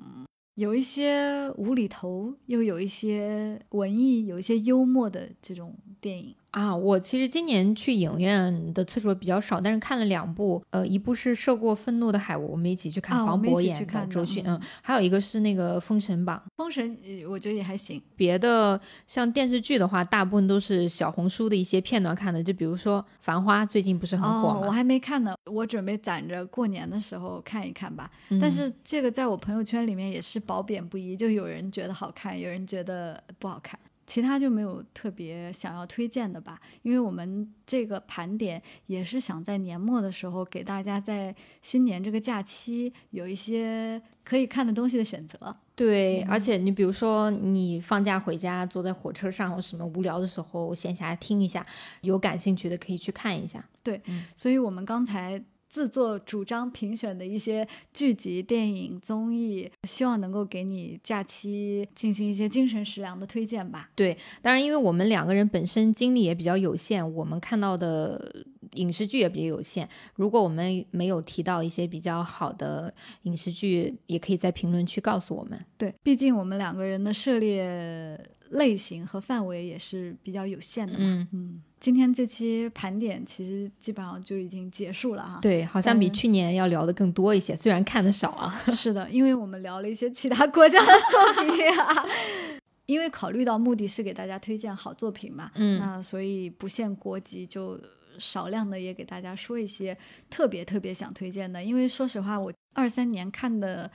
[0.54, 6.34] 有一些无厘头，又有一些文艺，有一些幽默的这种电影。
[6.58, 16.42] 啊，我其实今年去影院的次数比较少，但是看了两部，呃，一部是《涉过愤怒的海》，我们一起去看黄渤演的周迅，嗯，还有一个是那个《封神榜》。
[16.56, 16.98] 封神，
[17.28, 18.02] 我觉得也还行。
[18.16, 24.62] 别的像电视剧的话，大部分都是小红书的一些片段看的，就比如说《繁花》，最近不是很火吗？
[24.66, 28.10] 我还没看呢，我准备攒着过年的时候看一看吧。
[28.40, 33.78] 但是这个在我朋友圈里面也是褒贬不一，就有人觉得好看，有人觉得不好看。
[34.08, 45.54] 其他就没有特别想要推荐的吧，因为我们这个盘点也是想在年末的时候给大家在新年这个假期有一些可以看的东西的选择。
[45.76, 51.64] 对，而且你比如说你放假回家坐在火车上或什么无聊的时候，闲暇听一下，
[52.00, 53.62] 有感兴趣的可以去看一下。
[53.82, 54.00] 对，
[54.34, 55.44] 所以我们刚才。
[55.68, 63.90] 自作主张评选的一些剧集、电影、综艺，希望能够给你假期进行一些精神食粮的推荐吧。
[63.94, 69.88] 对，当然，因为我们两个人本身精力也比较有限，我们看到的影视剧也比较有限。
[70.14, 72.92] 如果我们没有提到一些比较好的
[73.22, 75.62] 影视剧，也可以在评论区告诉我们。
[75.76, 78.18] 对，毕竟我们两个人的涉猎
[78.50, 80.98] 类型和范围也是比较有限的嘛。
[81.00, 81.62] 嗯嗯。
[81.80, 85.38] 今天这期盘点其实基本上就已经结束了哈。
[85.40, 88.52] 对，好像比去年要聊的更多一些，虽然看的少啊。
[88.74, 92.04] 是的，因为我们聊了一些其他国家的作品啊。
[92.86, 97.80] 因为考虑到目的是给大家推荐好作品嘛，嗯，那所以不限国籍，就
[98.18, 99.96] 少量的也给大家说一些
[100.28, 101.62] 特别特别想推荐的。
[101.62, 103.90] 因为说实话，我二三年看的。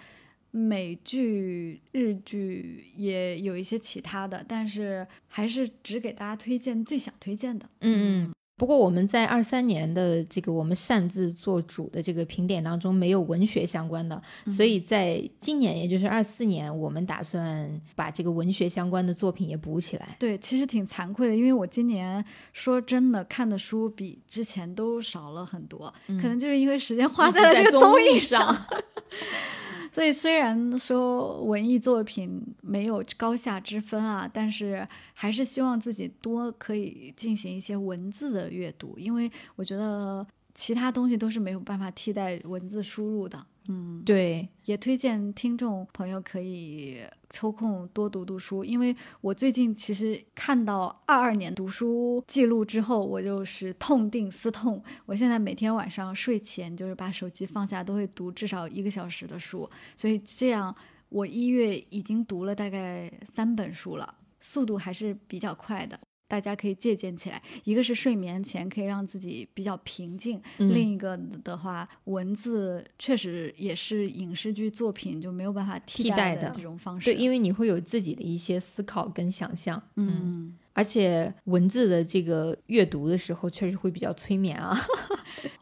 [0.56, 7.68] 美剧、日剧也有一些其他的，但是还是只给大家推荐最想推荐的。
[7.80, 8.34] 嗯嗯。
[8.56, 20.16] 不过我们在二三年的这个我们擅自做主的这个评点当中没有文学相关的，所以在今年也就是二四年，我们打算把这个文学相关的作品也补起来。
[20.20, 22.24] 对，其实挺惭愧的，因为我今年
[22.54, 28.56] 说真的看的书比之前都少了很多，可能就是因为时间花在了这个综艺上。
[29.92, 43.46] 所以虽然说文艺作品没有高下之分啊，但是还是希望自己多可以进行一些文字的阅读，因为我觉得其他东西都是没有办法替代文字输入的。
[43.70, 47.00] 嗯，对，也推荐听众朋友可以
[47.30, 60.76] 抽空多读读书，因为我最近其实看到二二年读书记录之后，我就是痛定思痛，我现在每天晚上睡前就是把手机放下，都会读至少一个小时的书，所以这样
[61.08, 65.98] 我一月已经读了大概三本书了，速度还是比较快的。
[66.34, 77.06] 大家可以借鉴起来，一个是睡眠前可以让自己比较平静，另一个的话，文字确实也是影视剧作品就没有办法替代的这种方式。
[77.06, 84.78] 对，因为你会有自己的一些思考跟想象，嗯，而且文字的这个阅读的时候确实会比较催眠啊。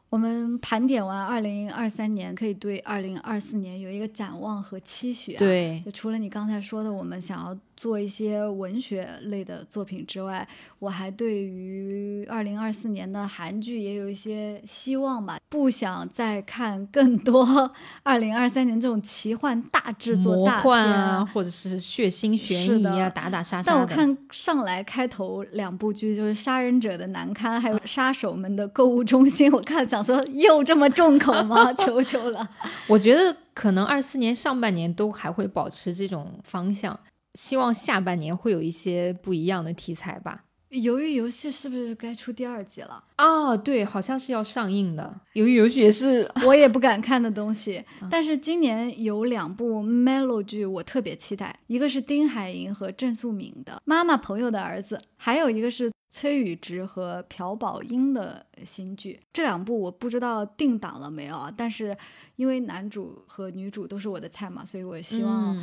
[0.10, 5.40] 我们盘点完二零二三年，可以对二零二四年有一个展望和期许啊。
[5.40, 10.46] 对，就除了你刚才说的，我们想要做一些文学类的作品之外，
[10.80, 15.40] 我还对于二零二四年的韩剧也有一些希望吧。
[15.48, 17.72] 不想再看更多
[18.04, 23.72] 二零二三年这种奇幻大制作、魔幻啊，或者是血腥悬疑啊、打打杀杀。
[23.72, 30.04] 但我看上来开头两部剧就是《杀人者的难堪》，还有《杀手们的购物中心》， 我看想。
[30.04, 31.72] 说又这么重口吗？
[31.78, 32.48] 求求了！
[32.88, 37.00] 我觉得可能二四年上半年都还会保持这种方向，
[37.36, 40.44] 希望下半年会有一些不一样的题材吧。
[40.72, 43.04] 鱿鱼游戏是不是该出第二季了？
[43.18, 45.20] 啊，对，好像是要上映的。
[45.34, 55.92] 鱿鱼游戏也是 我也不敢看的东西，但是今年有两部 Melo 剧我特别期待，一个是丁海寅和郑素敏的《妈妈朋友的儿子》，还有一个是。
[56.14, 61.50] 崔宇植和朴宝英的新剧，这两部我不知道定档了没有啊？
[61.56, 61.96] 但是
[62.36, 65.56] 因为男主和女主都是我的菜嘛，所以我希望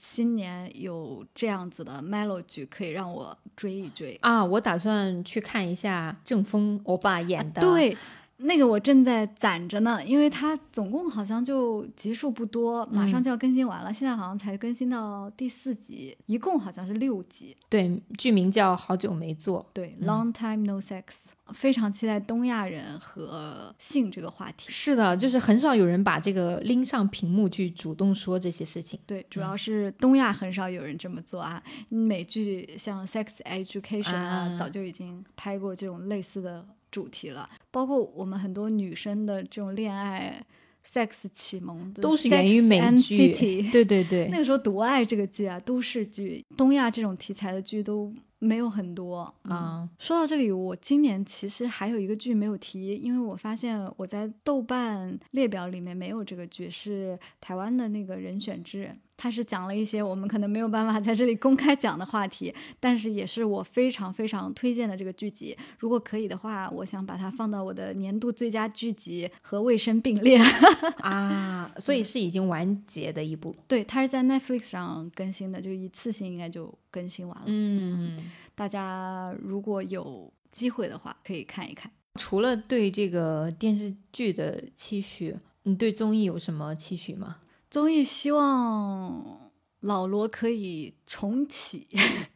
[0.00, 4.44] 新年有这样子的 Melo 剧可以让我追一追啊！
[4.44, 7.60] 我打算去看一下郑峰欧巴演的。
[7.60, 7.96] 对。
[8.42, 13.92] 那个我正在攒着呢，因为它总共好像就集数不多，马上就要更新完了。
[13.92, 17.54] 现在好像才更新到第四集，一共好像是六集。
[17.68, 19.60] 对，剧名叫《好久没做》。
[19.74, 21.02] 对，Long time no sex。
[21.52, 24.70] 非常期待东亚人和性这个话题。
[24.70, 28.98] 是的，就是很少有人把这个拎上屏幕去主动说这些事情。
[29.06, 31.62] 对，主要是东亚很少有人这么做啊。
[31.88, 36.66] 美剧像《Sex Education》啊，早就已经拍过这种类似的。
[36.90, 40.44] 主题了，包括我们很多女生的这种恋爱、
[40.84, 43.30] sex 启蒙，都是源于美剧。
[43.70, 49.88] 对对对，那个时候独爱这个剧啊，都市剧，东亚这种题材的剧都没有很多啊。
[49.98, 58.98] 说到这里，我今年其实还有一个剧没有提，因为我发现我在豆瓣列表里面没有这个剧，是台湾的那个人选之人。
[59.22, 65.54] 他是讲了一些我们可能没有办法在这里公开讲的话题，但是也是我非常非常推荐的这个剧集。
[65.78, 70.38] 如果可以的话，我想把它放到我的年度最佳剧集和卫生并列
[71.04, 71.70] 啊。
[71.76, 73.54] 所以是已经完结的一部。
[73.68, 77.44] 对，它是在 Netflix 上更新的，就一次性应该就更新完了。
[77.44, 78.18] 嗯，
[78.54, 81.92] 大家如果有机会的话，可以看一看。
[82.14, 87.36] 除了对这个电视剧的期许，你对综艺有什么期许吗？
[87.70, 89.52] 综艺希望
[89.82, 91.86] 老罗可以重启《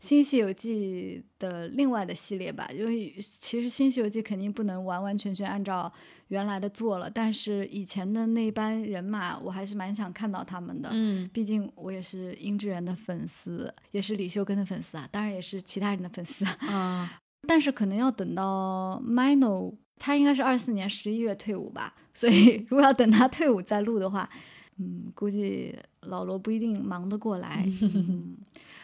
[0.00, 5.90] 新西游记》的另外的系列吧，因为其实《新西游记》肯定不能完完全全按照
[6.28, 10.88] 原来的做了，但是以前的那班人马，我还是蛮想看到他们的。
[10.92, 17.20] 嗯，毕竟我也是殷志源的粉丝，也是李秀根的粉丝啊，当然也是其他人的粉丝啊。
[17.46, 24.28] 但是可能要等到 Mino，他应该是二四年十一月退伍吧，所以如果要等他退伍再录的话。
[24.32, 24.40] 嗯，
[25.14, 27.66] 估计老罗不一定忙得过来。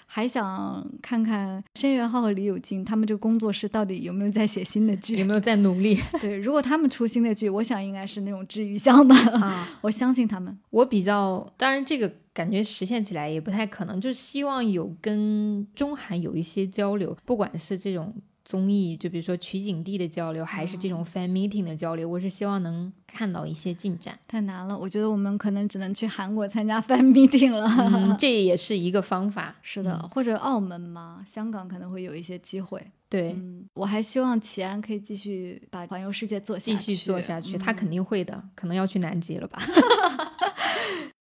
[0.09, 5.99] 还想看看申元浩和李友静他们这个工作室到底有没有在写新的剧，有没有在努力？
[6.23, 10.57] 对，如果他们出新的剧，我想应该是那种治愈向的啊， 我相信他们。
[10.71, 18.15] 我比较，当然这个感觉实现起来也不太可能，就是希望有跟中韩有一些交流，不管是这种。
[18.47, 24.17] 综艺就比如说取景地的交流，还是这种 fan meeting 的交流，我是希望能看到一些进展。
[24.29, 27.69] 太难了，我觉得我们可能只能去韩国参加 fan meeting 了。
[28.17, 29.57] 这也是一个方法。
[29.63, 32.81] 是的，或者澳门嘛，香港可能会有一些机会。
[33.09, 33.37] 对，
[33.75, 36.77] 我还希望齐安可以继续把环游世界做下去。
[36.77, 39.61] 继续做下去，他肯定会的，可能要去南极了吧。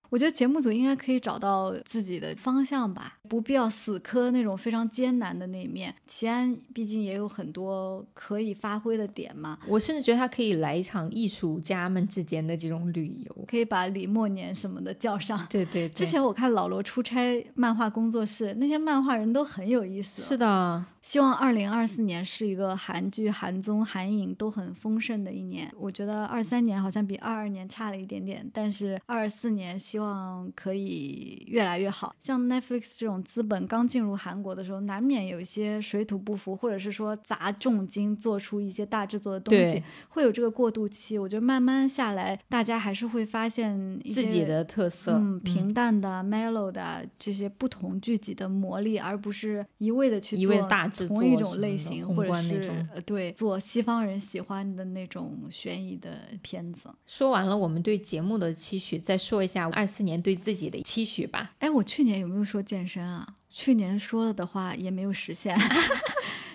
[0.09, 5.93] 我觉得节目组应该可以找到自己的方向吧，不必要死磕那种非常艰难的那一面。
[6.07, 9.57] 齐安毕竟也有很多可以发挥的点嘛。
[9.67, 15.39] 我甚至觉得他可以来一场艺术家们之间的这种旅游，可以把李默年什么的叫上。
[15.49, 15.89] 对对。
[15.89, 20.21] 之前我看老罗出差漫画工作室，那些漫画人都很有意思。
[20.21, 20.85] 是的。
[21.01, 25.71] 希望二零二四年是一个韩剧、韩综、韩影都很丰盛的一年。
[25.77, 30.04] 我觉得二三年好像比二二年差了一点点，但是二四年希望
[30.55, 32.15] 可以越来越好。
[32.19, 41.19] 像 Netflix 这种资本刚进入韩国的时候，难免有一些水土不服，或者是说砸重金做出一些大制作的东西，会有这个过渡期。
[41.19, 50.89] 我觉得慢慢下来，大家还是会发现自己的特色，嗯，平淡的、mellow 的这些不同剧集的魔力，而不是一味的去做大。
[50.95, 56.09] 同一种类型，或者是呃，对，做西方人喜欢的那种悬疑的
[56.41, 56.87] 片子。
[57.05, 61.53] 说完了我们对节目的期许，再说一下二四年对自己的期许吧。
[61.59, 63.35] 哎，我去年有没有说健身啊？
[63.49, 65.57] 去年说了的话也没有实现。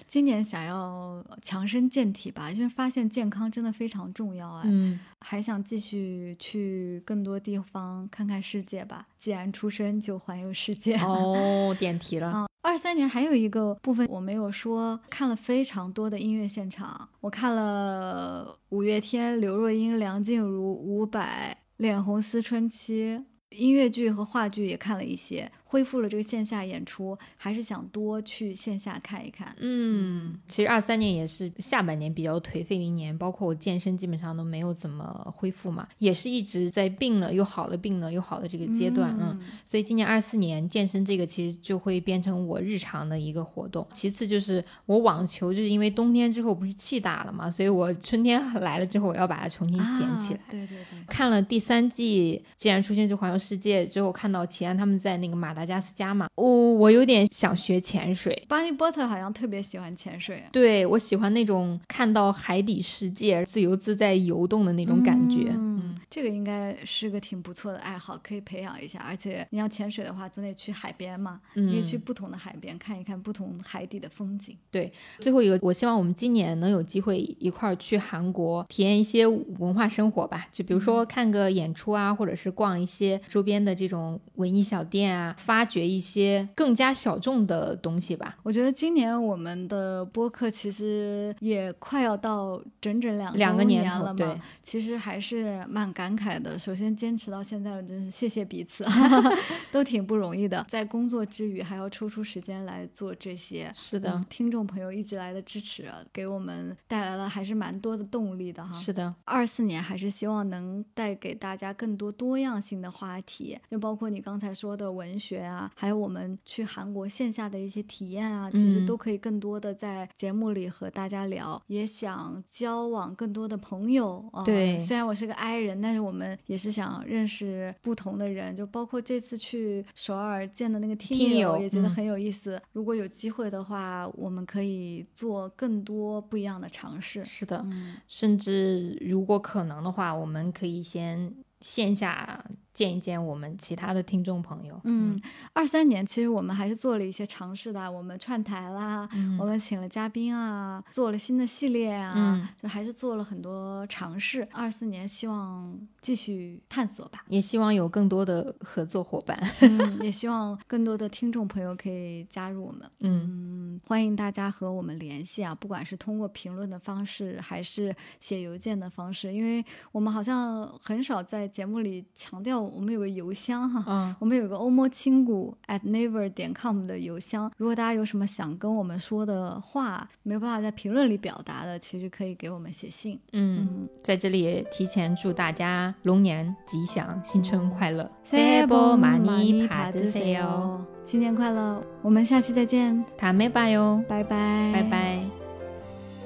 [0.06, 4.62] 今年想要强身健体吧，因为发现健康真的非常重要啊。
[4.64, 9.06] 嗯，还想继续去更多地方看看世界吧。
[9.20, 10.96] 既然出生就环游世界。
[10.96, 12.32] 哦， 点题了。
[12.34, 17.08] 嗯，二三年还有一个部分我没有说，看了非常多的音乐现场。
[17.20, 25.50] 我看了五月天、刘若英、梁静茹、伍佰、脸红思春期，音乐剧和话剧也看了一些。
[25.70, 29.54] 恢复了这个线下演出，还是想多去线下看一看。
[29.58, 39.16] 嗯，其实二三年也是下半年比较颓废的一年，包括我健身基本上都没有怎么恢复嘛，也是一直在病了又好了，病了又好的这个阶段。
[39.20, 43.86] 嗯，所以今年二四年健身这个其实就会变成我日常的一个活动。
[43.92, 50.40] 其次就是我网球，就是因为冬天之后不是气大了嘛，所以我春天 来了之后我要把它重新捡起来。
[50.50, 50.98] 对对对。
[51.06, 55.59] 看了第三季，既然出现这环游世界之后，看到齐安他们在那个马达。
[55.60, 58.46] 达加斯加嘛，我我有点想学潜水。
[58.48, 65.50] 巴尼波特好像特别喜欢潜水，对我喜欢那种看到海底世界自由自在游动的那种感觉。
[65.54, 69.00] 嗯，这个应该是个挺不错的爱好，可以培养一下。
[69.00, 74.56] 而且你要潜水的话，总得去海边嘛，因为去不同的海边看一看不同海底的风景。
[74.70, 88.38] 对，最后一个，我希望我们今年能有机会一块儿去韩国体验一些文化生活吧，就比如说看个演出啊，或者是逛一些周边的这种文艺小店啊，发掘一些更加小众的东西吧。
[88.44, 96.56] 我觉得今年我们的播客其实也快要到整整两两个年了嘛，其实还是蛮感慨的。
[96.56, 98.84] 首先坚持到现在，真是谢谢彼此，
[99.72, 100.64] 都挺不容易的。
[100.68, 108.72] 在工作之余还要抽出时间来做这些，是的，听众朋友一直来的支持，给我们带来了还是蛮多的动力的哈。
[108.72, 121.60] 是的，二四年还是希望能带给大家更多多样性的话题，就包括你刚才说的文学啊，还有我们去韩国线下的一些体验啊，其实都可以更多的在节目里和大家聊。
[121.66, 124.42] 也想交往更多的朋友啊。
[124.44, 132.60] 对，虽然我是个 I 人，但是我们也是想认识不同的人，就包括这次去首尔见的那个听友，也觉得很有意思。
[132.72, 137.24] 如果有机会的话，我们可以做更多不一样的尝试。
[137.24, 137.64] 是的，
[138.06, 142.44] 甚至如果可能的话，我们可以先线下。
[142.72, 144.80] 见一见我们其他的听众朋友。
[144.84, 145.18] 嗯，
[145.52, 154.46] 二三年其实我们还是做了一些尝试的，我们串台啦，我们请了嘉宾啊，做了新的系列啊，就还是做了很多尝试。
[154.52, 159.36] 二四年希望继续探索吧，也希望有更多的合作伙伴，
[160.00, 162.88] 也希望更多的听众朋友可以加入我们。
[163.00, 172.59] 嗯，欢迎大家和我们联系啊，不管是通过评论的方式，还是写邮件的方式，因为我们好像很少在节目里强调。
[172.59, 177.51] 我们有个邮箱哈，嗯，我们有个欧摩亲谷 at naver 点 com 的邮箱。
[177.57, 183.19] 如果大家有什么想跟我们说的话，没有办法在评论里表达的，其实可以给我们写信。
[183.33, 191.81] 嗯，在这里也提前祝大家龙年吉祥，新春快乐，새해복많이받으세 요， 新年快乐！
[192.01, 195.19] 我们下期再见，다음에봐 요， 拜拜，拜拜。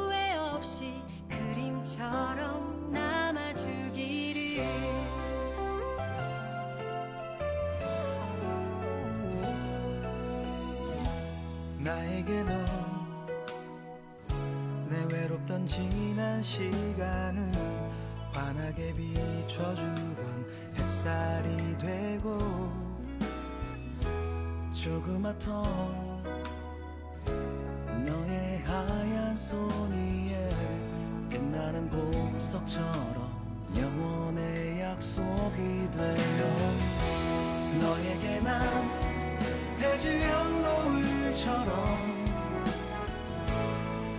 [12.25, 12.65] 내게 넌내
[15.11, 17.51] 외롭던 지난 시간을
[18.33, 20.47] 환하게 비춰주던
[20.77, 22.39] 햇살이 되고
[24.73, 25.65] 조그맣던
[28.07, 30.49] 너의 하얀 손이에
[31.29, 36.47] 빛나는 보석처럼 영원의 약속이 되어
[37.81, 39.12] 너에게 난
[39.83, 41.75] 해질녘 노을처럼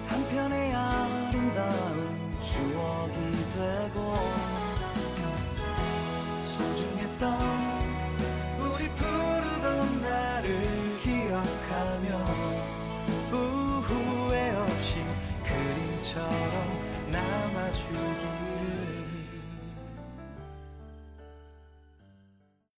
[0.07, 2.09] 한편의 아름다운
[2.41, 3.13] 추억이
[3.53, 4.13] 되고
[6.43, 7.39] 소중했던
[8.59, 10.82] 우리 푸르던 나를